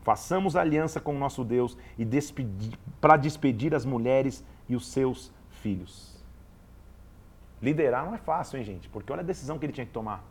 Façamos 0.04 0.56
aliança 0.56 1.00
com 1.00 1.16
o 1.16 1.20
nosso 1.20 1.44
Deus 1.44 1.78
e 1.98 2.08
para 3.00 3.18
despedir 3.18 3.76
as 3.76 3.86
mulheres 3.86 4.44
e 4.68 4.76
os 4.76 4.88
seus 4.88 5.32
filhos. 5.50 6.12
Liderar 7.62 8.04
não 8.06 8.16
é 8.16 8.18
fácil, 8.18 8.58
hein, 8.58 8.66
gente? 8.66 8.90
Porque 8.90 9.12
olha 9.14 9.22
a 9.22 9.26
decisão 9.26 9.60
que 9.60 9.66
ele 9.66 9.74
tinha 9.74 9.86
que 9.86 9.92
tomar. 9.92 10.24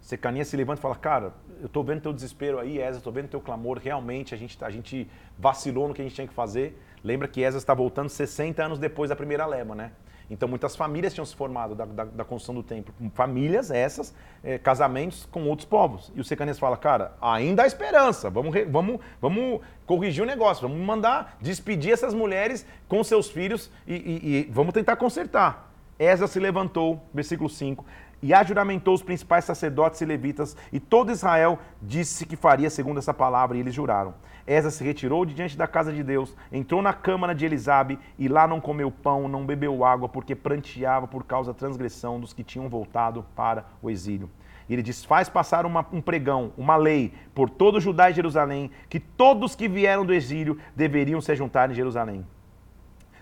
Secania 0.00 0.44
se 0.44 0.56
levanta 0.56 0.80
e 0.80 0.82
fala, 0.82 0.96
cara, 0.96 1.32
eu 1.60 1.66
estou 1.66 1.84
vendo 1.84 2.00
teu 2.00 2.12
desespero 2.12 2.58
aí, 2.58 2.78
Esa, 2.78 2.98
estou 2.98 3.12
vendo 3.12 3.28
teu 3.28 3.40
clamor, 3.40 3.78
realmente 3.78 4.34
a 4.34 4.36
gente, 4.38 4.62
a 4.64 4.70
gente 4.70 5.08
vacilou 5.38 5.88
no 5.88 5.94
que 5.94 6.00
a 6.00 6.04
gente 6.04 6.14
tinha 6.14 6.26
que 6.26 6.34
fazer. 6.34 6.80
Lembra 7.04 7.28
que 7.28 7.42
Esa 7.42 7.58
está 7.58 7.74
voltando 7.74 8.08
60 8.08 8.64
anos 8.64 8.78
depois 8.78 9.10
da 9.10 9.16
primeira 9.16 9.46
leva, 9.46 9.74
né? 9.74 9.92
Então 10.30 10.48
muitas 10.48 10.76
famílias 10.76 11.12
tinham 11.12 11.24
se 11.26 11.34
formado 11.34 11.74
da, 11.74 11.84
da, 11.84 12.04
da 12.04 12.24
construção 12.24 12.54
do 12.54 12.62
templo. 12.62 12.94
Famílias 13.14 13.70
essas, 13.70 14.14
é, 14.44 14.58
casamentos 14.58 15.26
com 15.30 15.42
outros 15.48 15.66
povos. 15.66 16.12
E 16.14 16.20
o 16.20 16.24
Secanias 16.24 16.58
fala, 16.58 16.76
cara, 16.76 17.16
ainda 17.20 17.64
há 17.64 17.66
esperança, 17.66 18.30
vamos, 18.30 18.54
vamos, 18.68 19.00
vamos 19.20 19.60
corrigir 19.84 20.22
o 20.22 20.26
negócio, 20.26 20.68
vamos 20.68 20.84
mandar 20.84 21.36
despedir 21.40 21.92
essas 21.92 22.14
mulheres 22.14 22.64
com 22.88 23.02
seus 23.02 23.28
filhos 23.28 23.70
e, 23.86 23.94
e, 23.94 24.46
e 24.48 24.50
vamos 24.52 24.72
tentar 24.72 24.96
consertar. 24.96 25.68
Esa 25.98 26.26
se 26.26 26.38
levantou, 26.38 27.02
versículo 27.12 27.50
5, 27.50 27.84
e 28.22 28.34
ajuramentou 28.34 28.94
os 28.94 29.02
principais 29.02 29.44
sacerdotes 29.44 30.00
e 30.00 30.04
levitas, 30.04 30.56
e 30.72 30.78
todo 30.78 31.12
Israel 31.12 31.58
disse 31.80 32.26
que 32.26 32.36
faria 32.36 32.68
segundo 32.68 32.98
essa 32.98 33.14
palavra, 33.14 33.56
e 33.56 33.60
eles 33.60 33.74
juraram. 33.74 34.14
Esa 34.46 34.70
se 34.70 34.82
retirou 34.82 35.24
de 35.24 35.34
diante 35.34 35.56
da 35.56 35.66
casa 35.66 35.92
de 35.92 36.02
Deus, 36.02 36.36
entrou 36.52 36.82
na 36.82 36.92
câmara 36.92 37.34
de 37.34 37.44
Elisabe, 37.44 37.98
e 38.18 38.28
lá 38.28 38.46
não 38.46 38.60
comeu 38.60 38.90
pão, 38.90 39.28
não 39.28 39.46
bebeu 39.46 39.84
água, 39.84 40.08
porque 40.08 40.34
pranteava 40.34 41.06
por 41.06 41.24
causa 41.24 41.52
da 41.52 41.58
transgressão 41.58 42.20
dos 42.20 42.32
que 42.32 42.44
tinham 42.44 42.68
voltado 42.68 43.24
para 43.34 43.64
o 43.80 43.90
exílio. 43.90 44.28
E 44.68 44.72
ele 44.72 44.82
diz: 44.82 45.04
Faz 45.04 45.28
passar 45.28 45.66
uma, 45.66 45.84
um 45.92 46.00
pregão, 46.00 46.52
uma 46.56 46.76
lei, 46.76 47.12
por 47.34 47.50
todo 47.50 47.80
Judá 47.80 48.10
e 48.10 48.14
Jerusalém, 48.14 48.70
que 48.88 49.00
todos 49.00 49.56
que 49.56 49.68
vieram 49.68 50.06
do 50.06 50.14
exílio 50.14 50.58
deveriam 50.76 51.20
se 51.20 51.34
juntar 51.34 51.70
em 51.70 51.74
Jerusalém. 51.74 52.24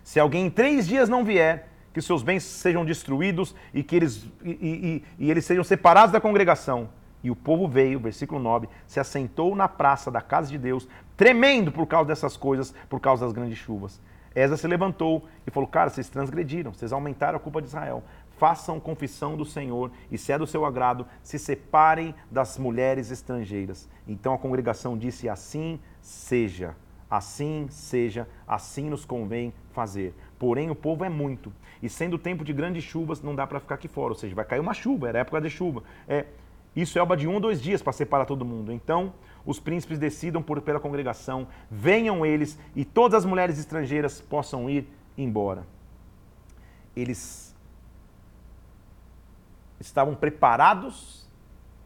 Se 0.02 0.20
alguém 0.20 0.46
em 0.46 0.50
três 0.50 0.87
dias 0.87 1.08
não 1.08 1.24
vier, 1.24 1.68
que 1.92 2.01
seus 2.01 2.22
bens 2.22 2.42
sejam 2.42 2.85
destruídos 2.85 3.55
e 3.72 3.83
que 3.83 3.96
eles, 3.96 4.27
e, 4.44 4.51
e, 4.51 5.05
e 5.18 5.31
eles 5.31 5.44
sejam 5.44 5.64
separados 5.64 6.12
da 6.12 6.20
congregação. 6.20 6.88
E 7.22 7.31
o 7.31 7.37
povo 7.37 7.66
veio, 7.66 7.98
versículo 7.98 8.40
9, 8.40 8.68
se 8.87 9.01
assentou 9.01 9.57
na 9.57 9.68
praça 9.68 10.11
da 10.11 10.20
casa 10.20 10.48
de 10.48 10.59
Deus, 10.59 10.88
tremendo 11.16 11.72
por 11.72 11.87
causa 11.87 12.09
dessas 12.09 12.37
coisas, 12.37 12.72
por 12.88 13.01
causa 13.01 13.24
das 13.24 13.35
grandes 13.35 13.59
chuvas. 13.59 14.01
Esa 14.35 14.57
se 14.57 14.68
levantou 14.68 15.27
e 15.46 15.51
falou: 15.51 15.68
Cara, 15.68 15.90
vocês 15.90 16.09
transgrediram, 16.09 16.72
vocês 16.72 16.92
aumentaram 16.92 17.37
a 17.37 17.40
culpa 17.40 17.61
de 17.61 17.68
Israel. 17.68 18.05
Façam 18.38 18.79
confissão 18.79 19.37
do 19.37 19.44
Senhor 19.44 19.90
e, 20.12 20.16
se 20.16 20.31
é 20.31 20.38
do 20.38 20.46
seu 20.46 20.64
agrado, 20.64 21.05
se 21.24 21.40
separem 21.40 22.14
das 22.31 22.57
mulheres 22.57 23.11
estrangeiras. 23.11 23.88
Então 24.07 24.33
a 24.33 24.38
congregação 24.38 24.96
disse: 24.96 25.29
Assim 25.29 25.81
seja, 26.01 26.77
assim 27.11 27.66
seja, 27.68 28.29
assim 28.46 28.88
nos 28.88 29.05
convém 29.05 29.53
fazer. 29.72 30.14
Porém, 30.38 30.70
o 30.70 30.74
povo 30.74 31.05
é 31.05 31.09
muito. 31.09 31.53
E 31.83 31.88
sendo 31.88 32.18
tempo 32.18 32.44
de 32.44 32.53
grandes 32.53 32.85
chuvas, 32.85 33.20
não 33.22 33.35
dá 33.35 33.46
para 33.46 33.61
ficar 33.61 33.74
aqui 33.74 33.88
fora. 33.88 34.12
Ou 34.12 34.14
seja, 34.18 34.35
vai 34.35 34.44
cair 34.44 34.61
uma 34.61 34.74
chuva, 34.74 35.09
era 35.09 35.18
época 35.20 35.40
de 35.40 35.51
chuva. 35.51 35.83
É, 36.07 36.27
isso 36.77 36.98
é 36.98 37.03
obra 37.03 37.16
de 37.16 37.27
um 37.27 37.35
ou 37.35 37.40
dois 37.40 37.61
dias 37.61 37.83
para 37.83 37.92
separar 37.92 38.24
todo 38.24 38.44
mundo. 38.44 38.72
Então, 38.72 39.12
os 39.44 39.59
príncipes 39.59 39.98
decidam 39.98 40.42
por, 40.42 40.61
pela 40.61 40.79
congregação, 40.79 41.48
venham 41.70 42.24
eles 42.24 42.59
e 42.77 42.85
todas 42.85 43.18
as 43.18 43.24
mulheres 43.24 43.59
estrangeiras 43.59 44.20
possam 44.20 44.68
ir 44.70 44.87
embora. 45.16 45.66
Eles 46.94 47.57
estavam 49.81 50.14
preparados 50.14 51.29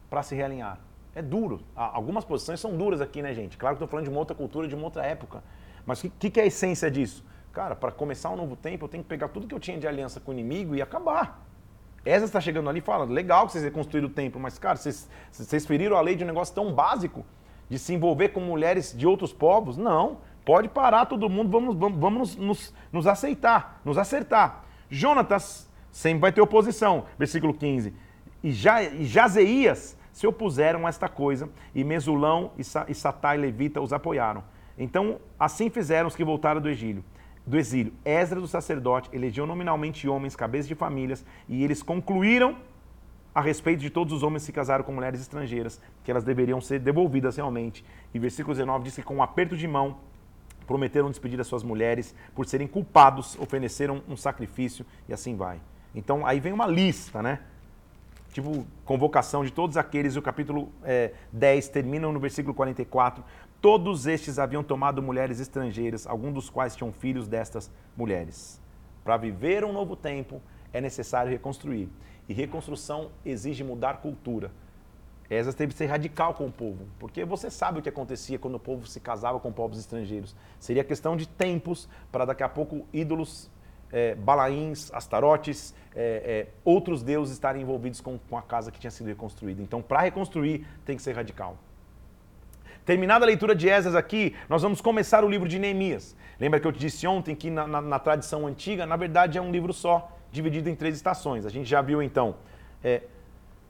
para 0.09 0.23
se 0.23 0.35
realinhar. 0.35 0.79
É 1.15 1.21
duro. 1.21 1.61
Algumas 1.75 2.25
posições 2.25 2.59
são 2.59 2.75
duras 2.75 3.01
aqui, 3.01 3.21
né, 3.21 3.33
gente? 3.33 3.57
Claro 3.57 3.75
que 3.75 3.77
estou 3.77 3.87
falando 3.87 4.05
de 4.05 4.09
uma 4.09 4.19
outra 4.19 4.35
cultura, 4.35 4.67
de 4.67 4.75
uma 4.75 4.85
outra 4.85 5.05
época. 5.05 5.43
Mas 5.85 6.03
o 6.03 6.09
que, 6.09 6.29
que 6.29 6.39
é 6.39 6.43
a 6.43 6.45
essência 6.47 6.89
disso? 6.89 7.23
Cara, 7.53 7.75
para 7.75 7.91
começar 7.91 8.31
um 8.31 8.35
novo 8.35 8.55
tempo, 8.55 8.85
eu 8.85 8.89
tenho 8.89 9.03
que 9.03 9.09
pegar 9.09 9.27
tudo 9.27 9.47
que 9.47 9.53
eu 9.53 9.59
tinha 9.59 9.77
de 9.77 9.87
aliança 9.87 10.19
com 10.19 10.31
o 10.31 10.33
inimigo 10.33 10.75
e 10.75 10.81
acabar. 10.81 11.45
Esdras 12.03 12.23
está 12.23 12.41
chegando 12.41 12.67
ali 12.67 12.79
e 12.79 12.81
fala, 12.81 13.05
legal 13.05 13.45
que 13.45 13.51
vocês 13.51 13.63
reconstruíram 13.63 14.07
o 14.07 14.11
templo, 14.11 14.41
mas, 14.41 14.57
cara, 14.57 14.75
vocês, 14.75 15.07
vocês 15.31 15.63
feriram 15.63 15.95
a 15.95 16.01
lei 16.01 16.15
de 16.15 16.23
um 16.23 16.27
negócio 16.27 16.53
tão 16.53 16.73
básico, 16.73 17.23
de 17.69 17.77
se 17.77 17.93
envolver 17.93 18.29
com 18.29 18.39
mulheres 18.39 18.91
de 18.97 19.05
outros 19.05 19.31
povos? 19.31 19.77
Não, 19.77 20.17
pode 20.43 20.67
parar 20.67 21.05
todo 21.05 21.29
mundo, 21.29 21.51
vamos, 21.51 21.75
vamos, 21.75 21.99
vamos 21.99 22.35
nos, 22.35 22.73
nos 22.91 23.05
aceitar, 23.05 23.79
nos 23.85 23.99
acertar. 23.99 24.65
Jonatas 24.89 25.69
sempre 25.91 26.21
vai 26.21 26.31
ter 26.31 26.41
oposição, 26.41 27.05
versículo 27.19 27.53
15. 27.53 27.93
E, 28.41 28.51
já, 28.51 28.81
e 28.81 29.05
Jazeias 29.05 29.95
se 30.11 30.25
opuseram 30.25 30.87
a 30.87 30.89
esta 30.89 31.07
coisa, 31.07 31.47
e 31.75 31.83
Mesulão 31.83 32.51
e, 32.57 32.63
Sa, 32.63 32.85
e 32.89 32.95
Satai 32.95 33.37
Levita 33.37 33.79
os 33.79 33.93
apoiaram. 33.93 34.43
Então, 34.75 35.19
assim 35.39 35.69
fizeram 35.69 36.07
os 36.07 36.15
que 36.15 36.23
voltaram 36.23 36.59
do 36.59 36.67
exílio 36.67 37.03
do 37.45 37.57
exílio. 37.57 37.93
Esdras, 38.05 38.41
do 38.41 38.47
sacerdote, 38.47 39.09
elegeu 39.13 39.45
nominalmente 39.45 40.07
homens, 40.07 40.35
cabeças 40.35 40.67
de 40.67 40.75
famílias, 40.75 41.25
e 41.47 41.63
eles 41.63 41.83
concluíram 41.83 42.57
a 43.35 43.41
respeito 43.41 43.79
de 43.79 43.89
todos 43.89 44.13
os 44.13 44.23
homens 44.23 44.43
que 44.43 44.47
se 44.47 44.51
casaram 44.51 44.83
com 44.83 44.91
mulheres 44.91 45.19
estrangeiras, 45.19 45.81
que 46.03 46.11
elas 46.11 46.23
deveriam 46.23 46.61
ser 46.61 46.79
devolvidas 46.79 47.35
realmente. 47.35 47.83
E 48.13 48.19
versículo 48.19 48.53
19 48.53 48.83
diz 48.83 48.95
que 48.95 49.03
com 49.03 49.15
um 49.15 49.23
aperto 49.23 49.57
de 49.57 49.67
mão 49.67 49.97
prometeram 50.67 51.09
despedir 51.09 51.39
as 51.41 51.47
suas 51.47 51.63
mulheres, 51.63 52.15
por 52.33 52.45
serem 52.45 52.67
culpados, 52.67 53.37
ofereceram 53.39 54.01
um 54.07 54.15
sacrifício 54.15 54.85
e 55.09 55.13
assim 55.13 55.35
vai. 55.35 55.59
Então 55.95 56.25
aí 56.25 56.39
vem 56.39 56.53
uma 56.53 56.67
lista, 56.67 57.21
né? 57.21 57.39
Tipo, 58.33 58.65
convocação 58.83 59.45
de 59.45 59.51
todos 59.51 59.77
aqueles, 59.77 60.17
o 60.17 60.21
capítulo 60.21 60.69
é, 60.83 61.13
10 61.31 61.69
termina 61.69 62.11
no 62.11 62.19
versículo 62.19 62.53
44, 62.53 63.23
Todos 63.63 64.07
estes 64.07 64.39
haviam 64.39 64.61
tomado 64.61 65.01
mulheres 65.01 65.39
estrangeiras, 65.39 66.05
alguns 66.05 66.33
dos 66.33 66.49
quais 66.49 66.75
tinham 66.75 66.91
filhos 66.91 67.29
destas 67.29 67.71
mulheres. 67.95 68.59
Para 69.05 69.15
viver 69.15 69.63
um 69.63 69.71
novo 69.71 69.95
tempo, 69.95 70.41
é 70.73 70.81
necessário 70.81 71.31
reconstruir. 71.31 71.87
E 72.27 72.33
reconstrução 72.33 73.09
exige 73.25 73.63
mudar 73.63 74.01
cultura. 74.01 74.51
Esas 75.29 75.55
teve 75.55 75.71
que 75.71 75.77
ser 75.77 75.85
radical 75.85 76.33
com 76.33 76.47
o 76.47 76.51
povo, 76.51 76.85
porque 76.99 77.23
você 77.23 77.49
sabe 77.49 77.79
o 77.79 77.81
que 77.81 77.87
acontecia 77.87 78.37
quando 78.37 78.55
o 78.55 78.59
povo 78.59 78.85
se 78.85 78.99
casava 78.99 79.39
com 79.39 79.49
povos 79.49 79.79
estrangeiros. 79.79 80.35
Seria 80.59 80.83
questão 80.83 81.15
de 81.15 81.25
tempos 81.25 81.87
para 82.11 82.25
daqui 82.25 82.43
a 82.43 82.49
pouco 82.49 82.85
ídolos, 82.91 83.49
é, 83.93 84.15
balaíns, 84.15 84.91
astarotes, 84.93 85.73
é, 85.95 86.47
é, 86.47 86.47
outros 86.65 87.03
deuses 87.03 87.33
estarem 87.33 87.61
envolvidos 87.61 88.01
com, 88.01 88.17
com 88.17 88.37
a 88.37 88.41
casa 88.41 88.71
que 88.71 88.79
tinha 88.79 88.91
sido 88.91 89.07
reconstruída. 89.07 89.61
Então, 89.61 89.81
para 89.81 90.01
reconstruir, 90.01 90.65
tem 90.83 90.97
que 90.97 91.03
ser 91.03 91.15
radical. 91.15 91.57
Terminada 92.83 93.23
a 93.23 93.27
leitura 93.27 93.55
de 93.55 93.69
Esdras 93.69 93.95
aqui, 93.95 94.35
nós 94.49 94.61
vamos 94.61 94.81
começar 94.81 95.23
o 95.23 95.29
livro 95.29 95.47
de 95.47 95.57
Neemias. 95.57 96.17
Lembra 96.39 96.59
que 96.59 96.67
eu 96.67 96.73
te 96.73 96.79
disse 96.79 97.07
ontem 97.07 97.33
que 97.35 97.49
na, 97.49 97.65
na, 97.65 97.81
na 97.81 97.99
tradição 97.99 98.45
antiga, 98.45 98.85
na 98.85 98.97
verdade, 98.97 99.37
é 99.37 99.41
um 99.41 99.51
livro 99.51 99.71
só, 99.71 100.11
dividido 100.31 100.69
em 100.69 100.75
três 100.75 100.95
estações. 100.95 101.45
A 101.45 101.49
gente 101.49 101.69
já 101.69 101.81
viu 101.81 102.01
então 102.01 102.35
é, 102.83 103.03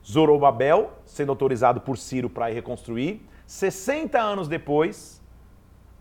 Zorobabel 0.04 0.94
sendo 1.06 1.32
autorizado 1.32 1.82
por 1.82 1.98
Ciro 1.98 2.30
para 2.30 2.48
reconstruir. 2.48 3.22
60 3.46 4.20
anos 4.20 4.48
depois, 4.48 5.22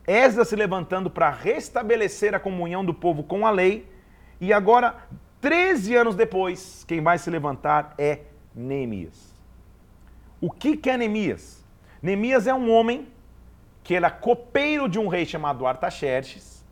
Esdras 0.07 0.49
se 0.49 0.57
levantando 0.57 1.11
para 1.11 1.29
restabelecer 1.31 2.35
a 2.35 2.41
comunhão 2.41 2.85
do 2.85 2.95
povo 2.95 3.23
com 3.23 3.47
a 3.47 3.51
lei. 3.51 3.92
E 4.43 4.53
agora, 4.53 4.97
13 5.41 5.95
anos 5.95 6.17
depois, 6.17 6.83
quem 6.89 7.01
vai 7.01 7.17
se 7.17 7.31
levantar 7.31 7.95
é 7.97 8.23
Neemias. 8.53 9.33
O 10.41 10.51
que, 10.51 10.77
que 10.77 10.91
é 10.91 10.97
Neemias? 10.97 11.65
Neemias 12.03 12.49
é 12.49 12.53
um 12.53 12.69
homem 12.69 13.07
que 13.85 13.95
era 13.95 14.11
copeiro 14.11 14.89
de 14.89 14.99
um 14.99 15.07
rei 15.07 15.25
chamado 15.25 15.65
Artaxerxes, 15.65 16.67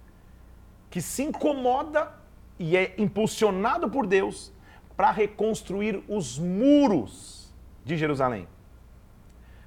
que 0.90 1.00
se 1.00 1.22
incomoda 1.22 2.12
e 2.58 2.76
é 2.76 2.92
impulsionado 2.98 3.88
por 3.88 4.04
Deus 4.04 4.52
para 4.96 5.12
reconstruir 5.12 6.02
os 6.08 6.40
muros 6.40 7.54
de 7.84 7.96
Jerusalém. 7.96 8.48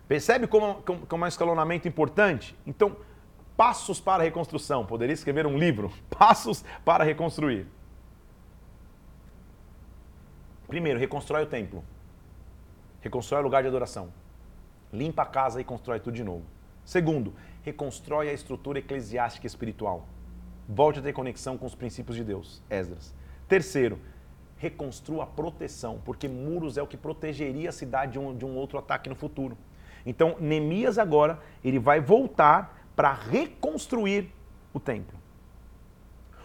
Percebe 0.09 0.45
como, 0.45 0.81
como, 0.81 1.05
como 1.07 1.23
é 1.23 1.27
um 1.27 1.29
escalonamento 1.29 1.87
importante? 1.87 2.53
Então, 2.67 2.97
passos 3.55 4.01
para 4.01 4.23
a 4.23 4.25
reconstrução. 4.25 4.85
Poderia 4.85 5.13
escrever 5.13 5.47
um 5.47 5.57
livro, 5.57 5.89
Passos 6.11 6.65
para 6.83 7.05
Reconstruir. 7.05 7.65
Primeiro, 10.73 10.97
reconstrói 10.97 11.43
o 11.43 11.45
templo. 11.45 11.83
Reconstrói 12.99 13.41
o 13.41 13.43
lugar 13.43 13.61
de 13.61 13.67
adoração. 13.67 14.11
Limpa 14.91 15.21
a 15.21 15.25
casa 15.27 15.61
e 15.61 15.63
constrói 15.63 15.99
tudo 15.99 16.15
de 16.15 16.23
novo. 16.23 16.45
Segundo, 16.83 17.31
reconstrói 17.61 18.27
a 18.27 18.33
estrutura 18.33 18.79
eclesiástica 18.79 19.45
e 19.45 19.47
espiritual. 19.47 20.07
Volte 20.67 20.97
a 20.97 21.03
ter 21.03 21.13
conexão 21.13 21.59
com 21.59 21.67
os 21.67 21.75
princípios 21.75 22.17
de 22.17 22.23
Deus, 22.23 22.59
Esdras. 22.71 23.13
Terceiro, 23.47 23.99
reconstrua 24.57 25.25
a 25.25 25.27
proteção, 25.27 26.01
porque 26.03 26.27
muros 26.27 26.75
é 26.75 26.81
o 26.81 26.87
que 26.87 26.97
protegeria 26.97 27.69
a 27.69 27.71
cidade 27.71 28.13
de 28.13 28.17
um, 28.17 28.35
de 28.35 28.43
um 28.43 28.55
outro 28.55 28.79
ataque 28.79 29.07
no 29.07 29.15
futuro. 29.15 29.55
Então, 30.03 30.37
Neemias 30.39 30.97
agora, 30.97 31.39
ele 31.63 31.77
vai 31.77 32.01
voltar 32.01 32.89
para 32.95 33.13
reconstruir 33.13 34.31
o 34.73 34.79
templo. 34.79 35.19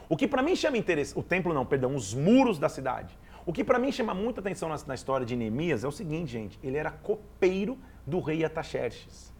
O 0.06 0.18
que 0.18 0.28
para 0.28 0.42
mim 0.42 0.54
chama 0.54 0.76
interesse, 0.76 1.18
o 1.18 1.22
templo 1.22 1.54
não, 1.54 1.64
perdão, 1.64 1.96
os 1.96 2.12
muros 2.12 2.58
da 2.58 2.68
cidade. 2.68 3.16
O 3.48 3.52
que 3.52 3.64
para 3.64 3.78
mim 3.78 3.90
chama 3.90 4.12
muita 4.12 4.42
atenção 4.42 4.68
na, 4.68 4.76
na, 4.86 4.94
história 4.94 5.24
de 5.24 5.34
Neemias 5.34 5.82
é 5.82 5.88
o 5.88 5.90
seguinte, 5.90 6.30
gente, 6.30 6.58
ele 6.62 6.76
era 6.76 6.90
copeiro 6.90 7.78
do 8.06 8.20
rei 8.20 8.44
Ataxerxes. 8.44 9.32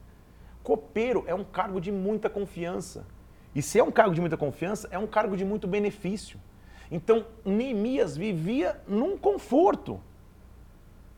Copeiro 0.63 1.25
é 1.27 1.35
um 1.35 1.45
cargo 1.45 1.79
de 1.79 1.93
muita 1.93 2.31
confiança. 2.31 3.07
E 3.55 3.61
se 3.61 3.79
é 3.79 3.85
um 3.85 3.91
cargo 3.91 4.15
de 4.15 4.21
muita 4.23 4.35
confiança, 4.35 4.89
é 4.91 4.99
um 4.99 5.07
cargo 5.07 5.37
de 5.37 5.45
muito 5.45 5.69
benefício. 5.69 6.41
Então, 6.91 7.27
Neemias 7.45 8.17
vivia 8.17 8.81
num 8.89 9.19
conforto. 9.19 10.01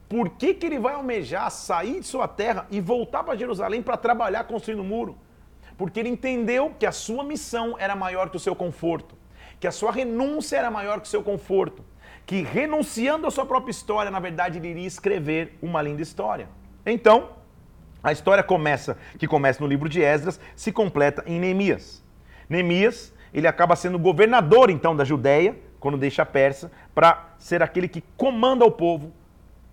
Por 0.09 0.31
que, 0.31 0.53
que 0.53 0.67
ele 0.67 0.81
vai 0.81 0.95
almejar 0.95 1.49
sair 1.53 2.01
de 2.01 2.07
sua 2.09 2.27
terra 2.27 2.67
e 2.73 2.81
voltar 2.81 3.23
para 3.23 3.39
Jerusalém 3.39 3.81
para 3.81 3.97
trabalhar 3.97 4.43
construindo 4.49 4.81
o 4.81 4.83
um 4.83 4.89
muro? 4.89 5.17
Porque 5.79 6.01
ele 6.01 6.09
entendeu 6.09 6.75
que 6.77 6.87
a 6.87 6.91
sua 6.91 7.23
missão 7.23 7.77
era 7.79 7.95
maior 7.95 8.31
que 8.31 8.37
o 8.37 8.41
seu 8.41 8.57
conforto, 8.57 9.17
que 9.61 9.69
a 9.69 9.71
sua 9.71 9.93
renúncia 9.93 10.57
era 10.57 10.73
maior 10.73 11.01
que 11.01 11.07
o 11.07 11.11
seu 11.11 11.23
conforto, 11.23 11.85
que 12.27 12.43
renunciando 12.43 13.27
à 13.27 13.31
sua 13.31 13.45
própria 13.45 13.71
história, 13.71 14.11
na 14.11 14.21
verdade, 14.21 14.59
ele 14.59 14.69
iria 14.69 14.87
escrever 14.87 15.59
uma 15.61 15.83
linda 15.83 16.03
história. 16.03 16.49
Então, 16.87 17.31
a 18.03 18.13
história 18.13 18.43
começa, 18.43 18.97
que 19.19 19.27
começa 19.27 19.61
no 19.61 19.67
livro 19.67 19.89
de 19.89 20.01
Esdras, 20.01 20.41
se 20.57 20.73
completa 20.73 21.23
em 21.27 21.39
Neemias. 21.39 22.03
Neemias, 22.49 23.13
ele 23.33 23.47
acaba 23.47 23.77
sendo 23.77 23.99
governador 23.99 24.71
então 24.71 24.97
da 24.97 25.05
Judéia, 25.05 25.57
quando 25.79 25.99
deixa 25.99 26.23
a 26.23 26.27
Pérsia, 26.27 26.71
para 26.95 27.35
ser 27.39 27.63
aquele 27.63 27.89
que 27.89 28.03
comanda 28.17 28.65
o 28.65 28.71
povo 28.71 29.13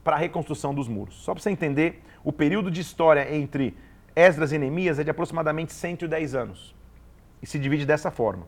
para 0.03 0.15
a 0.15 0.19
reconstrução 0.19 0.73
dos 0.73 0.87
muros. 0.87 1.15
Só 1.15 1.33
para 1.33 1.41
você 1.41 1.49
entender, 1.49 2.03
o 2.23 2.31
período 2.31 2.69
de 2.69 2.81
história 2.81 3.33
entre 3.35 3.75
Esdras 4.15 4.51
e 4.51 4.57
Neemias 4.57 4.99
é 4.99 5.03
de 5.03 5.09
aproximadamente 5.09 5.73
110 5.73 6.35
anos. 6.35 6.75
E 7.41 7.45
se 7.45 7.59
divide 7.59 7.85
dessa 7.85 8.09
forma. 8.09 8.47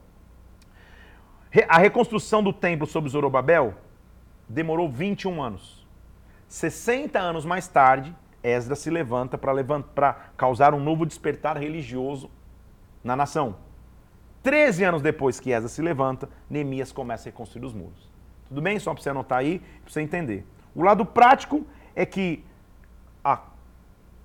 A 1.67 1.77
reconstrução 1.77 2.43
do 2.43 2.53
templo 2.53 2.87
sob 2.87 3.09
Zorobabel 3.09 3.75
demorou 4.49 4.89
21 4.89 5.41
anos. 5.41 5.87
60 6.47 7.19
anos 7.19 7.45
mais 7.45 7.67
tarde, 7.67 8.15
Esdras 8.41 8.79
se 8.79 8.89
levanta 8.89 9.37
para 9.37 10.13
causar 10.35 10.73
um 10.73 10.79
novo 10.79 11.05
despertar 11.05 11.57
religioso 11.57 12.29
na 13.03 13.15
nação. 13.15 13.55
Treze 14.41 14.83
anos 14.83 15.01
depois 15.01 15.39
que 15.39 15.51
Esdras 15.51 15.73
se 15.73 15.81
levanta, 15.81 16.27
Neemias 16.49 16.91
começa 16.91 17.29
a 17.29 17.31
reconstruir 17.31 17.65
os 17.65 17.73
muros. 17.73 18.09
Tudo 18.47 18.61
bem? 18.61 18.79
Só 18.79 18.93
para 18.93 19.03
você 19.03 19.09
anotar 19.09 19.37
aí, 19.37 19.59
para 19.83 19.93
você 19.93 20.01
entender. 20.01 20.45
O 20.73 20.81
lado 20.81 21.05
prático 21.05 21.67
é 21.95 22.05
que 22.05 22.43
a 23.23 23.41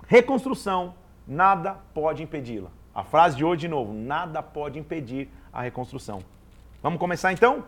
reconstrução, 0.07 0.95
nada 1.27 1.75
pode 1.93 2.23
impedi-la. 2.23 2.69
A 2.93 3.03
frase 3.03 3.35
de 3.35 3.43
hoje, 3.43 3.61
de 3.61 3.67
novo, 3.67 3.93
nada 3.93 4.41
pode 4.41 4.79
impedir 4.79 5.29
a 5.51 5.61
reconstrução. 5.61 6.21
Vamos 6.81 6.99
começar 6.99 7.33
então? 7.33 7.65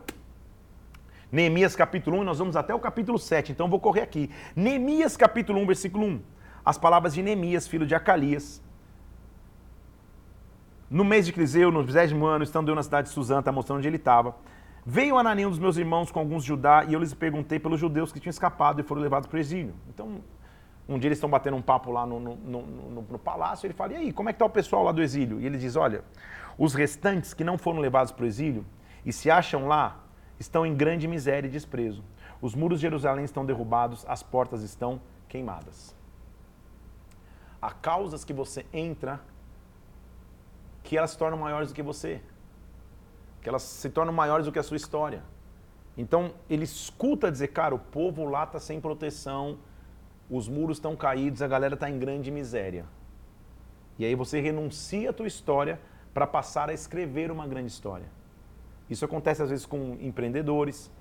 Neemias 1.31 1.75
capítulo 1.75 2.17
1, 2.19 2.23
nós 2.23 2.39
vamos 2.39 2.55
até 2.55 2.73
o 2.73 2.79
capítulo 2.79 3.19
7, 3.19 3.51
então 3.51 3.69
vou 3.69 3.79
correr 3.79 4.01
aqui. 4.01 4.29
Neemias 4.55 5.17
capítulo 5.17 5.59
1, 5.59 5.65
versículo 5.65 6.05
1 6.05 6.21
as 6.67 6.77
palavras 6.77 7.13
de 7.13 7.23
Neemias, 7.23 7.65
filho 7.65 7.87
de 7.87 7.95
Acalias. 7.95 8.61
No 10.89 11.05
mês 11.05 11.25
de 11.25 11.31
Criseu, 11.31 11.71
no 11.71 11.81
vigésimo 11.81 12.25
ano, 12.25 12.43
estando 12.43 12.67
eu 12.67 12.75
na 12.75 12.83
cidade 12.83 13.07
de 13.07 13.13
Suzã, 13.13 13.39
está 13.39 13.53
mostrando 13.53 13.77
onde 13.77 13.87
ele 13.87 13.95
estava, 13.95 14.35
veio 14.85 15.17
Ananias 15.17 15.51
dos 15.51 15.59
meus 15.59 15.77
irmãos 15.77 16.11
com 16.11 16.19
alguns 16.19 16.43
judá 16.43 16.83
e 16.85 16.91
eu 16.91 16.99
lhes 16.99 17.13
perguntei 17.13 17.57
pelos 17.57 17.79
judeus 17.79 18.11
que 18.11 18.19
tinham 18.19 18.31
escapado 18.31 18.81
e 18.81 18.83
foram 18.83 19.01
levados 19.01 19.29
para 19.29 19.37
o 19.37 19.39
exílio. 19.39 19.73
Então, 19.87 20.19
um 20.89 20.99
dia 20.99 21.07
eles 21.07 21.19
estão 21.19 21.29
batendo 21.29 21.55
um 21.55 21.61
papo 21.61 21.89
lá 21.89 22.05
no, 22.05 22.19
no, 22.19 22.35
no, 22.35 23.01
no 23.01 23.17
palácio, 23.17 23.65
ele 23.65 23.73
fala, 23.73 23.93
e 23.93 23.95
aí, 23.95 24.11
como 24.11 24.27
é 24.27 24.33
que 24.33 24.35
está 24.35 24.45
o 24.45 24.49
pessoal 24.49 24.83
lá 24.83 24.91
do 24.91 25.01
exílio? 25.01 25.39
E 25.39 25.45
ele 25.45 25.57
diz, 25.57 25.77
olha, 25.77 26.03
os 26.57 26.73
restantes 26.73 27.33
que 27.33 27.45
não 27.45 27.57
foram 27.57 27.79
levados 27.79 28.11
para 28.11 28.25
o 28.25 28.27
exílio 28.27 28.65
e 29.05 29.13
se 29.13 29.31
acham 29.31 29.69
lá, 29.69 30.03
estão 30.39 30.65
em 30.65 30.75
grande 30.75 31.07
miséria 31.07 31.47
e 31.47 31.51
desprezo. 31.51 32.03
Os 32.41 32.55
muros 32.55 32.79
de 32.79 32.83
Jerusalém 32.83 33.25
estão 33.25 33.45
derrubados, 33.45 34.05
as 34.07 34.21
portas 34.21 34.61
estão 34.61 35.01
queimadas 35.27 35.97
a 37.61 37.71
causas 37.71 38.23
que 38.23 38.33
você 38.33 38.65
entra 38.71 39.19
que 40.83 40.97
elas 40.97 41.11
se 41.11 41.17
tornam 41.17 41.37
maiores 41.37 41.69
do 41.69 41.75
que 41.75 41.83
você. 41.83 42.21
Que 43.41 43.49
elas 43.49 43.63
se 43.63 43.89
tornam 43.89 44.13
maiores 44.13 44.45
do 44.45 44.51
que 44.51 44.59
a 44.59 44.63
sua 44.63 44.77
história. 44.77 45.23
Então 45.97 46.33
ele 46.49 46.63
escuta 46.63 47.31
dizer, 47.31 47.49
cara, 47.49 47.73
o 47.73 47.79
povo 47.79 48.23
lá 48.25 48.43
está 48.43 48.59
sem 48.59 48.79
proteção, 48.79 49.57
os 50.29 50.47
muros 50.47 50.77
estão 50.77 50.95
caídos, 50.95 51.41
a 51.41 51.47
galera 51.47 51.73
está 51.73 51.89
em 51.89 51.97
grande 51.97 52.29
miséria. 52.31 52.85
E 53.97 54.05
aí 54.05 54.13
você 54.13 54.39
renuncia 54.39 55.09
a 55.09 55.13
tua 55.13 55.27
história 55.27 55.81
para 56.13 56.27
passar 56.27 56.69
a 56.69 56.73
escrever 56.73 57.31
uma 57.31 57.47
grande 57.47 57.71
história. 57.71 58.05
Isso 58.89 59.03
acontece 59.03 59.43
às 59.43 59.49
vezes 59.49 59.65
com 59.65 59.97
empreendedores, 59.99 60.91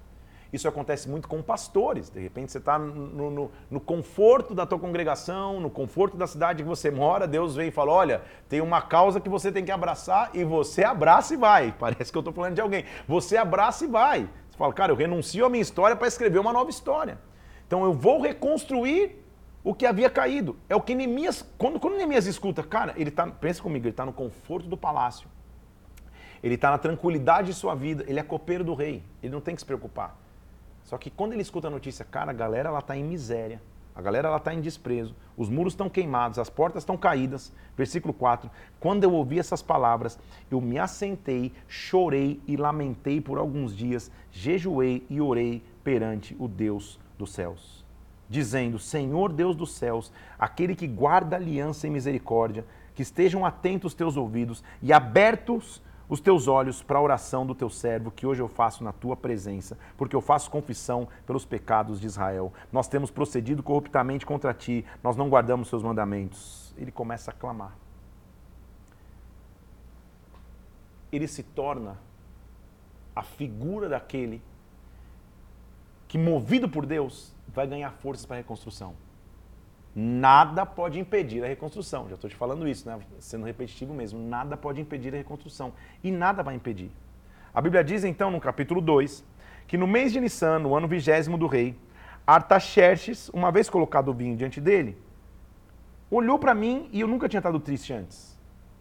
isso 0.53 0.69
acontece 0.69 1.09
muito 1.09 1.29
com 1.29 1.43
pastores. 1.43 2.09
De 2.09 2.21
repente 2.21 2.53
você 2.53 2.59
está 2.59 2.79
no, 2.79 3.31
no, 3.31 3.51
no, 3.71 3.81
conforto 3.81 4.55
da 4.55 4.65
tua 4.65 4.79
congregação, 4.79 5.61
no 5.61 5.69
conforto 5.69 6.17
da 6.17 6.27
cidade 6.27 6.63
que 6.63 6.69
você 6.69 6.91
mora, 6.91 7.27
Deus 7.27 7.57
vem 7.57 7.69
e 7.69 7.71
fala: 7.71 7.93
olha, 7.93 8.23
tem 8.49 8.61
uma 8.61 8.81
causa 8.81 9.21
que 9.21 9.29
você 9.29 9.51
tem 9.51 9.65
que 9.65 9.73
abraçar 9.73 10.31
e 10.35 10.45
você 10.45 10.85
abraça 10.85 11.35
e 11.35 11.37
vai. 11.37 11.75
Parece 11.79 12.13
que 12.13 12.19
eu 12.19 12.21
estou 12.21 12.33
falando 12.33 12.55
de 12.55 12.61
alguém. 12.61 12.85
Você 13.09 13.37
abraça 13.37 13.85
e 13.85 13.89
vai. 13.89 14.29
Você 14.49 14.57
fala, 14.57 14.73
cara, 14.73 14.93
eu 14.93 14.97
renuncio 14.97 15.45
a 15.45 15.51
minha 15.51 15.63
história 15.63 15.97
para 15.97 16.09
escrever 16.09 16.39
uma 16.39 16.53
nova 16.53 16.71
história. 16.71 17.19
Então 17.67 17.85
eu 17.85 17.93
vou 17.93 18.21
reconstruir 18.21 19.23
o 19.65 19.75
que 19.75 19.85
havia 19.85 20.09
caído. 20.09 20.57
É 20.69 20.77
o 20.77 20.81
que 20.81 20.95
Neemias, 20.95 21.45
quando, 21.59 21.81
quando 21.81 21.97
Neemias 21.97 22.25
escuta, 22.27 22.63
cara, 22.63 22.95
ele 22.97 23.11
tá, 23.11 23.27
pensa 23.27 23.61
comigo, 23.61 23.85
ele 23.85 23.91
está 23.91 24.07
no 24.07 24.13
conforto 24.13 24.69
do 24.69 24.77
palácio. 24.77 25.29
Ele 26.47 26.55
está 26.55 26.71
na 26.71 26.79
tranquilidade 26.79 27.49
de 27.49 27.55
sua 27.55 27.75
vida, 27.75 28.05
ele 28.07 28.21
é 28.21 28.23
copeiro 28.23 28.63
do 28.63 28.73
rei, 28.73 29.03
ele 29.21 29.33
não 29.33 29.41
tem 29.41 29.53
que 29.53 29.61
se 29.61 29.67
preocupar. 29.67 30.17
Só 30.85 30.97
que 30.97 31.11
quando 31.11 31.33
ele 31.33 31.43
escuta 31.43 31.67
a 31.67 31.71
notícia, 31.71 32.05
cara, 32.05 32.31
a 32.31 32.33
galera 32.33 32.69
ela 32.69 32.79
está 32.79 32.97
em 32.97 33.03
miséria, 33.03 33.61
a 33.97 34.01
galera 34.01 34.29
ela 34.29 34.37
está 34.37 34.55
em 34.55 34.61
desprezo, 34.61 35.13
os 35.37 35.49
muros 35.49 35.73
estão 35.73 35.91
queimados, 35.91 36.39
as 36.39 36.49
portas 36.49 36.85
estão 36.85 36.97
caídas. 36.97 37.53
Versículo 37.77 38.15
4. 38.15 38.49
Quando 38.79 39.03
eu 39.03 39.13
ouvi 39.13 39.41
essas 39.41 39.61
palavras, 39.61 40.17
eu 40.49 40.61
me 40.61 40.79
assentei, 40.79 41.53
chorei 41.67 42.41
e 42.47 42.57
lamentei 42.57 43.21
por 43.21 43.39
alguns 43.39 43.77
dias, 43.77 44.09
jejuei 44.31 45.05
e 45.11 45.21
orei 45.21 45.65
perante 45.83 46.37
o 46.39 46.47
Deus 46.47 47.01
dos 47.19 47.33
céus, 47.33 47.85
dizendo: 48.29 48.79
Senhor 48.79 49.33
Deus 49.33 49.57
dos 49.57 49.75
céus, 49.75 50.13
aquele 50.39 50.77
que 50.77 50.87
guarda 50.87 51.35
aliança 51.35 51.89
e 51.89 51.91
misericórdia, 51.91 52.65
que 52.95 53.03
estejam 53.03 53.45
atentos 53.45 53.91
os 53.91 53.95
teus 53.95 54.17
ouvidos 54.17 54.63
e 54.81 54.93
abertos 54.93 55.83
os 56.09 56.21
teus 56.21 56.47
olhos 56.47 56.83
para 56.83 56.99
a 56.99 57.03
oração 57.03 57.47
do 57.47 57.55
teu 57.55 57.69
servo, 57.69 58.11
que 58.11 58.27
hoje 58.27 58.41
eu 58.41 58.49
faço 58.49 58.85
na 58.85 58.93
tua 58.93 59.17
presença, 59.17 59.77
porque 59.97 60.15
eu 60.15 60.21
faço 60.21 60.51
confissão 60.51 61.09
pelos 61.27 61.45
pecados 61.45 62.01
de 62.01 62.07
Israel. 62.07 62.53
Nós 62.73 62.89
temos 62.89 63.11
procedido 63.11 63.63
corruptamente 63.63 64.25
contra 64.25 64.55
ti, 64.55 64.85
nós 65.03 65.17
não 65.17 65.29
guardamos 65.29 65.69
seus 65.69 65.83
mandamentos. 65.83 66.75
Ele 66.77 66.93
começa 66.93 67.31
a 67.31 67.35
clamar. 67.35 67.77
Ele 71.11 71.27
se 71.27 71.43
torna 71.43 71.99
a 73.15 73.23
figura 73.23 73.89
daquele 73.89 74.43
que, 76.07 76.19
movido 76.19 76.69
por 76.69 76.85
Deus, 76.85 77.35
vai 77.49 77.67
ganhar 77.67 77.91
forças 77.91 78.27
para 78.27 78.37
a 78.37 78.39
reconstrução 78.39 79.06
nada 79.99 80.67
pode 80.67 81.01
impedir 81.01 81.43
a 81.43 81.47
reconstrução. 81.47 82.07
Já 82.07 82.17
estou 82.17 82.29
te 82.29 82.37
falando 82.37 82.69
isso, 82.69 82.87
né? 82.87 82.99
sendo 83.19 83.47
repetitivo 83.47 83.95
mesmo. 83.95 84.21
Nada 84.21 84.55
pode 84.55 84.79
impedir 84.79 85.15
a 85.15 85.17
reconstrução. 85.17 85.73
E 86.05 86.11
nada 86.11 86.43
vai 86.43 86.55
impedir. 86.55 86.91
A 87.55 87.63
Bíblia 87.63 87.83
diz 87.83 88.05
então, 88.05 88.31
no 88.31 88.39
capítulo 88.39 88.83
2, 88.83 89.25
que 89.67 89.79
no 89.79 89.87
mês 89.87 90.13
de 90.13 90.21
Nissan, 90.21 90.59
no 90.59 90.77
ano 90.77 90.87
vigésimo 90.87 91.39
do 91.39 91.47
rei, 91.47 91.75
Artaxerxes, 92.27 93.31
uma 93.31 93.51
vez 93.51 93.71
colocado 93.71 94.09
o 94.09 94.13
vinho 94.13 94.37
diante 94.37 94.61
dele, 94.61 94.99
olhou 96.11 96.39
para 96.39 96.55
mim 96.55 96.91
e 96.93 97.01
eu 97.01 97.09
nunca 97.09 97.27
tinha 97.27 97.39
estado 97.39 97.59
triste 97.59 97.95
antes. 97.95 98.37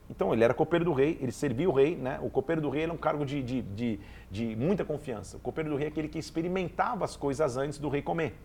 Então 0.09 0.34
ele 0.34 0.43
era 0.43 0.53
copeiro 0.53 0.84
do 0.84 0.91
rei, 0.91 1.18
ele 1.22 1.32
servia 1.32 1.70
o 1.70 1.72
rei, 1.72 1.95
né? 1.95 2.20
O 2.22 2.30
copeiro 2.30 2.61
do 2.61 2.70
rei 2.70 2.84
era 2.84 2.91
um 2.91 2.97
cargo 2.97 3.26
de, 3.26 3.41
de, 3.41 3.61
de, 3.61 3.99
de 4.30 4.55
muita 4.57 4.84
confiança. 4.84 5.38
O 5.38 5.39
copeiro 5.39 5.70
do 5.70 5.78
rei 5.78 5.86
é 5.86 5.89
aquele 5.89 6.09
que 6.09 6.20
experimentava 6.20 7.05
as 7.05 7.16
coisas 7.16 7.55
antes 7.55 7.80
do 7.80 7.88
rei 7.88 8.01
comer. 8.01 8.36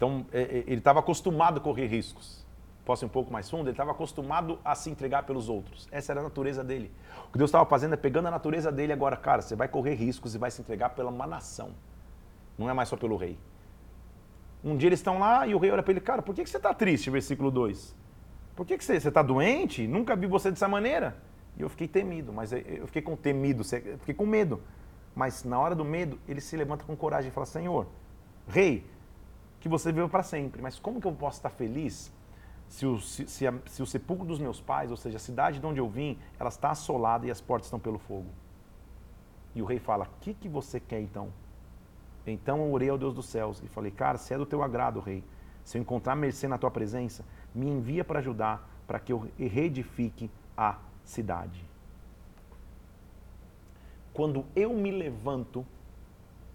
Então, 0.00 0.24
é, 0.32 0.40
é, 0.40 0.64
ele 0.66 0.78
estava 0.78 1.00
acostumado 1.00 1.58
a 1.58 1.60
correr 1.60 1.86
riscos. 1.86 2.42
Posso 2.86 3.04
ir 3.04 3.06
um 3.06 3.10
pouco 3.10 3.30
mais 3.30 3.50
fundo? 3.50 3.64
Ele 3.64 3.72
estava 3.72 3.90
acostumado 3.90 4.58
a 4.64 4.74
se 4.74 4.88
entregar 4.88 5.24
pelos 5.24 5.50
outros. 5.50 5.86
Essa 5.92 6.14
era 6.14 6.20
a 6.20 6.22
natureza 6.22 6.64
dele. 6.64 6.90
O 7.28 7.32
que 7.32 7.36
Deus 7.36 7.50
estava 7.50 7.66
fazendo 7.66 7.92
é 7.92 7.96
pegando 7.98 8.28
a 8.28 8.30
natureza 8.30 8.72
dele 8.72 8.94
agora, 8.94 9.14
cara, 9.14 9.42
você 9.42 9.54
vai 9.54 9.68
correr 9.68 9.92
riscos 9.92 10.34
e 10.34 10.38
vai 10.38 10.50
se 10.50 10.62
entregar 10.62 10.88
pela 10.88 11.10
uma 11.10 11.26
nação. 11.26 11.72
Não 12.56 12.70
é 12.70 12.72
mais 12.72 12.88
só 12.88 12.96
pelo 12.96 13.14
rei. 13.14 13.38
Um 14.64 14.74
dia 14.74 14.88
eles 14.88 15.00
estão 15.00 15.18
lá 15.18 15.46
e 15.46 15.54
o 15.54 15.58
rei 15.58 15.70
olha 15.70 15.82
para 15.82 15.92
ele, 15.92 16.00
cara, 16.00 16.22
por 16.22 16.34
que, 16.34 16.44
que 16.44 16.48
você 16.48 16.56
está 16.56 16.72
triste? 16.72 17.10
Versículo 17.10 17.50
2. 17.50 17.94
Por 18.56 18.64
que, 18.64 18.78
que 18.78 18.84
você 18.84 18.94
está 18.94 19.20
doente? 19.20 19.86
Nunca 19.86 20.16
vi 20.16 20.26
você 20.26 20.50
dessa 20.50 20.66
maneira. 20.66 21.14
E 21.58 21.60
eu 21.60 21.68
fiquei 21.68 21.86
temido, 21.86 22.32
mas 22.32 22.52
eu 22.52 22.86
fiquei 22.86 23.02
com 23.02 23.14
temido, 23.16 23.62
fiquei 23.64 24.14
com 24.14 24.24
medo. 24.24 24.62
Mas 25.14 25.44
na 25.44 25.58
hora 25.58 25.74
do 25.74 25.84
medo, 25.84 26.18
ele 26.26 26.40
se 26.40 26.56
levanta 26.56 26.84
com 26.84 26.96
coragem 26.96 27.28
e 27.30 27.34
fala: 27.34 27.44
Senhor, 27.44 27.86
rei, 28.48 28.86
que 29.60 29.68
você 29.68 29.92
viveu 29.92 30.08
para 30.08 30.22
sempre. 30.22 30.60
Mas 30.60 30.78
como 30.78 31.00
que 31.00 31.06
eu 31.06 31.12
posso 31.12 31.38
estar 31.38 31.50
feliz 31.50 32.12
se 32.68 32.86
o, 32.86 32.98
se, 33.00 33.26
se, 33.26 33.46
a, 33.46 33.54
se 33.66 33.82
o 33.82 33.86
sepulcro 33.86 34.26
dos 34.26 34.38
meus 34.38 34.60
pais, 34.60 34.90
ou 34.90 34.96
seja, 34.96 35.16
a 35.16 35.20
cidade 35.20 35.58
de 35.58 35.66
onde 35.66 35.78
eu 35.78 35.88
vim, 35.88 36.18
ela 36.38 36.48
está 36.48 36.70
assolada 36.70 37.26
e 37.26 37.30
as 37.30 37.40
portas 37.40 37.66
estão 37.66 37.78
pelo 37.78 37.98
fogo? 37.98 38.30
E 39.54 39.60
o 39.60 39.64
rei 39.64 39.78
fala: 39.78 40.04
O 40.04 40.20
que, 40.20 40.32
que 40.32 40.48
você 40.48 40.80
quer 40.80 41.00
então? 41.00 41.32
Então 42.26 42.58
eu 42.64 42.72
orei 42.72 42.88
ao 42.88 42.98
Deus 42.98 43.14
dos 43.14 43.26
céus 43.26 43.62
e 43.62 43.68
falei: 43.68 43.90
Cara, 43.90 44.18
se 44.18 44.32
é 44.32 44.38
do 44.38 44.46
teu 44.46 44.62
agrado, 44.62 45.00
rei, 45.00 45.22
se 45.64 45.76
eu 45.76 45.82
encontrar 45.82 46.16
mercê 46.16 46.48
na 46.48 46.58
tua 46.58 46.70
presença, 46.70 47.24
me 47.54 47.66
envia 47.66 48.04
para 48.04 48.20
ajudar 48.20 48.68
para 48.86 48.98
que 48.98 49.12
eu 49.12 49.28
reedifique 49.38 50.30
a 50.56 50.78
cidade. 51.04 51.64
Quando 54.12 54.44
eu 54.56 54.72
me 54.72 54.90
levanto 54.90 55.64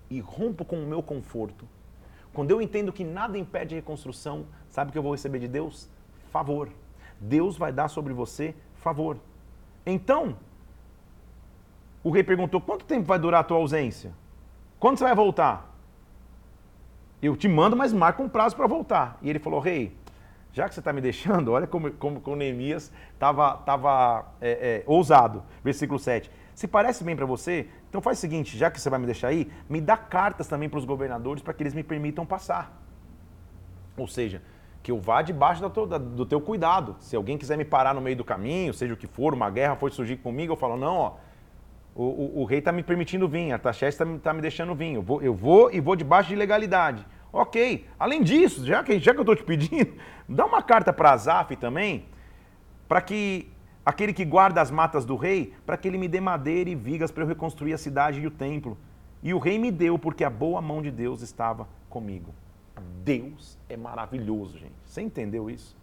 e 0.09 0.19
rompo 0.19 0.65
com 0.65 0.77
o 0.77 0.85
meu 0.85 1.01
conforto, 1.01 1.67
quando 2.35 2.51
eu 2.51 2.61
entendo 2.61 2.91
que 2.91 3.03
nada 3.03 3.37
impede 3.37 3.73
a 3.73 3.77
reconstrução, 3.77 4.45
sabe 4.69 4.89
o 4.89 4.91
que 4.91 4.97
eu 4.97 5.03
vou 5.03 5.13
receber 5.13 5.39
de 5.39 5.47
Deus? 5.47 5.89
Favor. 6.31 6.69
Deus 7.19 7.57
vai 7.57 7.71
dar 7.71 7.87
sobre 7.87 8.13
você 8.13 8.53
favor. 8.75 9.17
Então, 9.85 10.35
o 12.03 12.11
rei 12.11 12.23
perguntou: 12.23 12.59
quanto 12.59 12.83
tempo 12.83 13.07
vai 13.07 13.17
durar 13.17 13.39
a 13.39 13.43
tua 13.43 13.57
ausência? 13.57 14.13
Quando 14.77 14.97
você 14.97 15.05
vai 15.05 15.15
voltar? 15.15 15.73
Eu 17.21 17.37
te 17.37 17.47
mando, 17.47 17.75
mas 17.75 17.93
marca 17.93 18.21
um 18.21 18.27
prazo 18.27 18.53
para 18.55 18.67
voltar. 18.67 19.17
E 19.21 19.29
ele 19.29 19.39
falou: 19.39 19.61
rei, 19.61 19.95
já 20.51 20.67
que 20.67 20.73
você 20.73 20.81
está 20.81 20.91
me 20.91 20.99
deixando, 20.99 21.51
olha 21.53 21.65
como, 21.65 21.89
como, 21.91 22.19
como 22.19 22.35
Neemias 22.35 22.91
estava 23.13 23.57
tava, 23.59 24.25
é, 24.41 24.51
é, 24.51 24.83
ousado. 24.85 25.41
Versículo 25.63 25.97
7. 25.97 26.29
Se 26.55 26.67
parece 26.67 27.03
bem 27.03 27.15
para 27.15 27.25
você, 27.25 27.67
então 27.89 28.01
faz 28.01 28.17
o 28.17 28.21
seguinte, 28.21 28.57
já 28.57 28.71
que 28.71 28.79
você 28.79 28.89
vai 28.89 28.97
me 28.97 29.05
deixar 29.05 29.27
aí, 29.27 29.51
me 29.69 29.81
dá 29.81 29.97
cartas 29.97 30.47
também 30.47 30.69
para 30.69 30.79
os 30.79 30.85
governadores 30.85 31.43
para 31.43 31.53
que 31.53 31.61
eles 31.61 31.73
me 31.73 31.83
permitam 31.83 32.25
passar. 32.25 32.81
Ou 33.97 34.07
seja, 34.07 34.41
que 34.81 34.89
eu 34.89 34.99
vá 34.99 35.21
debaixo 35.21 35.67
do 35.67 36.25
teu 36.25 36.39
cuidado. 36.39 36.95
Se 36.99 37.15
alguém 37.15 37.37
quiser 37.37 37.57
me 37.57 37.65
parar 37.65 37.93
no 37.93 37.99
meio 37.99 38.15
do 38.15 38.23
caminho, 38.23 38.73
seja 38.73 38.93
o 38.93 38.97
que 38.97 39.05
for, 39.05 39.33
uma 39.33 39.49
guerra 39.49 39.75
for 39.75 39.91
surgir 39.91 40.15
comigo, 40.17 40.53
eu 40.53 40.57
falo, 40.57 40.77
não, 40.77 40.95
ó, 40.95 41.13
o, 41.93 42.03
o, 42.03 42.41
o 42.41 42.45
rei 42.45 42.59
está 42.59 42.71
me 42.71 42.83
permitindo 42.83 43.27
vir, 43.27 43.51
a 43.51 43.57
Taxés 43.57 43.93
está 43.93 44.05
tá 44.21 44.33
me 44.33 44.41
deixando 44.41 44.73
vir, 44.75 44.93
eu 44.93 45.01
vou, 45.01 45.21
eu 45.21 45.33
vou 45.33 45.71
e 45.73 45.81
vou 45.81 45.95
debaixo 45.95 46.29
de 46.29 46.35
legalidade. 46.35 47.05
Ok. 47.33 47.85
Além 47.99 48.23
disso, 48.23 48.65
já 48.65 48.81
que, 48.81 48.97
já 48.97 49.11
que 49.11 49.19
eu 49.19 49.23
estou 49.23 49.35
te 49.35 49.43
pedindo, 49.43 49.93
dá 50.29 50.45
uma 50.45 50.61
carta 50.61 50.93
para 50.93 51.11
Azaf 51.11 51.53
também, 51.57 52.05
para 52.87 53.01
que 53.01 53.51
aquele 53.85 54.13
que 54.13 54.25
guarda 54.25 54.61
as 54.61 54.71
matas 54.71 55.05
do 55.05 55.15
rei, 55.15 55.53
para 55.65 55.77
que 55.77 55.87
ele 55.87 55.97
me 55.97 56.07
dê 56.07 56.19
madeira 56.19 56.69
e 56.69 56.75
vigas 56.75 57.11
para 57.11 57.23
eu 57.23 57.27
reconstruir 57.27 57.73
a 57.73 57.77
cidade 57.77 58.19
e 58.19 58.27
o 58.27 58.31
templo. 58.31 58.77
E 59.21 59.33
o 59.33 59.39
rei 59.39 59.59
me 59.59 59.71
deu, 59.71 59.99
porque 59.99 60.23
a 60.23 60.29
boa 60.29 60.61
mão 60.61 60.81
de 60.81 60.91
Deus 60.91 61.21
estava 61.21 61.67
comigo. 61.89 62.33
Deus 63.03 63.57
é 63.69 63.77
maravilhoso, 63.77 64.57
gente. 64.57 64.75
Você 64.85 65.01
entendeu 65.01 65.49
isso? 65.49 65.75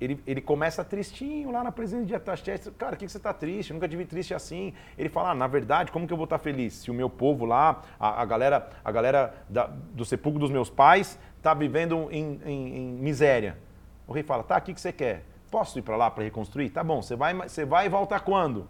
Ele, 0.00 0.18
ele 0.26 0.40
começa 0.40 0.82
tristinho 0.82 1.50
lá 1.50 1.62
na 1.62 1.70
presença 1.70 2.06
de 2.06 2.14
Ataxerxes. 2.14 2.72
Cara, 2.78 2.94
o 2.94 2.98
que, 2.98 3.04
que 3.04 3.12
você 3.12 3.18
está 3.18 3.34
triste? 3.34 3.70
Eu 3.70 3.74
nunca 3.74 3.86
tive 3.86 4.06
triste 4.06 4.32
assim. 4.32 4.72
Ele 4.96 5.10
fala, 5.10 5.32
ah, 5.32 5.34
na 5.34 5.46
verdade, 5.46 5.92
como 5.92 6.06
que 6.06 6.12
eu 6.12 6.16
vou 6.16 6.24
estar 6.24 6.38
tá 6.38 6.42
feliz? 6.42 6.72
Se 6.72 6.90
o 6.90 6.94
meu 6.94 7.10
povo 7.10 7.44
lá, 7.44 7.82
a, 7.98 8.22
a 8.22 8.24
galera, 8.24 8.70
a 8.82 8.90
galera 8.90 9.34
da, 9.48 9.66
do 9.66 10.04
sepulcro 10.04 10.40
dos 10.40 10.50
meus 10.50 10.70
pais 10.70 11.18
está 11.36 11.52
vivendo 11.52 12.08
em, 12.10 12.40
em, 12.46 12.76
em 12.76 12.92
miséria. 12.94 13.58
O 14.06 14.12
rei 14.12 14.22
fala, 14.22 14.42
tá, 14.42 14.56
o 14.56 14.62
que, 14.62 14.72
que 14.72 14.80
você 14.80 14.92
quer? 14.92 15.24
Posso 15.50 15.78
ir 15.78 15.82
para 15.82 15.96
lá 15.96 16.10
para 16.10 16.24
reconstruir? 16.24 16.70
Tá 16.70 16.84
bom, 16.84 17.02
você 17.02 17.16
vai, 17.16 17.34
você 17.34 17.64
vai 17.64 17.86
e 17.86 17.88
volta 17.88 18.18
quando? 18.20 18.68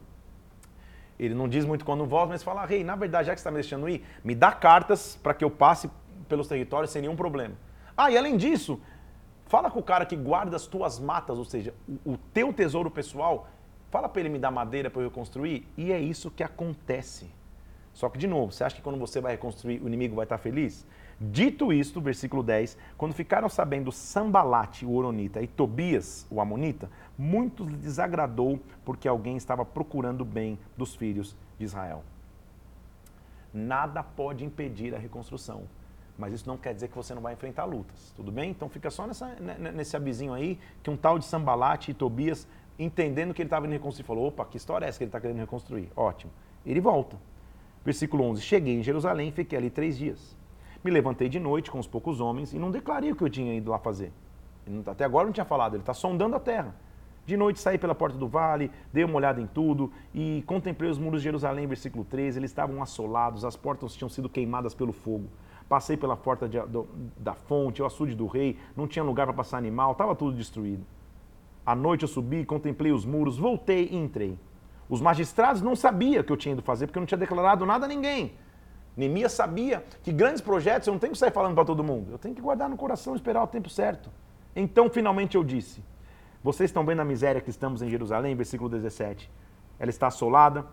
Ele 1.18 1.34
não 1.34 1.46
diz 1.46 1.66
muito 1.66 1.84
quando 1.84 2.06
volta, 2.06 2.28
mas 2.28 2.42
fala, 2.42 2.64
rei, 2.64 2.82
na 2.82 2.96
verdade, 2.96 3.26
já 3.26 3.34
que 3.34 3.40
você 3.40 3.42
está 3.42 3.50
me 3.50 3.56
deixando 3.56 3.88
ir, 3.88 4.02
me 4.24 4.34
dá 4.34 4.52
cartas 4.52 5.18
para 5.22 5.34
que 5.34 5.44
eu 5.44 5.50
passe 5.50 5.90
pelos 6.28 6.48
territórios 6.48 6.90
sem 6.90 7.02
nenhum 7.02 7.16
problema. 7.16 7.54
Ah, 7.94 8.10
e 8.10 8.16
além 8.16 8.38
disso, 8.38 8.80
fala 9.46 9.70
com 9.70 9.80
o 9.80 9.82
cara 9.82 10.06
que 10.06 10.16
guarda 10.16 10.56
as 10.56 10.66
tuas 10.66 10.98
matas, 10.98 11.36
ou 11.36 11.44
seja, 11.44 11.74
o, 12.06 12.12
o 12.12 12.16
teu 12.32 12.52
tesouro 12.54 12.90
pessoal, 12.90 13.48
fala 13.90 14.08
para 14.08 14.20
ele 14.20 14.30
me 14.30 14.38
dar 14.38 14.50
madeira 14.50 14.88
para 14.88 15.02
eu 15.02 15.08
reconstruir, 15.08 15.68
e 15.76 15.92
é 15.92 16.00
isso 16.00 16.30
que 16.30 16.42
acontece. 16.42 17.30
Só 17.92 18.08
que, 18.08 18.16
de 18.16 18.26
novo, 18.26 18.52
você 18.52 18.64
acha 18.64 18.76
que 18.76 18.80
quando 18.80 18.98
você 18.98 19.20
vai 19.20 19.32
reconstruir, 19.32 19.82
o 19.82 19.86
inimigo 19.86 20.16
vai 20.16 20.24
estar 20.24 20.38
feliz? 20.38 20.86
Dito 21.22 21.70
isto, 21.70 22.00
versículo 22.00 22.42
10, 22.42 22.78
quando 22.96 23.12
ficaram 23.12 23.46
sabendo 23.46 23.92
Sambalate, 23.92 24.86
o 24.86 24.94
Oronita, 24.94 25.42
e 25.42 25.46
Tobias, 25.46 26.26
o 26.30 26.40
Amonita, 26.40 26.88
muito 27.18 27.62
lhe 27.62 27.76
desagradou 27.76 28.58
porque 28.86 29.06
alguém 29.06 29.36
estava 29.36 29.62
procurando 29.62 30.22
o 30.22 30.24
bem 30.24 30.58
dos 30.78 30.94
filhos 30.94 31.36
de 31.58 31.66
Israel. 31.66 32.02
Nada 33.52 34.02
pode 34.02 34.46
impedir 34.46 34.94
a 34.94 34.98
reconstrução. 34.98 35.64
Mas 36.16 36.32
isso 36.32 36.48
não 36.48 36.56
quer 36.56 36.72
dizer 36.72 36.88
que 36.88 36.96
você 36.96 37.14
não 37.14 37.20
vai 37.20 37.34
enfrentar 37.34 37.66
lutas, 37.66 38.12
tudo 38.16 38.32
bem? 38.32 38.50
Então 38.50 38.68
fica 38.68 38.90
só 38.90 39.06
nessa, 39.06 39.26
nesse 39.74 39.96
avizinho 39.96 40.32
aí, 40.32 40.58
que 40.82 40.88
um 40.88 40.96
tal 40.96 41.18
de 41.18 41.26
Sambalate 41.26 41.90
e 41.90 41.94
Tobias, 41.94 42.48
entendendo 42.78 43.34
que 43.34 43.42
ele 43.42 43.46
estava 43.46 43.66
indo 43.66 43.72
reconstruir, 43.72 44.06
falou, 44.06 44.28
opa, 44.28 44.46
que 44.46 44.56
história 44.56 44.86
é 44.86 44.88
essa 44.88 44.96
que 44.96 45.04
ele 45.04 45.08
está 45.08 45.20
querendo 45.20 45.38
reconstruir? 45.38 45.90
Ótimo. 45.94 46.32
Ele 46.64 46.80
volta. 46.80 47.16
Versículo 47.84 48.24
11, 48.24 48.40
cheguei 48.40 48.78
em 48.78 48.82
Jerusalém 48.82 49.28
e 49.28 49.32
fiquei 49.32 49.58
ali 49.58 49.68
três 49.68 49.98
dias. 49.98 50.39
Me 50.82 50.90
levantei 50.90 51.28
de 51.28 51.38
noite 51.38 51.70
com 51.70 51.78
os 51.78 51.86
poucos 51.86 52.20
homens 52.20 52.52
e 52.52 52.58
não 52.58 52.70
declarei 52.70 53.12
o 53.12 53.16
que 53.16 53.22
eu 53.22 53.30
tinha 53.30 53.54
ido 53.54 53.70
lá 53.70 53.78
fazer. 53.78 54.12
Até 54.86 55.04
agora 55.04 55.26
não 55.26 55.32
tinha 55.32 55.44
falado, 55.44 55.74
ele 55.74 55.82
está 55.82 55.92
sondando 55.92 56.36
a 56.36 56.40
terra. 56.40 56.74
De 57.26 57.36
noite 57.36 57.60
saí 57.60 57.78
pela 57.78 57.94
porta 57.94 58.16
do 58.16 58.26
vale, 58.26 58.70
dei 58.92 59.04
uma 59.04 59.16
olhada 59.16 59.40
em 59.40 59.46
tudo 59.46 59.92
e 60.14 60.42
contemplei 60.46 60.90
os 60.90 60.98
muros 60.98 61.20
de 61.20 61.24
Jerusalém, 61.24 61.66
versículo 61.66 62.04
13. 62.04 62.38
Eles 62.38 62.50
estavam 62.50 62.82
assolados, 62.82 63.44
as 63.44 63.56
portas 63.56 63.94
tinham 63.94 64.08
sido 64.08 64.28
queimadas 64.28 64.74
pelo 64.74 64.92
fogo. 64.92 65.28
Passei 65.68 65.96
pela 65.96 66.16
porta 66.16 66.48
de, 66.48 66.58
do, 66.62 66.88
da 67.16 67.34
fonte, 67.34 67.82
o 67.82 67.86
açude 67.86 68.14
do 68.14 68.26
rei, 68.26 68.58
não 68.76 68.88
tinha 68.88 69.04
lugar 69.04 69.26
para 69.26 69.34
passar 69.34 69.58
animal, 69.58 69.92
estava 69.92 70.16
tudo 70.16 70.36
destruído. 70.36 70.84
À 71.64 71.74
noite 71.76 72.02
eu 72.02 72.08
subi, 72.08 72.44
contemplei 72.44 72.90
os 72.90 73.04
muros, 73.04 73.38
voltei 73.38 73.88
e 73.92 73.96
entrei. 73.96 74.36
Os 74.88 75.00
magistrados 75.00 75.62
não 75.62 75.76
sabiam 75.76 76.22
o 76.22 76.24
que 76.24 76.32
eu 76.32 76.36
tinha 76.36 76.52
ido 76.52 76.62
fazer, 76.62 76.86
porque 76.86 76.98
eu 76.98 77.00
não 77.00 77.06
tinha 77.06 77.18
declarado 77.18 77.64
nada 77.64 77.84
a 77.84 77.88
ninguém. 77.88 78.32
Neemias 79.00 79.32
sabia 79.32 79.82
que 80.02 80.12
grandes 80.12 80.42
projetos 80.42 80.86
eu 80.86 80.92
não 80.92 80.98
tenho 80.98 81.14
que 81.14 81.18
sair 81.18 81.32
falando 81.32 81.54
para 81.54 81.64
todo 81.64 81.82
mundo. 81.82 82.12
Eu 82.12 82.18
tenho 82.18 82.34
que 82.34 82.40
guardar 82.42 82.68
no 82.68 82.76
coração 82.76 83.14
e 83.14 83.16
esperar 83.16 83.42
o 83.42 83.46
tempo 83.46 83.70
certo. 83.70 84.10
Então, 84.54 84.90
finalmente, 84.90 85.38
eu 85.38 85.42
disse: 85.42 85.82
Vocês 86.44 86.68
estão 86.68 86.84
vendo 86.84 87.00
a 87.00 87.04
miséria 87.04 87.40
que 87.40 87.48
estamos 87.48 87.80
em 87.80 87.88
Jerusalém? 87.88 88.36
Versículo 88.36 88.68
17. 88.68 89.30
Ela 89.78 89.88
está 89.88 90.08
assolada, 90.08 90.66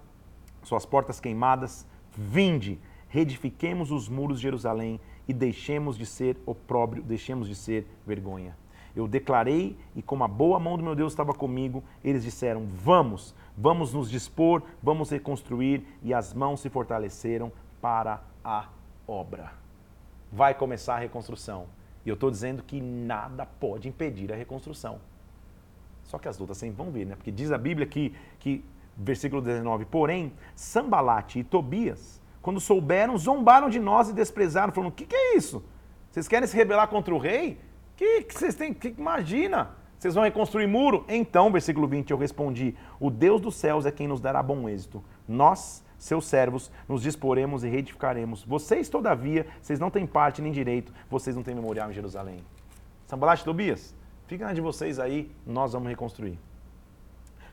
suas 0.61 0.85
portas 0.85 1.21
queimadas. 1.21 1.85
Vinde, 2.11 2.77
reedifiquemos 3.07 3.91
os 3.91 4.09
muros 4.09 4.39
de 4.39 4.43
Jerusalém 4.43 4.99
e 5.25 5.31
deixemos 5.31 5.97
de 5.97 6.05
ser 6.05 6.35
opróbrio, 6.45 7.01
deixemos 7.03 7.47
de 7.47 7.55
ser 7.55 7.87
vergonha. 8.05 8.57
Eu 8.93 9.07
declarei 9.07 9.77
e, 9.95 10.01
como 10.01 10.25
a 10.25 10.27
boa 10.27 10.59
mão 10.59 10.75
do 10.75 10.83
meu 10.83 10.95
Deus 10.95 11.13
estava 11.13 11.33
comigo, 11.33 11.81
eles 12.03 12.23
disseram: 12.23 12.65
Vamos, 12.65 13.33
vamos 13.55 13.93
nos 13.93 14.11
dispor, 14.11 14.63
vamos 14.83 15.11
reconstruir, 15.11 15.87
e 16.03 16.13
as 16.13 16.33
mãos 16.33 16.59
se 16.59 16.69
fortaleceram 16.69 17.53
para 17.87 18.19
a 18.43 18.65
obra. 19.07 19.53
Vai 20.29 20.53
começar 20.53 20.95
a 20.95 20.99
reconstrução. 20.99 21.67
E 22.05 22.09
eu 22.09 22.15
estou 22.15 22.29
dizendo 22.29 22.61
que 22.61 22.81
nada 22.81 23.45
pode 23.45 23.87
impedir 23.87 24.29
a 24.33 24.35
reconstrução. 24.35 24.99
Só 26.03 26.19
que 26.19 26.27
as 26.27 26.37
lutas 26.37 26.57
sempre 26.57 26.75
vão 26.75 26.91
vir, 26.91 27.05
né? 27.05 27.15
Porque 27.15 27.31
diz 27.31 27.49
a 27.49 27.57
Bíblia 27.57 27.87
que, 27.87 28.13
que 28.39 28.61
versículo 28.97 29.41
19, 29.41 29.85
porém, 29.85 30.33
Sambalate 30.53 31.39
e 31.39 31.45
Tobias, 31.45 32.21
quando 32.41 32.59
souberam, 32.59 33.17
zombaram 33.17 33.69
de 33.69 33.79
nós 33.79 34.09
e 34.09 34.13
desprezaram, 34.13 34.73
falando, 34.73 34.89
o 34.89 34.93
que, 34.93 35.05
que 35.05 35.15
é 35.15 35.37
isso? 35.37 35.63
Vocês 36.11 36.27
querem 36.27 36.45
se 36.45 36.57
rebelar 36.57 36.89
contra 36.89 37.15
o 37.15 37.17
rei? 37.17 37.57
Que, 37.95 38.23
que 38.23 38.33
vocês 38.33 38.53
têm, 38.53 38.73
que, 38.73 38.93
imagina, 38.97 39.69
vocês 39.97 40.13
vão 40.13 40.25
reconstruir 40.25 40.67
muro? 40.67 41.05
Então, 41.07 41.49
versículo 41.53 41.87
20, 41.87 42.11
eu 42.11 42.17
respondi, 42.17 42.75
o 42.99 43.09
Deus 43.09 43.39
dos 43.39 43.55
céus 43.55 43.85
é 43.85 43.93
quem 43.93 44.09
nos 44.09 44.19
dará 44.19 44.43
bom 44.43 44.67
êxito. 44.67 45.01
Nós 45.25 45.86
seus 45.97 46.25
servos, 46.25 46.71
nos 46.87 47.01
disporemos 47.01 47.63
e 47.63 47.69
reedificaremos. 47.69 48.43
Vocês, 48.43 48.89
todavia, 48.89 49.47
vocês 49.61 49.79
não 49.79 49.89
têm 49.89 50.05
parte 50.05 50.41
nem 50.41 50.51
direito, 50.51 50.93
vocês 51.09 51.35
não 51.35 51.43
têm 51.43 51.55
memorial 51.55 51.89
em 51.89 51.93
Jerusalém. 51.93 52.39
Sambalat 53.05 53.43
Tobias, 53.43 53.95
fica 54.27 54.45
na 54.45 54.53
de 54.53 54.61
vocês 54.61 54.99
aí, 54.99 55.31
nós 55.45 55.73
vamos 55.73 55.89
reconstruir. 55.89 56.37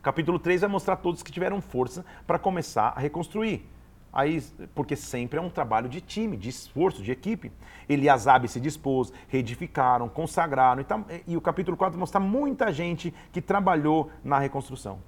Capítulo 0.03 0.39
3 0.39 0.61
vai 0.61 0.71
mostrar 0.71 0.97
todos 0.97 1.23
que 1.23 1.33
tiveram 1.33 1.63
força 1.63 2.05
para 2.27 2.39
começar 2.39 2.93
a 2.95 3.01
reconstruir. 3.01 3.67
Aí, 4.13 4.41
porque 4.75 4.95
sempre 4.95 5.41
é 5.41 5.43
um 5.43 5.51
trabalho 5.51 5.89
de 5.89 6.01
time, 6.01 6.37
de 6.37 6.49
esforço, 6.49 7.03
de 7.03 7.11
equipe. 7.11 7.51
Eliasabe 7.89 8.47
se 8.47 8.61
dispôs, 8.61 9.13
reedificaram, 9.27 10.09
consagraram. 10.09 10.83
E, 10.83 11.33
e 11.33 11.37
o 11.37 11.41
capítulo 11.41 11.77
4 11.77 11.99
mostra 11.99 12.21
muita 12.21 12.73
gente 12.73 13.13
que 13.33 13.41
trabalhou 13.41 14.11
na 14.23 14.39
reconstrução. 14.39 15.01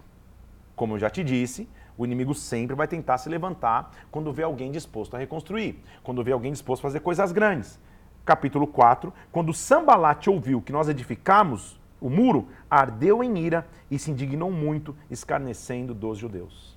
Como 0.75 0.95
eu 0.95 0.99
já 0.99 1.09
te 1.09 1.23
disse, 1.23 1.69
o 1.97 2.05
inimigo 2.05 2.35
sempre 2.35 2.77
vai 2.77 2.87
tentar 2.87 3.19
se 3.19 3.29
levantar 3.29 3.93
quando 4.11 4.33
vê 4.33 4.43
alguém 4.43 4.71
disposto 4.71 5.15
a 5.15 5.19
reconstruir, 5.19 5.83
quando 6.03 6.23
vê 6.23 6.33
alguém 6.33 6.53
disposto 6.53 6.81
a 6.81 6.89
fazer 6.89 7.01
coisas 7.01 7.33
grandes. 7.33 7.79
Capítulo 8.25 8.67
4, 8.67 9.13
quando 9.31 9.55
Sambalate 9.55 10.29
ouviu 10.29 10.61
que 10.61 10.73
nós 10.73 10.89
edificamos 10.89 11.81
o 12.01 12.11
muro, 12.11 12.49
ardeu 12.71 13.23
em 13.23 13.39
ira 13.39 13.67
e 13.91 13.99
se 13.99 14.11
indignou 14.11 14.51
muito, 14.51 14.95
escarnecendo 15.11 15.95
dos 15.95 16.19
judeus. 16.19 16.77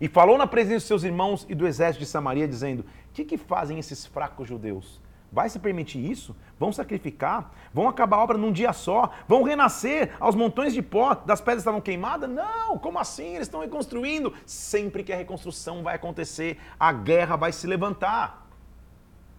E 0.00 0.08
falou 0.08 0.36
na 0.38 0.46
presença 0.46 0.80
de 0.80 0.84
seus 0.84 1.02
irmãos 1.02 1.46
e 1.48 1.54
do 1.54 1.66
exército 1.66 2.04
de 2.04 2.10
Samaria, 2.10 2.46
dizendo: 2.46 2.84
que, 3.24 3.24
que 3.24 3.36
fazem 3.36 3.78
esses 3.78 4.06
fracos 4.06 4.48
judeus? 4.48 5.00
Vai 5.30 5.48
se 5.50 5.58
permitir 5.58 5.98
isso? 5.98 6.34
Vão 6.58 6.72
sacrificar? 6.72 7.52
Vão 7.72 7.86
acabar 7.86 8.16
a 8.16 8.22
obra 8.22 8.38
num 8.38 8.50
dia 8.50 8.72
só? 8.72 9.10
Vão 9.26 9.42
renascer 9.42 10.10
aos 10.18 10.34
montões 10.34 10.72
de 10.72 10.80
pó 10.80 11.14
das 11.14 11.40
pedras 11.40 11.60
estavam 11.60 11.80
queimadas? 11.80 12.30
Não! 12.30 12.78
Como 12.78 12.98
assim? 12.98 13.34
Eles 13.34 13.46
estão 13.46 13.60
reconstruindo. 13.60 14.32
Sempre 14.46 15.04
que 15.04 15.12
a 15.12 15.16
reconstrução 15.16 15.82
vai 15.82 15.96
acontecer, 15.96 16.58
a 16.80 16.92
guerra 16.92 17.36
vai 17.36 17.52
se 17.52 17.66
levantar. 17.66 18.46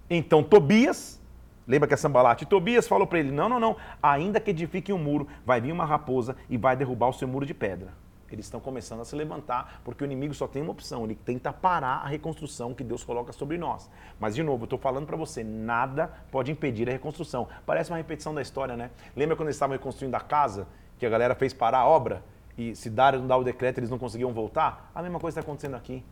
Então 0.08 0.44
Tobias, 0.44 1.20
lembra 1.68 1.88
que 1.88 1.96
é 1.96 1.98
Sambalate? 1.98 2.46
Tobias 2.46 2.88
falou 2.88 3.08
para 3.08 3.20
ele: 3.20 3.32
não, 3.32 3.50
não, 3.50 3.60
não. 3.60 3.76
Ainda 4.02 4.40
que 4.40 4.52
edifique 4.52 4.94
um 4.94 5.00
muro, 5.00 5.28
vai 5.44 5.60
vir 5.60 5.72
uma 5.72 5.86
raposa 5.86 6.36
e 6.50 6.56
vai 6.56 6.76
derrubar 6.76 7.10
o 7.10 7.14
seu 7.14 7.28
muro 7.28 7.48
de 7.48 7.54
pedra. 7.56 7.94
Eles 8.32 8.46
estão 8.46 8.60
começando 8.60 9.02
a 9.02 9.06
se 9.06 9.16
levantar, 9.16 9.82
porque 9.84 10.04
o 10.04 10.06
inimigo 10.06 10.34
só 10.34 10.48
tem 10.48 10.62
uma 10.62 10.72
opção, 10.72 11.04
ele 11.04 11.16
tenta 11.16 11.52
parar 11.52 12.04
a 12.04 12.08
reconstrução 12.08 12.74
que 12.74 12.84
Deus 12.84 13.04
coloca 13.04 13.32
sobre 13.34 13.58
nós. 13.58 13.90
Mas, 14.20 14.36
de 14.36 14.44
novo, 14.44 14.64
eu 14.64 14.66
estou 14.66 14.80
falando 14.80 15.06
para 15.06 15.18
você, 15.18 15.44
nada 15.44 16.12
pode 16.32 16.52
impedir 16.52 16.88
a 16.90 16.92
reconstrução. 16.92 17.48
Parece 17.66 17.92
uma 17.92 17.98
repetição 17.98 18.34
da 18.34 18.42
história, 18.42 18.78
né? 18.78 18.92
Lembra 19.16 19.36
quando 19.36 19.48
eles 19.48 19.56
estavam 19.56 19.76
reconstruindo 19.76 20.16
a 20.16 20.22
casa, 20.22 20.68
que 20.98 21.06
a 21.06 21.10
galera 21.10 21.34
fez 21.36 21.54
parar 21.54 21.80
a 21.80 21.88
obra? 21.88 22.24
E 22.58 22.76
se 22.76 22.90
dar 22.90 23.18
não 23.18 23.26
dar 23.26 23.38
o 23.38 23.44
decreto, 23.44 23.80
eles 23.80 23.90
não 23.90 23.98
conseguiam 23.98 24.34
voltar? 24.34 24.92
A 24.94 25.02
mesma 25.02 25.20
coisa 25.20 25.40
está 25.40 25.50
acontecendo 25.50 25.76
aqui. 25.76 26.04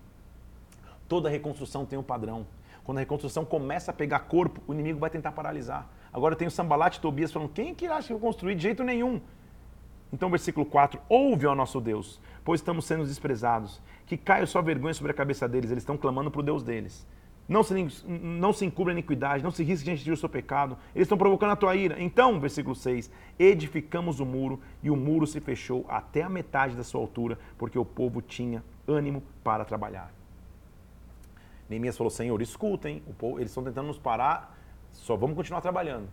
Toda 1.07 1.29
reconstrução 1.29 1.85
tem 1.85 1.99
um 1.99 2.03
padrão. 2.03 2.47
Quando 2.83 2.99
a 2.99 3.01
reconstrução 3.01 3.43
começa 3.43 3.91
a 3.91 3.93
pegar 3.93 4.19
corpo, 4.19 4.61
o 4.65 4.73
inimigo 4.73 4.97
vai 4.97 5.09
tentar 5.09 5.33
paralisar. 5.33 5.89
Agora 6.11 6.37
tem 6.37 6.47
o 6.47 6.51
Sambalat 6.51 6.95
e 6.95 7.01
Tobias 7.01 7.33
falando, 7.33 7.49
quem 7.49 7.75
que 7.75 7.85
acha 7.85 8.07
que 8.07 8.13
eu 8.13 8.19
construir? 8.19 8.55
De 8.55 8.63
jeito 8.63 8.81
nenhum. 8.81 9.19
Então, 10.11 10.29
versículo 10.29 10.65
4: 10.65 10.99
Ouve 11.09 11.45
ao 11.45 11.55
nosso 11.55 11.81
Deus, 11.81 12.21
pois 12.43 12.59
estamos 12.59 12.85
sendo 12.85 13.05
desprezados. 13.05 13.81
Que 14.05 14.15
caia 14.15 14.45
sua 14.45 14.61
vergonha 14.61 14.93
sobre 14.93 15.11
a 15.11 15.15
cabeça 15.15 15.47
deles, 15.47 15.69
eles 15.69 15.83
estão 15.83 15.97
clamando 15.97 16.31
para 16.31 16.39
o 16.39 16.43
Deus 16.43 16.63
deles. 16.63 17.05
Não 17.47 17.63
se, 17.63 18.03
não 18.05 18.51
se 18.51 18.65
encubra 18.65 18.91
a 18.91 18.95
iniquidade, 18.95 19.43
não 19.43 19.51
se 19.51 19.63
risque 19.63 19.85
diante 19.85 20.03
de 20.03 20.11
o 20.11 20.17
seu 20.17 20.27
pecado. 20.27 20.77
Eles 20.93 21.05
estão 21.05 21.17
provocando 21.17 21.51
a 21.51 21.55
tua 21.55 21.75
ira. 21.75 22.01
Então, 22.01 22.39
versículo 22.39 22.75
6: 22.75 23.09
Edificamos 23.39 24.19
o 24.19 24.25
muro, 24.25 24.59
e 24.83 24.89
o 24.89 24.95
muro 24.95 25.25
se 25.25 25.39
fechou 25.39 25.85
até 25.87 26.23
a 26.23 26.29
metade 26.29 26.75
da 26.75 26.83
sua 26.83 26.99
altura, 26.99 27.39
porque 27.57 27.79
o 27.79 27.85
povo 27.85 28.21
tinha 28.21 28.63
ânimo 28.87 29.23
para 29.43 29.63
trabalhar. 29.63 30.11
Neemias 31.69 31.97
falou: 31.97 32.11
Senhor, 32.11 32.41
escutem, 32.41 33.01
povo, 33.17 33.39
eles 33.39 33.51
estão 33.51 33.63
tentando 33.63 33.87
nos 33.87 33.97
parar, 33.97 34.57
só 34.91 35.15
vamos 35.15 35.35
continuar 35.35 35.61
trabalhando. 35.61 36.09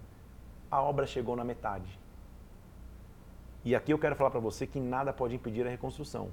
A 0.70 0.80
obra 0.80 1.06
chegou 1.06 1.34
na 1.34 1.44
metade. 1.44 1.98
E 3.64 3.74
aqui 3.74 3.92
eu 3.92 3.98
quero 3.98 4.14
falar 4.14 4.30
para 4.30 4.40
você 4.40 4.66
que 4.66 4.78
nada 4.78 5.12
pode 5.12 5.34
impedir 5.34 5.66
a 5.66 5.70
reconstrução. 5.70 6.28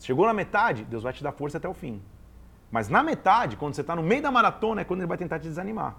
Chegou 0.00 0.26
na 0.26 0.34
metade, 0.34 0.84
Deus 0.84 1.02
vai 1.02 1.12
te 1.12 1.22
dar 1.22 1.32
força 1.32 1.58
até 1.58 1.68
o 1.68 1.74
fim. 1.74 2.02
Mas 2.70 2.88
na 2.88 3.02
metade, 3.02 3.56
quando 3.56 3.74
você 3.74 3.80
está 3.80 3.94
no 3.96 4.02
meio 4.02 4.22
da 4.22 4.30
maratona, 4.30 4.80
é 4.80 4.84
quando 4.84 5.00
ele 5.00 5.06
vai 5.08 5.18
tentar 5.18 5.38
te 5.38 5.48
desanimar. 5.48 5.96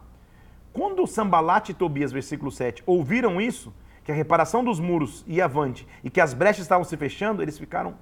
Quando 0.71 1.07
Sambalat 1.07 1.69
e 1.69 1.73
Tobias, 1.73 2.11
versículo 2.11 2.51
7, 2.51 2.83
ouviram 2.85 3.41
isso, 3.41 3.73
que 4.03 4.11
a 4.11 4.15
reparação 4.15 4.63
dos 4.63 4.79
muros 4.79 5.23
ia 5.27 5.45
avante 5.45 5.87
e 6.03 6.09
que 6.09 6.21
as 6.21 6.33
brechas 6.33 6.61
estavam 6.61 6.83
se 6.83 6.95
fechando, 6.97 7.41
eles 7.41 7.57
ficaram 7.57 7.95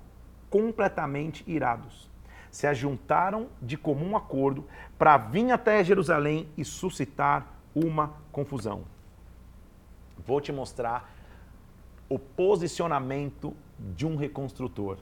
completamente 0.49 1.43
irados. 1.47 2.09
Se 2.51 2.65
ajuntaram 2.65 3.47
de 3.61 3.77
comum 3.77 4.15
acordo 4.15 4.65
para 4.97 5.17
vir 5.17 5.51
até 5.51 5.83
Jerusalém 5.83 6.47
e 6.57 6.63
suscitar 6.63 7.45
uma 7.75 8.13
confusão. 8.31 8.83
Vou 10.25 10.41
te 10.41 10.51
mostrar 10.51 11.16
o 12.09 12.17
posicionamento 12.17 13.53
de 13.95 14.05
um 14.05 14.15
reconstrutor. 14.15 14.97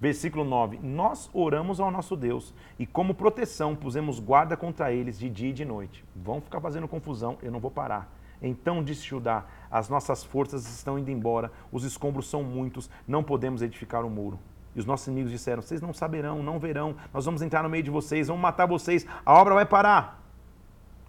Versículo 0.00 0.44
9: 0.44 0.78
Nós 0.82 1.28
oramos 1.32 1.78
ao 1.78 1.90
nosso 1.90 2.16
Deus 2.16 2.54
e, 2.78 2.86
como 2.86 3.14
proteção, 3.14 3.76
pusemos 3.76 4.18
guarda 4.18 4.56
contra 4.56 4.92
eles 4.92 5.18
de 5.18 5.28
dia 5.28 5.50
e 5.50 5.52
de 5.52 5.64
noite. 5.64 6.04
Vão 6.16 6.40
ficar 6.40 6.60
fazendo 6.60 6.88
confusão, 6.88 7.36
eu 7.42 7.52
não 7.52 7.60
vou 7.60 7.70
parar. 7.70 8.10
Então 8.40 8.82
disse 8.82 9.06
Judá: 9.06 9.44
As 9.70 9.88
nossas 9.88 10.24
forças 10.24 10.66
estão 10.66 10.98
indo 10.98 11.10
embora, 11.10 11.52
os 11.70 11.84
escombros 11.84 12.28
são 12.28 12.42
muitos, 12.42 12.88
não 13.06 13.22
podemos 13.22 13.60
edificar 13.60 14.04
o 14.04 14.10
muro. 14.10 14.38
E 14.74 14.80
os 14.80 14.86
nossos 14.86 15.06
inimigos 15.08 15.32
disseram: 15.32 15.60
Vocês 15.60 15.82
não 15.82 15.92
saberão, 15.92 16.42
não 16.42 16.58
verão, 16.58 16.96
nós 17.12 17.24
vamos 17.26 17.42
entrar 17.42 17.62
no 17.62 17.68
meio 17.68 17.82
de 17.82 17.90
vocês, 17.90 18.28
vamos 18.28 18.42
matar 18.42 18.66
vocês, 18.66 19.06
a 19.24 19.34
obra 19.34 19.54
vai 19.54 19.66
parar. 19.66 20.19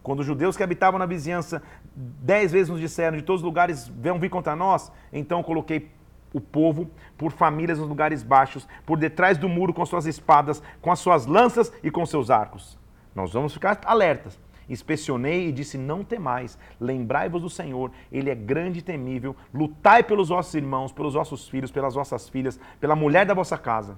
Quando 0.03 0.21
os 0.21 0.25
judeus 0.25 0.57
que 0.57 0.63
habitavam 0.63 0.97
na 0.97 1.05
vizinhança 1.05 1.61
dez 1.95 2.51
vezes 2.51 2.69
nos 2.69 2.79
disseram, 2.79 3.17
de 3.17 3.23
todos 3.23 3.41
os 3.41 3.45
lugares 3.45 3.87
vão 3.87 4.19
vir 4.19 4.29
contra 4.29 4.55
nós, 4.55 4.91
então 5.13 5.43
coloquei 5.43 5.91
o 6.33 6.41
povo 6.41 6.89
por 7.17 7.31
famílias 7.31 7.77
nos 7.77 7.87
lugares 7.87 8.23
baixos, 8.23 8.67
por 8.85 8.97
detrás 8.97 9.37
do 9.37 9.49
muro 9.49 9.73
com 9.73 9.85
suas 9.85 10.05
espadas, 10.05 10.61
com 10.81 10.91
as 10.91 10.99
suas 10.99 11.25
lanças 11.25 11.71
e 11.83 11.91
com 11.91 12.05
seus 12.05 12.29
arcos. 12.29 12.79
Nós 13.13 13.33
vamos 13.33 13.53
ficar 13.53 13.79
alertas. 13.85 14.39
Inspecionei 14.69 15.49
e 15.49 15.51
disse: 15.51 15.77
Não 15.77 16.03
temais, 16.03 16.57
lembrai-vos 16.79 17.41
do 17.41 17.49
Senhor, 17.49 17.91
Ele 18.11 18.29
é 18.29 18.35
grande 18.35 18.79
e 18.79 18.81
temível. 18.81 19.35
Lutai 19.53 20.01
pelos 20.01 20.29
vossos 20.29 20.53
irmãos, 20.55 20.93
pelos 20.93 21.13
vossos 21.13 21.49
filhos, 21.49 21.71
pelas 21.71 21.93
vossas 21.93 22.29
filhas, 22.29 22.59
pela 22.79 22.95
mulher 22.95 23.25
da 23.25 23.33
vossa 23.33 23.57
casa. 23.57 23.97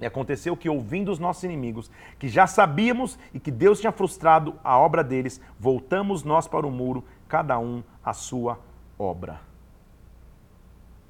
E 0.00 0.06
aconteceu 0.06 0.56
que, 0.56 0.68
ouvindo 0.68 1.12
os 1.12 1.18
nossos 1.18 1.44
inimigos, 1.44 1.90
que 2.18 2.28
já 2.28 2.46
sabíamos 2.46 3.18
e 3.34 3.38
que 3.38 3.50
Deus 3.50 3.80
tinha 3.80 3.92
frustrado 3.92 4.54
a 4.64 4.78
obra 4.78 5.04
deles, 5.04 5.40
voltamos 5.58 6.24
nós 6.24 6.48
para 6.48 6.66
o 6.66 6.70
muro, 6.70 7.04
cada 7.28 7.58
um 7.58 7.82
a 8.02 8.12
sua 8.12 8.58
obra. 8.98 9.40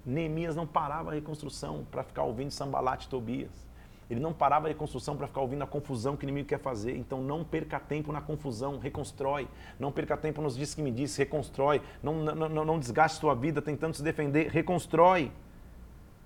Neemias 0.04 0.56
não 0.56 0.66
parava 0.66 1.10
a 1.10 1.14
reconstrução 1.14 1.86
para 1.90 2.02
ficar 2.02 2.24
ouvindo 2.24 2.50
Sambalat 2.50 3.04
e 3.04 3.08
Tobias. 3.08 3.70
Ele 4.10 4.18
não 4.18 4.32
parava 4.32 4.66
a 4.66 4.68
reconstrução 4.68 5.16
para 5.16 5.28
ficar 5.28 5.40
ouvindo 5.40 5.62
a 5.62 5.66
confusão 5.68 6.16
que 6.16 6.24
o 6.24 6.26
inimigo 6.26 6.48
quer 6.48 6.58
fazer. 6.58 6.96
Então 6.96 7.22
não 7.22 7.44
perca 7.44 7.78
tempo 7.78 8.10
na 8.10 8.20
confusão, 8.20 8.78
reconstrói. 8.78 9.46
Não 9.78 9.92
perca 9.92 10.16
tempo 10.16 10.42
nos 10.42 10.56
diz 10.56 10.74
que 10.74 10.82
me 10.82 10.90
disse, 10.90 11.18
reconstrói. 11.18 11.80
Não, 12.02 12.14
não, 12.14 12.48
não, 12.48 12.64
não 12.64 12.78
desgaste 12.78 13.20
sua 13.20 13.36
vida 13.36 13.62
tentando 13.62 13.94
se 13.94 14.02
defender, 14.02 14.48
reconstrói. 14.48 15.30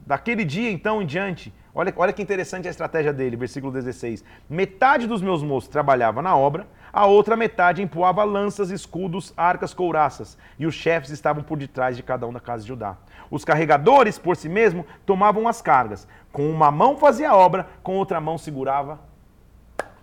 Daquele 0.07 0.45
dia 0.45 0.71
então 0.71 1.01
em 1.01 1.07
diante, 1.07 1.53
olha, 1.75 1.93
olha 1.97 2.13
que 2.13 2.23
interessante 2.23 2.69
a 2.69 2.71
estratégia 2.71 3.13
dele, 3.13 3.37
versículo 3.37 3.73
16. 3.73 4.23
Metade 4.51 5.07
dos 5.07 5.23
meus 5.23 5.43
moços 5.43 5.69
trabalhava 5.69 6.21
na 6.21 6.37
obra, 6.37 6.67
a 6.93 7.07
outra 7.07 7.37
metade 7.37 7.83
empoava 7.83 8.23
lanças, 8.23 8.71
escudos, 8.71 9.33
arcas, 9.37 9.73
couraças, 9.73 10.37
e 10.59 10.67
os 10.67 10.75
chefes 10.75 11.11
estavam 11.11 11.43
por 11.43 11.57
detrás 11.57 11.97
de 11.97 12.03
cada 12.03 12.27
um 12.27 12.33
da 12.33 12.39
casa 12.39 12.63
de 12.63 12.69
Judá. 12.69 12.97
Os 13.31 13.45
carregadores, 13.45 14.19
por 14.19 14.37
si 14.37 14.49
mesmo, 14.49 14.87
tomavam 15.07 15.49
as 15.49 15.63
cargas. 15.63 16.07
Com 16.31 16.49
uma 16.51 16.71
mão 16.71 16.97
fazia 16.99 17.31
a 17.31 17.37
obra, 17.37 17.67
com 17.83 17.97
outra 17.97 18.21
mão 18.21 18.37
segurava 18.37 19.01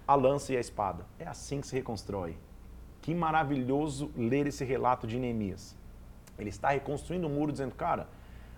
a 0.08 0.16
lança 0.16 0.52
e 0.52 0.58
a 0.58 0.60
espada. 0.60 1.06
É 1.18 1.28
assim 1.28 1.62
que 1.62 1.68
se 1.68 1.76
reconstrói. 1.76 2.36
Que 3.02 3.14
maravilhoso 3.14 4.12
ler 4.18 4.48
esse 4.48 4.66
relato 4.66 5.08
de 5.08 5.18
Neemias. 5.18 5.78
Ele 6.38 6.50
está 6.50 6.70
reconstruindo 6.72 7.28
o 7.28 7.30
muro, 7.30 7.52
dizendo, 7.52 7.74
cara, 7.76 8.08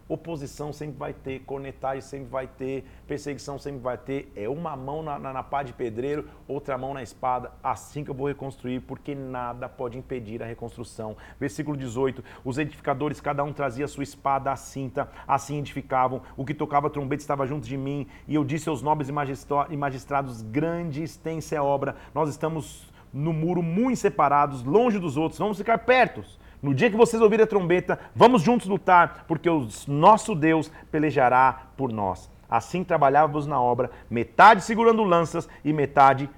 oposição 0.07 0.73
sempre 0.73 0.97
vai 0.97 1.13
ter, 1.13 1.39
cornetagem 1.39 2.01
sempre 2.01 2.27
vai 2.27 2.47
ter, 2.47 2.85
perseguição 3.07 3.57
sempre 3.57 3.81
vai 3.81 3.97
ter. 3.97 4.31
É 4.35 4.47
uma 4.49 4.75
mão 4.75 5.01
na, 5.01 5.17
na, 5.17 5.33
na, 5.33 5.43
pá 5.43 5.63
de 5.63 5.73
pedreiro, 5.73 6.27
outra 6.47 6.77
mão 6.77 6.93
na 6.93 7.01
espada. 7.01 7.51
Assim 7.63 8.03
que 8.03 8.11
eu 8.11 8.15
vou 8.15 8.27
reconstruir, 8.27 8.81
porque 8.81 9.15
nada 9.15 9.67
pode 9.69 9.97
impedir 9.97 10.41
a 10.43 10.45
reconstrução. 10.45 11.15
Versículo 11.39 11.77
18: 11.77 12.23
Os 12.43 12.57
edificadores, 12.57 13.21
cada 13.21 13.43
um 13.43 13.53
trazia 13.53 13.85
a 13.85 13.87
sua 13.87 14.03
espada 14.03 14.51
à 14.51 14.55
cinta, 14.55 15.09
assim 15.27 15.59
edificavam. 15.59 16.21
O 16.35 16.45
que 16.45 16.53
tocava 16.53 16.89
trombeta 16.89 17.23
estava 17.23 17.47
junto 17.47 17.67
de 17.67 17.77
mim, 17.77 18.07
e 18.27 18.35
eu 18.35 18.43
disse 18.43 18.69
aos 18.69 18.81
nobres 18.81 19.09
e 19.09 19.77
magistrados: 19.77 20.41
Grande 20.41 21.03
extensa 21.03 21.55
é 21.55 21.57
a 21.57 21.63
obra. 21.63 21.95
Nós 22.13 22.29
estamos 22.29 22.91
no 23.13 23.31
muro 23.31 23.61
muito 23.61 23.97
separados, 23.97 24.63
longe 24.63 24.97
dos 24.97 25.17
outros, 25.17 25.37
vamos 25.37 25.57
ficar 25.57 25.77
pertos. 25.79 26.39
No 26.64 26.74
dia 26.74 26.89
que 26.89 26.95
vocês 26.95 27.22
ouvirem 27.22 27.43
a 27.43 27.47
trombeta, 27.47 27.99
vamos 28.16 28.41
juntos 28.41 28.68
lutar, 28.68 29.26
porque 29.28 29.49
o 29.49 29.68
nosso 29.86 30.34
Deus 30.34 30.72
pelejará 30.89 31.68
por 31.76 31.91
nós. 31.91 32.32
Assim 32.49 32.86
trabalhávamos 32.86 33.45
na 33.45 33.61
obra, 33.61 33.91
metade 34.09 34.64
segurando 34.64 35.03
lanças 35.03 35.49
e 35.61 35.74
metade 35.74 36.30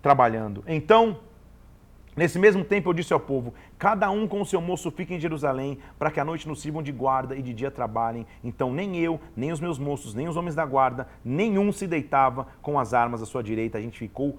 trabalhando. 0.00 0.64
Então, 0.66 1.18
nesse 2.16 2.38
mesmo 2.38 2.64
tempo 2.64 2.88
eu 2.88 2.94
disse 2.94 3.12
ao 3.12 3.20
povo: 3.20 3.52
cada 3.78 4.10
um 4.10 4.26
com 4.26 4.40
o 4.40 4.46
seu 4.46 4.58
moço 4.62 4.90
fique 4.90 5.12
em 5.12 5.20
Jerusalém, 5.20 5.78
para 5.98 6.10
que 6.10 6.18
à 6.18 6.24
noite 6.24 6.48
nos 6.48 6.62
sirvam 6.62 6.82
de 6.82 6.90
guarda 6.90 7.36
e 7.36 7.42
de 7.42 7.52
dia 7.52 7.70
trabalhem. 7.70 8.26
Então 8.42 8.72
nem 8.72 8.96
eu, 8.96 9.20
nem 9.36 9.52
os 9.52 9.60
meus 9.60 9.78
moços, 9.78 10.14
nem 10.14 10.28
os 10.28 10.36
homens 10.38 10.54
da 10.54 10.64
guarda, 10.64 11.06
nenhum 11.22 11.72
se 11.72 11.86
deitava 11.86 12.46
com 12.62 12.78
as 12.78 12.94
armas 12.94 13.20
à 13.20 13.26
sua 13.26 13.42
direita. 13.42 13.76
A 13.76 13.82
gente 13.82 13.98
ficou 13.98 14.38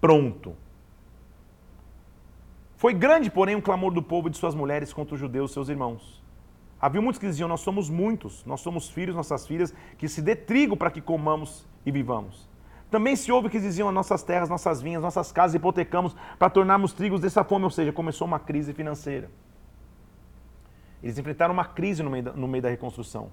pronto. 0.00 0.56
Foi 2.82 2.92
grande, 2.92 3.30
porém, 3.30 3.54
o 3.54 3.62
clamor 3.62 3.94
do 3.94 4.02
povo 4.02 4.26
e 4.26 4.30
de 4.32 4.36
suas 4.36 4.56
mulheres 4.56 4.92
contra 4.92 5.14
os 5.14 5.20
judeus, 5.20 5.52
seus 5.52 5.68
irmãos. 5.68 6.20
Havia 6.80 7.00
muitos 7.00 7.20
que 7.20 7.28
diziam: 7.28 7.48
Nós 7.48 7.60
somos 7.60 7.88
muitos, 7.88 8.44
nós 8.44 8.60
somos 8.60 8.90
filhos, 8.90 9.14
nossas 9.14 9.46
filhas, 9.46 9.72
que 9.96 10.08
se 10.08 10.20
dê 10.20 10.34
trigo 10.34 10.76
para 10.76 10.90
que 10.90 11.00
comamos 11.00 11.64
e 11.86 11.92
vivamos. 11.92 12.50
Também 12.90 13.14
se 13.14 13.30
ouve 13.30 13.48
que 13.48 13.60
diziam: 13.60 13.86
As 13.86 13.94
nossas 13.94 14.24
terras, 14.24 14.48
nossas 14.48 14.82
vinhas, 14.82 15.00
nossas 15.00 15.30
casas 15.30 15.54
hipotecamos 15.54 16.16
para 16.40 16.50
tornarmos 16.50 16.92
trigos 16.92 17.20
dessa 17.20 17.44
fome, 17.44 17.66
ou 17.66 17.70
seja, 17.70 17.92
começou 17.92 18.26
uma 18.26 18.40
crise 18.40 18.72
financeira. 18.72 19.30
Eles 21.00 21.16
enfrentaram 21.16 21.54
uma 21.54 21.64
crise 21.64 22.02
no 22.02 22.10
meio 22.10 22.24
da, 22.24 22.32
no 22.32 22.48
meio 22.48 22.62
da 22.62 22.68
reconstrução. 22.68 23.30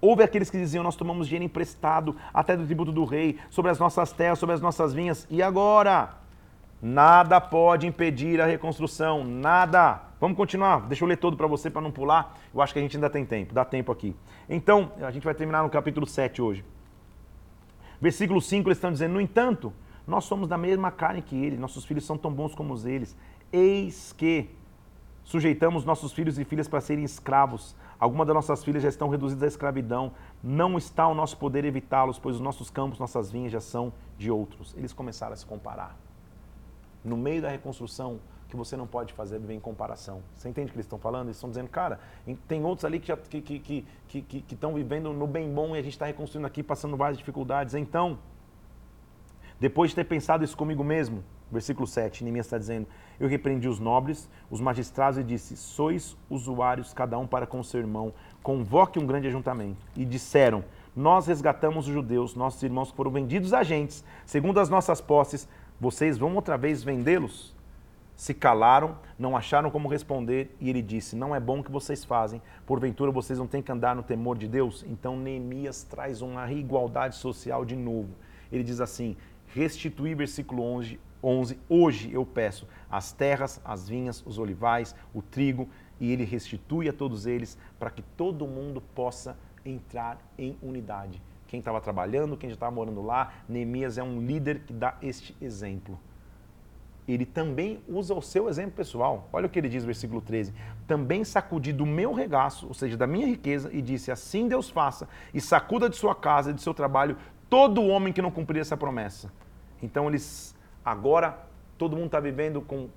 Houve 0.00 0.24
aqueles 0.24 0.50
que 0.50 0.58
diziam: 0.58 0.82
Nós 0.82 0.96
tomamos 0.96 1.28
dinheiro 1.28 1.44
emprestado 1.44 2.16
até 2.34 2.56
do 2.56 2.66
tributo 2.66 2.90
do 2.90 3.04
rei, 3.04 3.38
sobre 3.50 3.70
as 3.70 3.78
nossas 3.78 4.10
terras, 4.10 4.40
sobre 4.40 4.56
as 4.56 4.60
nossas 4.60 4.92
vinhas, 4.92 5.28
e 5.30 5.40
agora? 5.40 6.19
Nada 6.82 7.38
pode 7.40 7.86
impedir 7.86 8.40
a 8.40 8.46
reconstrução, 8.46 9.22
nada. 9.22 10.00
Vamos 10.18 10.34
continuar, 10.34 10.86
deixa 10.88 11.04
eu 11.04 11.08
ler 11.08 11.18
todo 11.18 11.36
para 11.36 11.46
você 11.46 11.68
para 11.68 11.82
não 11.82 11.90
pular. 11.90 12.38
Eu 12.54 12.62
acho 12.62 12.72
que 12.72 12.78
a 12.78 12.82
gente 12.82 12.96
ainda 12.96 13.10
tem 13.10 13.24
tempo, 13.24 13.52
dá 13.52 13.66
tempo 13.66 13.92
aqui. 13.92 14.16
Então, 14.48 14.90
a 15.02 15.10
gente 15.10 15.22
vai 15.22 15.34
terminar 15.34 15.62
no 15.62 15.68
capítulo 15.68 16.06
7 16.06 16.40
hoje. 16.40 16.64
Versículo 18.00 18.40
5, 18.40 18.66
eles 18.66 18.78
estão 18.78 18.90
dizendo: 18.90 19.12
No 19.12 19.20
entanto, 19.20 19.74
nós 20.06 20.24
somos 20.24 20.48
da 20.48 20.56
mesma 20.56 20.90
carne 20.90 21.20
que 21.20 21.36
ele, 21.36 21.58
nossos 21.58 21.84
filhos 21.84 22.06
são 22.06 22.16
tão 22.16 22.32
bons 22.32 22.54
como 22.54 22.74
eles. 22.88 23.14
Eis 23.52 24.14
que 24.16 24.48
sujeitamos 25.22 25.84
nossos 25.84 26.12
filhos 26.12 26.38
e 26.38 26.44
filhas 26.46 26.66
para 26.66 26.80
serem 26.80 27.04
escravos. 27.04 27.76
Algumas 27.98 28.26
das 28.26 28.34
nossas 28.34 28.64
filhas 28.64 28.82
já 28.82 28.88
estão 28.88 29.10
reduzidas 29.10 29.42
à 29.42 29.46
escravidão. 29.48 30.12
Não 30.42 30.78
está 30.78 31.02
ao 31.02 31.14
nosso 31.14 31.36
poder 31.36 31.66
evitá-los, 31.66 32.18
pois 32.18 32.36
os 32.36 32.40
nossos 32.42 32.70
campos, 32.70 32.98
nossas 32.98 33.30
vinhas 33.30 33.52
já 33.52 33.60
são 33.60 33.92
de 34.16 34.30
outros. 34.30 34.74
Eles 34.78 34.94
começaram 34.94 35.34
a 35.34 35.36
se 35.36 35.44
comparar 35.44 35.94
no 37.04 37.16
meio 37.16 37.42
da 37.42 37.48
reconstrução 37.48 38.20
que 38.48 38.56
você 38.56 38.76
não 38.76 38.86
pode 38.86 39.12
fazer 39.12 39.38
viver 39.38 39.54
em 39.54 39.60
comparação. 39.60 40.22
Você 40.34 40.48
entende 40.48 40.68
o 40.68 40.72
que 40.72 40.76
eles 40.76 40.86
estão 40.86 40.98
falando? 40.98 41.28
Eles 41.28 41.36
estão 41.36 41.48
dizendo, 41.48 41.68
cara, 41.68 42.00
tem 42.48 42.64
outros 42.64 42.84
ali 42.84 42.98
que 42.98 43.06
já 43.06 43.16
que 43.16 43.38
estão 43.38 43.58
que, 43.58 43.84
que, 44.08 44.22
que, 44.22 44.42
que 44.42 44.66
vivendo 44.74 45.12
no 45.12 45.26
bem 45.26 45.52
bom 45.52 45.76
e 45.76 45.78
a 45.78 45.82
gente 45.82 45.92
está 45.92 46.06
reconstruindo 46.06 46.46
aqui, 46.46 46.62
passando 46.62 46.96
várias 46.96 47.16
dificuldades. 47.16 47.74
Então, 47.74 48.18
depois 49.60 49.90
de 49.90 49.96
ter 49.96 50.04
pensado 50.04 50.42
isso 50.42 50.56
comigo 50.56 50.82
mesmo, 50.82 51.22
versículo 51.50 51.86
7, 51.86 52.24
Neemias 52.24 52.46
está 52.46 52.58
dizendo, 52.58 52.86
eu 53.18 53.28
repreendi 53.28 53.68
os 53.68 53.78
nobres, 53.78 54.28
os 54.50 54.60
magistrados 54.60 55.18
e 55.18 55.22
disse, 55.22 55.56
sois 55.56 56.16
usuários 56.28 56.94
cada 56.94 57.18
um 57.18 57.26
para 57.26 57.46
com 57.46 57.62
seu 57.62 57.80
irmão, 57.80 58.12
convoque 58.42 58.98
um 58.98 59.06
grande 59.06 59.28
ajuntamento. 59.28 59.84
E 59.96 60.04
disseram, 60.04 60.64
nós 60.94 61.26
resgatamos 61.26 61.86
os 61.86 61.92
judeus, 61.92 62.34
nossos 62.34 62.62
irmãos 62.62 62.90
que 62.90 62.96
foram 62.96 63.10
vendidos 63.10 63.52
a 63.52 63.60
agentes, 63.60 64.04
segundo 64.24 64.58
as 64.60 64.68
nossas 64.68 65.00
posses, 65.00 65.48
vocês 65.80 66.18
vão 66.18 66.34
outra 66.34 66.58
vez 66.58 66.82
vendê-los? 66.82 67.54
Se 68.14 68.34
calaram, 68.34 68.98
não 69.18 69.34
acharam 69.34 69.70
como 69.70 69.88
responder, 69.88 70.54
e 70.60 70.68
ele 70.68 70.82
disse: 70.82 71.16
Não 71.16 71.34
é 71.34 71.40
bom 71.40 71.60
o 71.60 71.64
que 71.64 71.72
vocês 71.72 72.04
fazem, 72.04 72.42
porventura 72.66 73.10
vocês 73.10 73.38
não 73.38 73.46
têm 73.46 73.62
que 73.62 73.72
andar 73.72 73.96
no 73.96 74.02
temor 74.02 74.36
de 74.36 74.46
Deus? 74.46 74.84
Então 74.86 75.16
Neemias 75.16 75.82
traz 75.82 76.20
uma 76.20 76.52
igualdade 76.52 77.16
social 77.16 77.64
de 77.64 77.76
novo. 77.76 78.10
Ele 78.52 78.62
diz 78.62 78.78
assim: 78.78 79.16
Restituir, 79.54 80.14
versículo 80.14 80.62
11, 80.62 81.00
11 81.24 81.58
hoje 81.66 82.12
eu 82.12 82.26
peço 82.26 82.68
as 82.90 83.10
terras, 83.10 83.58
as 83.64 83.88
vinhas, 83.88 84.22
os 84.26 84.38
olivais, 84.38 84.94
o 85.14 85.22
trigo, 85.22 85.66
e 85.98 86.12
ele 86.12 86.24
restitui 86.24 86.90
a 86.90 86.92
todos 86.92 87.24
eles, 87.26 87.56
para 87.78 87.90
que 87.90 88.02
todo 88.02 88.46
mundo 88.46 88.82
possa 88.94 89.34
entrar 89.64 90.18
em 90.36 90.58
unidade 90.62 91.22
quem 91.50 91.58
estava 91.58 91.80
trabalhando, 91.80 92.36
quem 92.36 92.48
já 92.48 92.54
estava 92.54 92.70
morando 92.70 93.02
lá. 93.02 93.32
Neemias 93.48 93.98
é 93.98 94.02
um 94.04 94.24
líder 94.24 94.60
que 94.60 94.72
dá 94.72 94.94
este 95.02 95.36
exemplo. 95.40 95.98
Ele 97.08 97.26
também 97.26 97.82
usa 97.88 98.14
o 98.14 98.22
seu 98.22 98.48
exemplo 98.48 98.70
pessoal. 98.76 99.28
Olha 99.32 99.46
o 99.46 99.50
que 99.50 99.58
ele 99.58 99.68
diz 99.68 99.82
no 99.82 99.86
versículo 99.86 100.20
13. 100.20 100.54
Também 100.86 101.24
sacudi 101.24 101.72
do 101.72 101.84
meu 101.84 102.12
regaço, 102.14 102.68
ou 102.68 102.74
seja, 102.74 102.96
da 102.96 103.04
minha 103.04 103.26
riqueza, 103.26 103.68
e 103.72 103.82
disse: 103.82 104.12
Assim 104.12 104.46
Deus 104.46 104.70
faça, 104.70 105.08
e 105.34 105.40
sacuda 105.40 105.90
de 105.90 105.96
sua 105.96 106.14
casa 106.14 106.52
e 106.52 106.54
de 106.54 106.62
seu 106.62 106.72
trabalho 106.72 107.16
todo 107.48 107.84
homem 107.84 108.12
que 108.12 108.22
não 108.22 108.30
cumprir 108.30 108.60
essa 108.60 108.76
promessa. 108.76 109.32
Então 109.82 110.06
eles 110.06 110.54
agora 110.84 111.36
todo 111.76 111.96
mundo 111.96 112.06
está 112.06 112.20
vivendo 112.20 112.60
com 112.60 112.88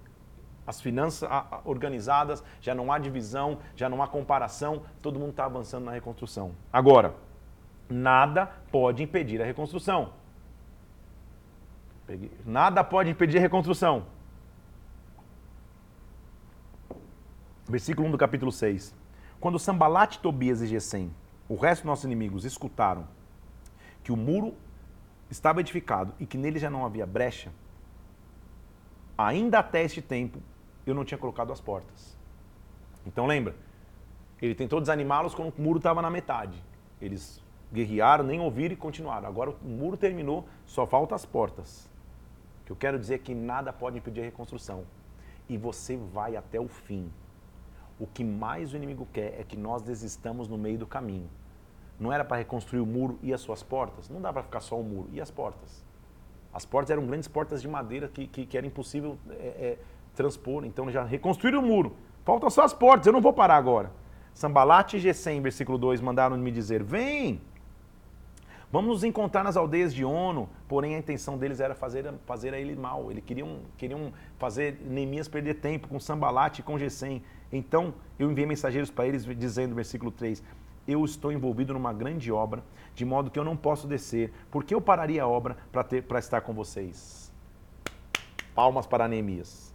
as 0.67 0.79
finanças 0.79 1.27
organizadas, 1.65 2.43
já 2.61 2.75
não 2.75 2.91
há 2.91 2.99
divisão, 2.99 3.57
já 3.75 3.89
não 3.89 4.03
há 4.03 4.07
comparação, 4.07 4.83
todo 5.01 5.19
mundo 5.19 5.31
está 5.31 5.45
avançando 5.45 5.85
na 5.85 5.91
reconstrução. 5.91 6.51
Agora, 6.71 7.15
nada 7.93 8.47
pode 8.71 9.03
impedir 9.03 9.41
a 9.41 9.45
reconstrução. 9.45 10.13
Nada 12.45 12.83
pode 12.83 13.09
impedir 13.09 13.37
a 13.37 13.41
reconstrução. 13.41 14.05
Versículo 17.67 18.07
1 18.07 18.11
do 18.11 18.17
capítulo 18.17 18.51
6. 18.51 18.93
Quando 19.39 19.59
Sambalat, 19.59 20.17
Tobias 20.17 20.61
e 20.61 20.67
Gesem, 20.67 21.13
o 21.47 21.55
resto 21.55 21.81
dos 21.81 21.87
nossos 21.87 22.05
inimigos, 22.05 22.45
escutaram 22.45 23.07
que 24.03 24.11
o 24.11 24.17
muro 24.17 24.55
estava 25.29 25.61
edificado 25.61 26.13
e 26.19 26.25
que 26.25 26.37
nele 26.37 26.59
já 26.59 26.69
não 26.69 26.85
havia 26.85 27.05
brecha, 27.05 27.51
ainda 29.17 29.59
até 29.59 29.83
este 29.83 30.01
tempo 30.01 30.41
eu 30.85 30.93
não 30.93 31.05
tinha 31.05 31.17
colocado 31.17 31.53
as 31.53 31.61
portas. 31.61 32.17
Então 33.05 33.25
lembra, 33.25 33.55
ele 34.41 34.55
tentou 34.55 34.81
desanimá-los 34.81 35.35
quando 35.35 35.53
o 35.55 35.61
muro 35.61 35.77
estava 35.77 36.01
na 36.01 36.09
metade. 36.09 36.61
Eles 37.01 37.42
guerrearam, 37.73 38.23
nem 38.23 38.39
ouviram 38.39 38.73
e 38.73 38.77
continuaram. 38.77 39.27
Agora 39.27 39.49
o 39.49 39.67
muro 39.67 39.97
terminou, 39.97 40.45
só 40.65 40.85
faltam 40.85 41.15
as 41.15 41.25
portas. 41.25 41.89
O 42.61 42.65
que 42.65 42.71
eu 42.71 42.75
quero 42.75 42.99
dizer 42.99 43.15
é 43.15 43.17
que 43.17 43.33
nada 43.33 43.73
pode 43.73 43.97
impedir 43.97 44.21
a 44.21 44.25
reconstrução. 44.25 44.83
E 45.49 45.57
você 45.57 45.97
vai 45.97 46.35
até 46.35 46.59
o 46.59 46.67
fim. 46.67 47.11
O 47.99 48.07
que 48.07 48.23
mais 48.23 48.73
o 48.73 48.77
inimigo 48.77 49.07
quer 49.11 49.39
é 49.39 49.43
que 49.43 49.57
nós 49.57 49.81
desistamos 49.81 50.47
no 50.47 50.57
meio 50.57 50.77
do 50.77 50.87
caminho. 50.87 51.29
Não 51.99 52.11
era 52.11 52.23
para 52.23 52.37
reconstruir 52.37 52.79
o 52.79 52.85
muro 52.85 53.19
e 53.21 53.33
as 53.33 53.41
suas 53.41 53.63
portas? 53.63 54.09
Não 54.09 54.21
dá 54.21 54.31
para 54.31 54.43
ficar 54.43 54.61
só 54.61 54.79
o 54.79 54.83
muro. 54.83 55.09
E 55.11 55.19
as 55.19 55.31
portas? 55.31 55.83
As 56.53 56.65
portas 56.65 56.91
eram 56.91 57.05
grandes 57.05 57.27
portas 57.27 57.61
de 57.61 57.67
madeira 57.67 58.07
que, 58.07 58.27
que, 58.27 58.45
que 58.45 58.57
era 58.57 58.65
impossível 58.65 59.17
é, 59.29 59.33
é, 59.33 59.77
transpor. 60.15 60.63
Então 60.63 60.89
já 60.91 61.03
reconstruíram 61.03 61.59
o 61.59 61.65
muro. 61.65 61.95
Faltam 62.23 62.49
só 62.49 62.63
as 62.63 62.73
portas, 62.73 63.07
eu 63.07 63.13
não 63.13 63.21
vou 63.21 63.33
parar 63.33 63.57
agora. 63.57 63.91
Sambalat 64.33 64.93
e 64.93 64.99
Gesem, 64.99 65.41
versículo 65.41 65.77
2, 65.77 66.01
mandaram 66.01 66.37
me 66.37 66.51
dizer: 66.51 66.83
Vem, 66.83 67.41
vamos 68.73 68.89
nos 68.89 69.03
encontrar 69.03 69.43
nas 69.43 69.55
aldeias 69.55 69.93
de 69.93 70.03
Ono. 70.03 70.49
Porém, 70.67 70.95
a 70.95 70.97
intenção 70.97 71.37
deles 71.37 71.59
era 71.59 71.75
fazer, 71.75 72.11
fazer 72.25 72.55
a 72.55 72.59
ele 72.59 72.75
mal. 72.75 73.11
Eles 73.11 73.23
queriam, 73.23 73.59
queriam 73.77 74.11
fazer 74.39 74.81
Neemias 74.81 75.27
perder 75.27 75.53
tempo 75.61 75.87
com 75.87 75.99
Sambalat 75.99 76.57
e 76.57 76.63
com 76.63 76.79
Gesem. 76.79 77.21
Então, 77.51 77.93
eu 78.17 78.31
enviei 78.31 78.47
mensageiros 78.47 78.89
para 78.89 79.05
eles, 79.05 79.25
dizendo, 79.37 79.75
versículo 79.75 80.09
3, 80.09 80.41
eu 80.87 81.05
estou 81.05 81.31
envolvido 81.31 81.71
numa 81.71 81.93
grande 81.93 82.31
obra, 82.31 82.63
de 82.95 83.05
modo 83.05 83.29
que 83.29 83.37
eu 83.37 83.43
não 83.43 83.55
posso 83.55 83.85
descer. 83.85 84.33
porque 84.49 84.73
eu 84.73 84.81
pararia 84.81 85.21
a 85.21 85.27
obra 85.27 85.55
para 85.71 86.17
estar 86.17 86.41
com 86.41 86.51
vocês? 86.51 87.31
Palmas 88.55 88.87
para 88.87 89.07
Neemias. 89.07 89.71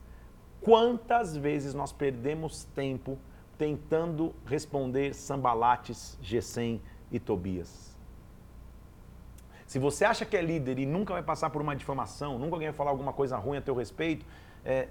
Quantas 0.60 1.36
vezes 1.36 1.72
nós 1.72 1.92
perdemos 1.92 2.64
tempo 2.74 3.16
tentando 3.56 4.34
responder 4.44 5.14
Sambalates, 5.14 6.18
Gesem 6.20 6.82
e 7.12 7.20
Tobias? 7.20 7.87
Se 9.68 9.78
você 9.78 10.06
acha 10.06 10.24
que 10.24 10.34
é 10.34 10.40
líder 10.40 10.78
e 10.78 10.86
nunca 10.86 11.12
vai 11.12 11.22
passar 11.22 11.50
por 11.50 11.60
uma 11.60 11.76
difamação, 11.76 12.38
nunca 12.38 12.54
alguém 12.54 12.68
vai 12.68 12.74
falar 12.74 12.90
alguma 12.90 13.12
coisa 13.12 13.36
ruim 13.36 13.58
a 13.58 13.60
teu 13.60 13.74
respeito, 13.74 14.24
é, 14.64 14.88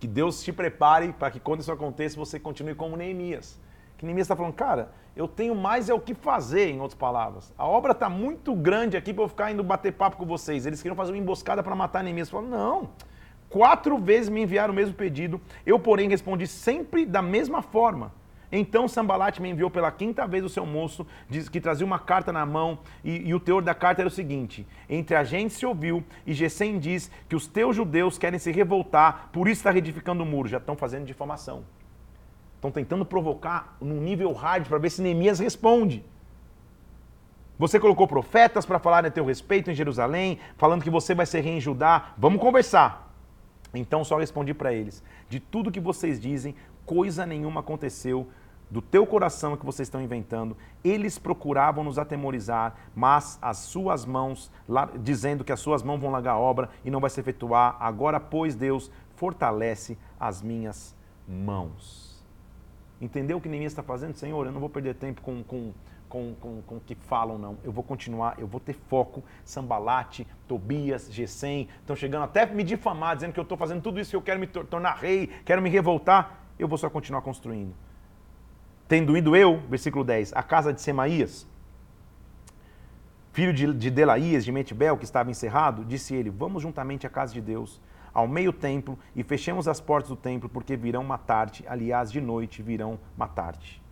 que 0.00 0.06
Deus 0.06 0.42
te 0.42 0.50
prepare 0.50 1.12
para 1.12 1.30
que 1.30 1.38
quando 1.38 1.60
isso 1.60 1.70
aconteça 1.70 2.16
você 2.16 2.40
continue 2.40 2.74
como 2.74 2.96
Neemias. 2.96 3.60
Que 3.98 4.06
Neemias 4.06 4.24
está 4.24 4.34
falando, 4.34 4.54
cara, 4.54 4.92
eu 5.14 5.28
tenho 5.28 5.54
mais 5.54 5.90
é 5.90 5.94
o 5.94 6.00
que 6.00 6.14
fazer, 6.14 6.70
em 6.70 6.80
outras 6.80 6.98
palavras. 6.98 7.52
A 7.58 7.66
obra 7.66 7.92
está 7.92 8.08
muito 8.08 8.54
grande 8.54 8.96
aqui 8.96 9.12
para 9.12 9.24
eu 9.24 9.28
ficar 9.28 9.52
indo 9.52 9.62
bater 9.62 9.92
papo 9.92 10.16
com 10.16 10.24
vocês. 10.24 10.64
Eles 10.64 10.80
queriam 10.80 10.96
fazer 10.96 11.12
uma 11.12 11.18
emboscada 11.18 11.62
para 11.62 11.76
matar 11.76 12.02
Neemias. 12.02 12.30
Falaram, 12.30 12.48
não, 12.48 12.90
quatro 13.50 13.98
vezes 13.98 14.30
me 14.30 14.40
enviaram 14.40 14.72
o 14.72 14.76
mesmo 14.76 14.94
pedido. 14.94 15.38
Eu, 15.66 15.78
porém, 15.78 16.08
respondi 16.08 16.46
sempre 16.46 17.04
da 17.04 17.20
mesma 17.20 17.60
forma. 17.60 18.10
Então 18.50 18.88
Sambalat 18.88 19.38
me 19.40 19.50
enviou 19.50 19.70
pela 19.70 19.92
quinta 19.92 20.26
vez 20.26 20.42
o 20.42 20.48
seu 20.48 20.64
moço, 20.64 21.06
diz 21.28 21.48
que 21.48 21.60
trazia 21.60 21.84
uma 21.84 21.98
carta 21.98 22.32
na 22.32 22.46
mão, 22.46 22.78
e, 23.04 23.28
e, 23.28 23.34
o 23.34 23.40
teor 23.40 23.62
da 23.62 23.74
carta 23.74 24.00
era 24.00 24.08
o 24.08 24.10
seguinte: 24.10 24.66
Entre 24.88 25.14
a 25.14 25.22
gente 25.22 25.52
se 25.52 25.66
ouviu, 25.66 26.02
e 26.26 26.32
Gesem 26.32 26.78
diz 26.78 27.10
que 27.28 27.36
os 27.36 27.46
teus 27.46 27.76
judeus 27.76 28.16
querem 28.16 28.38
se 28.38 28.50
revoltar, 28.50 29.28
por 29.32 29.48
isso 29.48 29.60
está 29.60 29.70
reedificando 29.70 30.22
o 30.22 30.26
muro. 30.26 30.48
Já 30.48 30.56
estão 30.56 30.76
fazendo 30.76 31.04
difamação. 31.04 31.62
Estão 32.54 32.70
tentando 32.70 33.04
provocar 33.04 33.76
num 33.80 34.00
nível 34.00 34.32
hard 34.32 34.66
para 34.66 34.78
ver 34.78 34.90
se 34.90 35.02
Neemias 35.02 35.38
responde. 35.38 36.04
Você 37.58 37.78
colocou 37.78 38.06
profetas 38.06 38.64
para 38.64 38.78
falar 38.78 39.04
a 39.04 39.10
teu 39.10 39.24
respeito 39.24 39.70
em 39.70 39.74
Jerusalém, 39.74 40.38
falando 40.56 40.82
que 40.82 40.90
você 40.90 41.14
vai 41.14 41.26
ser 41.26 41.40
rei 41.40 41.58
em 41.58 41.60
Judá. 41.60 42.12
Vamos 42.16 42.40
conversar. 42.40 43.12
Então 43.74 44.04
só 44.04 44.16
respondi 44.16 44.54
para 44.54 44.72
eles: 44.72 45.02
de 45.28 45.38
tudo 45.38 45.70
que 45.70 45.80
vocês 45.80 46.20
dizem, 46.20 46.54
coisa 46.86 47.26
nenhuma 47.26 47.60
aconteceu 47.60 48.28
do 48.70 48.82
teu 48.82 49.06
coração 49.06 49.56
que 49.56 49.64
vocês 49.64 49.86
estão 49.86 50.00
inventando. 50.00 50.56
Eles 50.84 51.18
procuravam 51.18 51.84
nos 51.84 51.98
atemorizar, 51.98 52.74
mas 52.94 53.38
as 53.40 53.58
suas 53.58 54.04
mãos, 54.04 54.50
dizendo 55.00 55.44
que 55.44 55.52
as 55.52 55.60
suas 55.60 55.82
mãos 55.82 56.00
vão 56.00 56.10
largar 56.10 56.32
a 56.32 56.38
obra 56.38 56.68
e 56.84 56.90
não 56.90 57.00
vai 57.00 57.10
se 57.10 57.20
efetuar. 57.20 57.76
Agora, 57.80 58.20
pois, 58.20 58.54
Deus 58.54 58.90
fortalece 59.16 59.98
as 60.18 60.42
minhas 60.42 60.94
mãos. 61.26 62.22
Entendeu 63.00 63.38
o 63.38 63.40
que 63.40 63.48
Neemias 63.48 63.72
está 63.72 63.82
fazendo? 63.82 64.14
Senhor, 64.14 64.46
eu 64.46 64.52
não 64.52 64.60
vou 64.60 64.68
perder 64.68 64.94
tempo 64.94 65.22
com, 65.22 65.42
com, 65.44 65.72
com, 66.08 66.34
com, 66.40 66.62
com 66.62 66.76
o 66.76 66.80
que 66.80 66.94
falam, 66.94 67.38
não. 67.38 67.56
Eu 67.62 67.70
vou 67.70 67.84
continuar, 67.84 68.34
eu 68.38 68.46
vou 68.46 68.60
ter 68.60 68.72
foco. 68.72 69.22
Sambalate, 69.44 70.26
Tobias, 70.48 71.12
Gesem, 71.12 71.68
estão 71.80 71.94
chegando 71.94 72.24
até 72.24 72.44
me 72.46 72.64
difamar, 72.64 73.14
dizendo 73.14 73.32
que 73.32 73.40
eu 73.40 73.42
estou 73.42 73.56
fazendo 73.56 73.82
tudo 73.82 74.00
isso, 74.00 74.10
que 74.10 74.16
eu 74.16 74.22
quero 74.22 74.40
me 74.40 74.46
tornar 74.46 74.96
rei, 74.96 75.28
quero 75.44 75.62
me 75.62 75.70
revoltar. 75.70 76.40
Eu 76.58 76.66
vou 76.66 76.76
só 76.76 76.90
continuar 76.90 77.22
construindo. 77.22 77.72
Tendo 78.88 79.16
ido 79.16 79.36
eu, 79.36 79.58
versículo 79.68 80.02
10, 80.02 80.32
a 80.34 80.42
casa 80.42 80.72
de 80.72 80.80
Semaías, 80.80 81.46
filho 83.32 83.52
de, 83.52 83.72
de 83.74 83.90
Delaías, 83.90 84.44
de 84.44 84.50
Metibel, 84.50 84.96
que 84.96 85.04
estava 85.04 85.30
encerrado, 85.30 85.84
disse 85.84 86.14
ele, 86.14 86.30
vamos 86.30 86.62
juntamente 86.62 87.06
à 87.06 87.10
casa 87.10 87.34
de 87.34 87.40
Deus 87.42 87.80
ao 88.14 88.26
meio 88.26 88.52
templo 88.52 88.98
e 89.14 89.22
fechemos 89.22 89.68
as 89.68 89.80
portas 89.80 90.08
do 90.08 90.16
templo, 90.16 90.48
porque 90.48 90.74
virão 90.74 91.04
matar-te. 91.04 91.64
Aliás, 91.68 92.10
de 92.10 92.20
noite 92.20 92.62
virão 92.62 92.98
matar-te. 93.16 93.82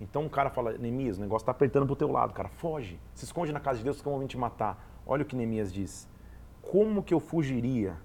Então 0.00 0.24
o 0.24 0.30
cara 0.30 0.50
fala, 0.50 0.72
Neemias, 0.78 1.18
o 1.18 1.20
negócio 1.20 1.42
está 1.42 1.52
apertando 1.52 1.84
para 1.84 1.92
o 1.92 1.96
teu 1.96 2.10
lado, 2.10 2.32
cara, 2.32 2.48
foge, 2.48 2.98
se 3.14 3.24
esconde 3.24 3.52
na 3.52 3.60
casa 3.60 3.78
de 3.78 3.84
Deus 3.84 4.00
que 4.00 4.08
vão 4.08 4.26
te 4.26 4.38
matar. 4.38 4.82
Olha 5.06 5.22
o 5.22 5.26
que 5.26 5.36
Neemias 5.36 5.72
diz. 5.72 6.08
Como 6.62 7.02
que 7.02 7.12
eu 7.12 7.20
fugiria? 7.20 7.96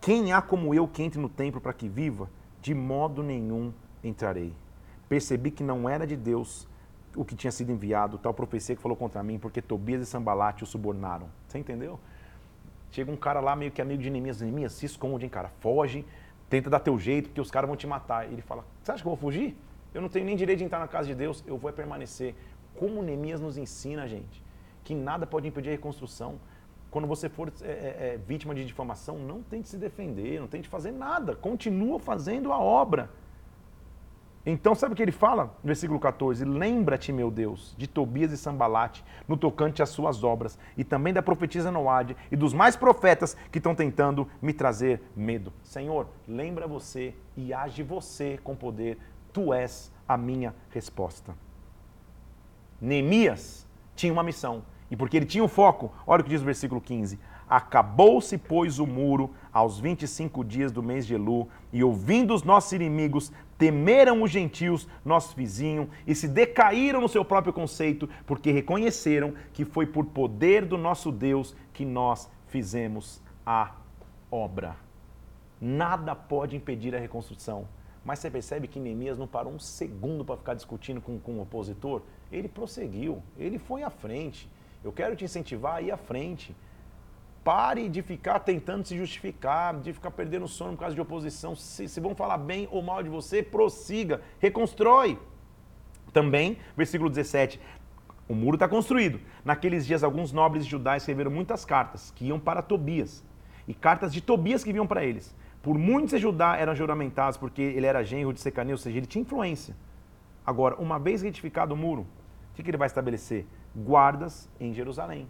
Quem 0.00 0.32
há 0.32 0.42
como 0.42 0.74
eu 0.74 0.86
que 0.86 1.02
entre 1.02 1.20
no 1.20 1.28
templo 1.28 1.60
para 1.60 1.72
que 1.72 1.88
viva? 1.88 2.28
De 2.60 2.74
modo 2.74 3.22
nenhum 3.22 3.72
entrarei. 4.02 4.52
Percebi 5.08 5.50
que 5.50 5.62
não 5.62 5.88
era 5.88 6.06
de 6.06 6.16
Deus 6.16 6.66
o 7.14 7.24
que 7.24 7.34
tinha 7.34 7.50
sido 7.50 7.70
enviado, 7.70 8.18
tal 8.18 8.32
profecia 8.32 8.74
que 8.74 8.80
falou 8.80 8.96
contra 8.96 9.22
mim, 9.22 9.38
porque 9.38 9.60
Tobias 9.60 10.02
e 10.02 10.06
Sambalate 10.06 10.64
o 10.64 10.66
subornaram. 10.66 11.28
Você 11.46 11.58
entendeu? 11.58 11.98
Chega 12.90 13.10
um 13.10 13.16
cara 13.16 13.40
lá, 13.40 13.54
meio 13.54 13.70
que 13.70 13.80
amigo 13.80 14.02
de 14.02 14.10
Neemias, 14.10 14.40
Neemias, 14.40 14.72
se 14.72 14.86
esconde, 14.86 15.24
hein, 15.24 15.30
cara, 15.30 15.50
foge, 15.60 16.04
tenta 16.48 16.68
dar 16.68 16.80
teu 16.80 16.98
jeito, 16.98 17.28
porque 17.28 17.40
os 17.40 17.50
caras 17.50 17.68
vão 17.68 17.76
te 17.76 17.86
matar. 17.86 18.30
Ele 18.30 18.42
fala, 18.42 18.64
você 18.82 18.92
acha 18.92 19.02
que 19.02 19.08
eu 19.08 19.10
vou 19.10 19.16
fugir? 19.16 19.56
Eu 19.94 20.00
não 20.00 20.08
tenho 20.08 20.24
nem 20.24 20.36
direito 20.36 20.58
de 20.58 20.64
entrar 20.64 20.78
na 20.78 20.88
casa 20.88 21.08
de 21.08 21.14
Deus, 21.14 21.42
eu 21.46 21.56
vou 21.56 21.72
permanecer. 21.72 22.34
Como 22.74 23.02
Neemias 23.02 23.40
nos 23.40 23.56
ensina, 23.56 24.06
gente, 24.08 24.42
que 24.84 24.94
nada 24.94 25.26
pode 25.26 25.48
impedir 25.48 25.68
a 25.68 25.72
reconstrução. 25.72 26.38
Quando 26.90 27.06
você 27.06 27.28
for 27.28 27.50
é, 27.62 27.66
é, 27.66 28.14
é 28.14 28.20
vítima 28.26 28.54
de 28.54 28.64
difamação, 28.64 29.18
não 29.18 29.42
tente 29.42 29.68
se 29.68 29.78
defender, 29.78 30.40
não 30.40 30.46
tente 30.46 30.68
fazer 30.68 30.92
nada. 30.92 31.34
Continua 31.34 31.98
fazendo 31.98 32.52
a 32.52 32.58
obra. 32.58 33.10
Então, 34.44 34.74
sabe 34.74 34.92
o 34.92 34.96
que 34.96 35.02
ele 35.02 35.12
fala 35.12 35.56
versículo 35.62 36.00
14? 36.00 36.44
Lembra-te, 36.44 37.12
meu 37.12 37.30
Deus, 37.30 37.74
de 37.78 37.86
Tobias 37.86 38.32
e 38.32 38.36
Sambalate, 38.36 39.04
no 39.28 39.36
tocante 39.36 39.82
às 39.82 39.90
suas 39.90 40.24
obras, 40.24 40.58
e 40.76 40.82
também 40.82 41.12
da 41.12 41.22
profetisa 41.22 41.70
Noade 41.70 42.16
e 42.30 42.34
dos 42.34 42.52
mais 42.52 42.74
profetas 42.74 43.36
que 43.52 43.58
estão 43.58 43.74
tentando 43.74 44.28
me 44.40 44.52
trazer 44.52 45.00
medo. 45.14 45.52
Senhor, 45.62 46.08
lembra 46.26 46.66
você 46.66 47.14
e 47.36 47.54
age 47.54 47.84
você 47.84 48.38
com 48.42 48.56
poder. 48.56 48.98
Tu 49.32 49.54
és 49.54 49.92
a 50.08 50.16
minha 50.16 50.54
resposta. 50.70 51.34
Neemias 52.80 53.64
tinha 53.94 54.12
uma 54.12 54.24
missão, 54.24 54.64
e 54.90 54.96
porque 54.96 55.16
ele 55.16 55.26
tinha 55.26 55.44
um 55.44 55.48
foco, 55.48 55.92
olha 56.04 56.20
o 56.20 56.24
que 56.24 56.30
diz 56.30 56.42
o 56.42 56.44
versículo 56.44 56.80
15: 56.80 57.18
Acabou-se, 57.48 58.36
pois, 58.38 58.78
o 58.78 58.86
muro 58.86 59.30
aos 59.52 59.78
25 59.78 60.42
dias 60.42 60.72
do 60.72 60.82
mês 60.82 61.06
de 61.06 61.14
Elu, 61.14 61.48
e 61.72 61.84
ouvindo 61.84 62.34
os 62.34 62.42
nossos 62.42 62.72
inimigos, 62.72 63.30
temeram 63.62 64.24
os 64.24 64.30
gentios, 64.32 64.88
nosso 65.04 65.36
vizinho, 65.36 65.88
e 66.04 66.16
se 66.16 66.26
decaíram 66.26 67.00
no 67.00 67.08
seu 67.08 67.24
próprio 67.24 67.52
conceito, 67.52 68.08
porque 68.26 68.50
reconheceram 68.50 69.34
que 69.52 69.64
foi 69.64 69.86
por 69.86 70.04
poder 70.06 70.64
do 70.64 70.76
nosso 70.76 71.12
Deus 71.12 71.54
que 71.72 71.84
nós 71.84 72.28
fizemos 72.48 73.22
a 73.46 73.76
obra. 74.32 74.74
Nada 75.60 76.12
pode 76.16 76.56
impedir 76.56 76.92
a 76.92 76.98
reconstrução. 76.98 77.68
Mas 78.04 78.18
você 78.18 78.28
percebe 78.28 78.66
que 78.66 78.80
Neemias 78.80 79.16
não 79.16 79.28
parou 79.28 79.52
um 79.52 79.60
segundo 79.60 80.24
para 80.24 80.36
ficar 80.36 80.54
discutindo 80.54 81.00
com, 81.00 81.20
com 81.20 81.34
o 81.34 81.42
opositor? 81.42 82.02
Ele 82.32 82.48
prosseguiu, 82.48 83.22
ele 83.38 83.60
foi 83.60 83.84
à 83.84 83.90
frente. 83.90 84.50
Eu 84.82 84.90
quero 84.90 85.14
te 85.14 85.24
incentivar 85.24 85.76
a 85.76 85.82
ir 85.82 85.92
à 85.92 85.96
frente. 85.96 86.52
Pare 87.44 87.88
de 87.88 88.02
ficar 88.02 88.38
tentando 88.40 88.86
se 88.86 88.96
justificar, 88.96 89.74
de 89.80 89.92
ficar 89.92 90.10
perdendo 90.12 90.46
sono 90.46 90.72
por 90.72 90.80
causa 90.80 90.94
de 90.94 91.00
oposição. 91.00 91.56
Se, 91.56 91.88
se 91.88 92.00
vão 92.00 92.14
falar 92.14 92.38
bem 92.38 92.68
ou 92.70 92.82
mal 92.82 93.02
de 93.02 93.08
você, 93.08 93.42
prossiga, 93.42 94.20
reconstrói. 94.38 95.18
Também, 96.12 96.58
versículo 96.76 97.10
17, 97.10 97.60
o 98.28 98.34
muro 98.34 98.56
está 98.56 98.68
construído. 98.68 99.20
Naqueles 99.44 99.84
dias, 99.84 100.04
alguns 100.04 100.32
nobres 100.32 100.64
judaicos 100.64 101.02
escreveram 101.02 101.30
muitas 101.30 101.64
cartas 101.64 102.12
que 102.14 102.26
iam 102.26 102.38
para 102.38 102.62
Tobias. 102.62 103.24
E 103.66 103.74
cartas 103.74 104.12
de 104.12 104.20
Tobias 104.20 104.62
que 104.62 104.72
vinham 104.72 104.86
para 104.86 105.04
eles. 105.04 105.34
Por 105.62 105.78
muitos 105.78 106.20
Judá 106.20 106.56
eram 106.56 106.74
juramentados 106.74 107.36
porque 107.36 107.62
ele 107.62 107.86
era 107.86 108.02
genro 108.02 108.32
de 108.32 108.40
Secania, 108.40 108.74
ou 108.74 108.78
seja, 108.78 108.98
ele 108.98 109.06
tinha 109.06 109.22
influência. 109.22 109.76
Agora, 110.44 110.74
uma 110.76 110.98
vez 110.98 111.22
retificado 111.22 111.74
o 111.74 111.76
muro, 111.76 112.06
o 112.50 112.54
que 112.54 112.68
ele 112.68 112.76
vai 112.76 112.86
estabelecer? 112.86 113.46
Guardas 113.74 114.48
em 114.58 114.74
Jerusalém. 114.74 115.28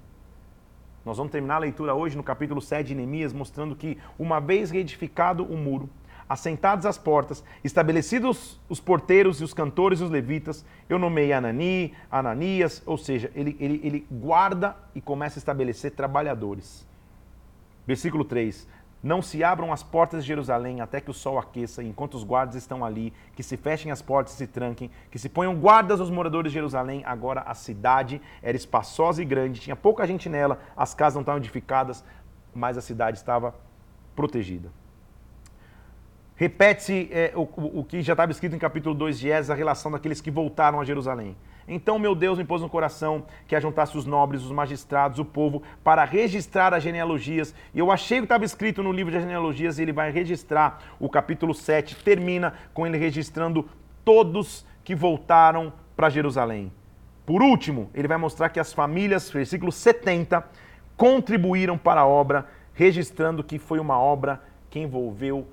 Nós 1.05 1.17
vamos 1.17 1.33
terminar 1.33 1.57
a 1.57 1.61
leitura 1.61 1.95
hoje 1.95 2.17
no 2.17 2.23
capítulo 2.23 2.61
7 2.61 2.89
de 2.89 2.95
Neemias, 2.95 3.33
mostrando 3.33 3.75
que, 3.75 3.99
uma 4.19 4.41
vez 4.41 4.71
reedificado 4.71 5.45
o 5.45 5.57
muro, 5.57 5.91
assentados 6.29 6.87
às 6.87 6.97
portas, 6.97 7.43
estabelecidos 7.65 8.61
os 8.69 8.79
porteiros 8.79 9.41
e 9.41 9.45
os 9.45 9.53
cantores 9.53 10.01
e 10.01 10.05
os 10.05 10.11
levitas, 10.11 10.65
eu 10.89 10.99
nomeei 10.99 11.33
Anani, 11.33 11.93
Ananias, 12.11 12.83
ou 12.87 12.97
seja, 12.97 13.31
ele, 13.35 13.57
ele, 13.59 13.81
ele 13.83 14.07
guarda 14.11 14.77
e 14.95 15.01
começa 15.01 15.39
a 15.39 15.41
estabelecer 15.41 15.91
trabalhadores. 15.91 16.87
Versículo 17.85 18.25
3: 18.25 18.69
Não 19.03 19.21
se 19.21 19.43
abram 19.43 19.73
as 19.73 19.83
portas 19.83 20.23
de 20.23 20.29
Jerusalém 20.29 20.81
até 20.81 21.01
que 21.01 21.11
o 21.11 21.15
sol 21.15 21.37
aqueça, 21.39 21.83
enquanto 21.83 22.15
os 22.15 22.23
guardas 22.23 22.55
estão 22.55 22.85
ali, 22.85 23.13
que 23.35 23.43
se 23.43 23.57
fechem 23.57 23.91
as 23.91 24.01
portas 24.01 24.35
e 24.35 24.37
se 24.37 24.47
tranquem, 24.47 24.91
que 25.11 25.19
se 25.19 25.29
ponham 25.29 25.57
guardas 25.57 26.01
aos 26.01 26.09
moradores 26.09 26.53
de 26.53 26.55
Jerusalém. 26.55 27.03
Agora 27.05 27.41
a 27.41 27.55
cidade 27.55 28.23
era 28.41 28.57
espaçosa 28.57 29.21
e 29.21 29.25
grande, 29.25 29.61
tinha 29.61 29.75
pouca 29.75 30.07
gente 30.07 30.29
nela, 30.29 30.61
as 30.77 30.95
casas 30.95 31.15
não 31.15 31.23
estavam 31.23 31.41
edificadas, 31.41 32.05
mas 32.55 32.79
a 32.79 32.81
cidade 32.81 33.17
estava 33.17 33.55
protegida. 34.15 34.71
Repete-se 36.37 37.09
é, 37.11 37.33
o, 37.35 37.43
o, 37.43 37.85
que 37.85 38.03
já 38.03 38.13
estava 38.13 38.31
escrito 38.31 38.55
em 38.55 38.59
capítulo 38.59 38.95
2 38.95 39.19
de 39.19 39.29
Esdras, 39.29 39.51
a 39.51 39.55
relação 39.55 39.91
daqueles 39.91 40.21
que 40.21 40.31
voltaram 40.31 40.81
a 40.81 40.85
Jerusalém. 40.85 41.37
Então 41.67 41.99
meu 41.99 42.15
Deus 42.15 42.39
me 42.39 42.45
pôs 42.45 42.61
no 42.61 42.69
coração 42.69 43.25
que 43.47 43.55
ajuntasse 43.55 43.97
os 43.97 44.05
nobres, 44.05 44.43
os 44.43 44.51
magistrados, 44.51 45.19
o 45.19 45.25
povo, 45.25 45.63
para 45.85 46.05
registrar 46.05 46.75
as 46.75 46.83
genealogias. 46.83 47.55
E 47.73 47.79
eu 47.79 47.91
achei 47.91 48.19
que 48.19 48.25
estava 48.25 48.45
escrito 48.45 48.83
no 48.83 48.93
livro 48.93 49.13
de 49.13 49.21
genealogias 49.21 49.79
e 49.79 49.83
ele 49.83 49.93
vai 49.93 50.11
registrar. 50.11 50.83
O 50.99 51.09
capítulo 51.09 51.55
7 51.55 51.97
termina 52.05 52.55
com 52.75 52.87
ele 52.87 52.99
registrando 52.99 53.69
todos 54.05 54.67
que 54.85 54.95
voltaram 54.95 55.73
para 55.97 56.11
Jerusalém. 56.11 56.73
Por 57.25 57.43
último, 57.43 57.89
ele 57.95 58.09
vai 58.09 58.17
mostrar 58.17 58.49
que 58.49 58.59
as 58.59 58.73
famílias, 58.73 59.31
versículo 59.31 59.71
70, 59.71 60.45
contribuíram 60.97 61.79
para 61.79 62.01
a 62.01 62.07
obra, 62.07 62.47
registrando 62.75 63.45
que 63.45 63.59
foi 63.59 63.79
uma 63.79 63.99
obra 63.99 64.43
que 64.69 64.81
envolveu 64.81 65.47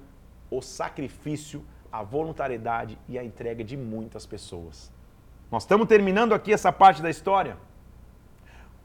o 0.50 0.62
sacrifício, 0.62 1.64
a 1.92 2.02
voluntariedade 2.02 2.98
e 3.08 3.20
a 3.20 3.24
entrega 3.24 3.64
de 3.64 3.78
muitas 3.78 4.26
pessoas. 4.26 4.92
Nós 5.52 5.64
estamos 5.64 5.88
terminando 5.88 6.34
aqui 6.34 6.54
essa 6.54 6.72
parte 6.72 7.02
da 7.02 7.10
história 7.10 7.58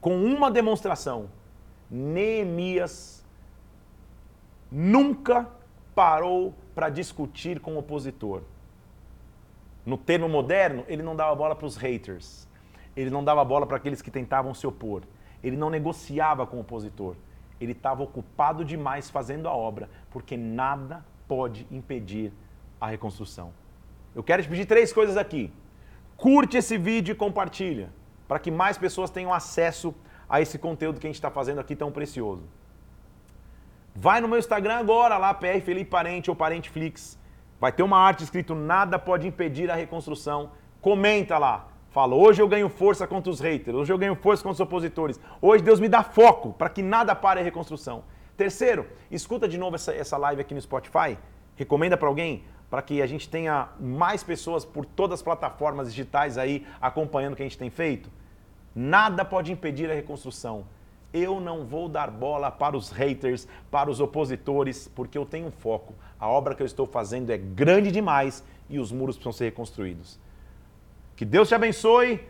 com 0.01 0.17
uma 0.23 0.49
demonstração. 0.49 1.29
Neemias 1.89 3.23
nunca 4.71 5.47
parou 5.93 6.53
para 6.73 6.89
discutir 6.89 7.59
com 7.59 7.75
o 7.75 7.77
opositor. 7.77 8.41
No 9.85 9.97
termo 9.97 10.27
moderno, 10.27 10.83
ele 10.87 11.03
não 11.03 11.15
dava 11.15 11.35
bola 11.35 11.55
para 11.55 11.67
os 11.67 11.77
haters. 11.77 12.47
Ele 12.95 13.11
não 13.11 13.23
dava 13.23 13.45
bola 13.45 13.67
para 13.67 13.77
aqueles 13.77 14.01
que 14.01 14.09
tentavam 14.09 14.53
se 14.53 14.65
opor. 14.65 15.03
Ele 15.43 15.55
não 15.55 15.69
negociava 15.69 16.47
com 16.47 16.57
o 16.57 16.61
opositor. 16.61 17.15
Ele 17.61 17.73
estava 17.73 18.01
ocupado 18.01 18.65
demais 18.65 19.09
fazendo 19.09 19.47
a 19.47 19.53
obra, 19.53 19.87
porque 20.09 20.35
nada 20.35 21.05
pode 21.27 21.67
impedir 21.69 22.33
a 22.81 22.87
reconstrução. 22.87 23.53
Eu 24.15 24.23
quero 24.23 24.41
te 24.41 24.49
pedir 24.49 24.65
três 24.65 24.91
coisas 24.91 25.15
aqui. 25.15 25.53
Curte 26.17 26.57
esse 26.57 26.77
vídeo 26.77 27.13
e 27.13 27.15
compartilha, 27.15 27.89
para 28.27 28.39
que 28.39 28.49
mais 28.49 28.77
pessoas 28.77 29.09
tenham 29.09 29.33
acesso 29.33 29.93
a 30.29 30.41
esse 30.41 30.57
conteúdo 30.57 30.99
que 30.99 31.07
a 31.07 31.09
gente 31.09 31.15
está 31.15 31.29
fazendo 31.29 31.59
aqui 31.59 31.75
tão 31.75 31.91
precioso. 31.91 32.43
Vai 33.95 34.19
no 34.19 34.27
meu 34.27 34.39
Instagram 34.39 34.75
agora, 34.75 35.17
lá, 35.17 35.33
PR 35.33 35.61
Felipe 35.63 35.89
Parente 35.89 36.29
ou 36.29 36.35
Parente 36.35 36.69
Flix. 36.69 37.17
Vai 37.59 37.71
ter 37.71 37.83
uma 37.83 37.97
arte 37.97 38.23
escrito 38.23 38.53
Nada 38.53 38.99
pode 38.99 39.27
impedir 39.27 39.71
a 39.71 39.75
reconstrução. 39.75 40.51
Comenta 40.81 41.37
lá. 41.37 41.67
Fala, 41.89 42.13
hoje 42.13 42.41
eu 42.41 42.47
ganho 42.47 42.67
força 42.67 43.07
contra 43.07 43.31
os 43.31 43.39
haters, 43.39 43.73
hoje 43.73 43.93
eu 43.93 43.97
ganho 43.97 44.15
força 44.15 44.43
contra 44.43 44.55
os 44.55 44.59
opositores. 44.59 45.17
Hoje 45.41 45.63
Deus 45.63 45.79
me 45.79 45.87
dá 45.87 46.03
foco 46.03 46.51
para 46.51 46.67
que 46.67 46.81
nada 46.81 47.15
pare 47.15 47.39
a 47.39 47.43
reconstrução. 47.43 48.03
Terceiro, 48.35 48.85
escuta 49.09 49.47
de 49.47 49.57
novo 49.57 49.75
essa, 49.75 49.93
essa 49.93 50.17
live 50.17 50.41
aqui 50.41 50.53
no 50.53 50.59
Spotify. 50.59 51.17
Recomenda 51.55 51.95
para 51.95 52.09
alguém 52.09 52.43
para 52.69 52.81
que 52.81 53.01
a 53.01 53.07
gente 53.07 53.29
tenha 53.29 53.69
mais 53.79 54.23
pessoas 54.23 54.65
por 54.65 54.85
todas 54.85 55.19
as 55.19 55.23
plataformas 55.23 55.89
digitais 55.89 56.37
aí 56.37 56.65
acompanhando 56.81 57.33
o 57.33 57.35
que 57.35 57.43
a 57.43 57.45
gente 57.45 57.57
tem 57.57 57.69
feito? 57.69 58.09
Nada 58.75 59.23
pode 59.23 59.51
impedir 59.51 59.89
a 59.89 59.93
reconstrução. 59.93 60.65
Eu 61.13 61.39
não 61.39 61.63
vou 61.65 61.87
dar 61.87 62.11
bola 62.11 62.51
para 62.51 62.75
os 62.75 62.89
haters, 62.89 63.47
para 63.71 63.89
os 63.89 64.01
opositores, 64.01 64.91
porque 64.93 65.17
eu 65.17 65.25
tenho 65.25 65.49
foco. 65.49 65.93
A 66.19 66.27
obra 66.27 66.53
que 66.53 66.61
eu 66.61 66.65
estou 66.65 66.85
fazendo 66.85 67.29
é 67.29 67.37
grande 67.37 67.91
demais 67.91 68.43
e 68.69 68.79
os 68.79 68.91
muros 68.91 69.15
precisam 69.15 69.31
ser 69.31 69.45
reconstruídos. 69.45 70.19
Que 71.15 71.23
Deus 71.23 71.47
te 71.47 71.55
abençoe. 71.55 72.21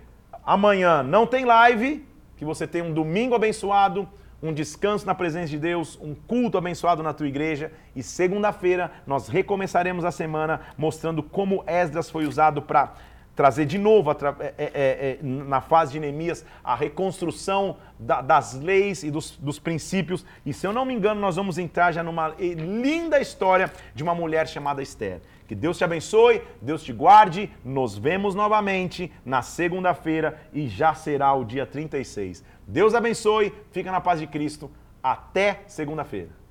Amanhã 0.45 1.01
não 1.01 1.25
tem 1.25 1.45
live, 1.45 2.05
que 2.37 2.45
você 2.45 2.67
tenha 2.67 2.83
um 2.83 2.93
domingo 2.93 3.33
abençoado 3.33 4.07
um 4.41 4.53
descanso 4.53 5.05
na 5.05 5.15
presença 5.15 5.47
de 5.47 5.57
Deus, 5.57 5.97
um 6.01 6.13
culto 6.13 6.57
abençoado 6.57 7.01
na 7.01 7.13
tua 7.13 7.27
igreja. 7.27 7.71
E 7.95 8.03
segunda-feira 8.03 8.91
nós 9.07 9.27
recomeçaremos 9.27 10.05
a 10.05 10.11
semana 10.11 10.61
mostrando 10.77 11.23
como 11.23 11.63
Esdras 11.67 12.09
foi 12.09 12.25
usado 12.25 12.61
para 12.61 12.93
trazer 13.35 13.65
de 13.65 13.77
novo, 13.77 14.11
é, 14.11 14.15
é, 14.57 14.57
é, 14.57 15.19
na 15.21 15.59
fase 15.59 15.91
de 15.91 15.99
Neemias, 15.99 16.45
a 16.63 16.73
reconstrução 16.73 17.77
da, 17.99 18.21
das 18.21 18.53
leis 18.53 19.03
e 19.03 19.11
dos, 19.11 19.31
dos, 19.31 19.59
princípios. 19.59 20.25
E 20.45 20.53
se 20.53 20.65
eu 20.65 20.71
não 20.71 20.85
me 20.85 20.93
engano, 20.93 21.19
nós 21.19 21.35
vamos 21.35 21.57
entrar 21.57 21.91
já 21.91 22.01
numa 22.01 22.29
linda 22.39 23.19
história 23.19 23.71
de 23.93 24.03
uma 24.03 24.15
mulher 24.15 24.47
chamada 24.47 24.81
Esther. 24.81 25.19
Que 25.47 25.53
Deus 25.53 25.77
te 25.77 25.83
abençoe, 25.83 26.41
Deus 26.61 26.81
te 26.81 26.91
guarde. 26.91 27.51
Nos 27.63 27.97
vemos 27.97 28.33
novamente 28.33 29.11
na 29.23 29.41
segunda-feira 29.41 30.39
e 30.51 30.67
já 30.67 30.95
será 30.95 31.33
o 31.33 31.43
dia 31.43 31.65
36. 31.65 32.43
Deus 32.67 32.95
abençoe, 32.95 33.53
fica 33.71 33.91
na 33.91 34.01
paz 34.01 34.19
de 34.19 34.27
Cristo. 34.27 34.71
Até 35.01 35.63
segunda-feira. 35.67 36.44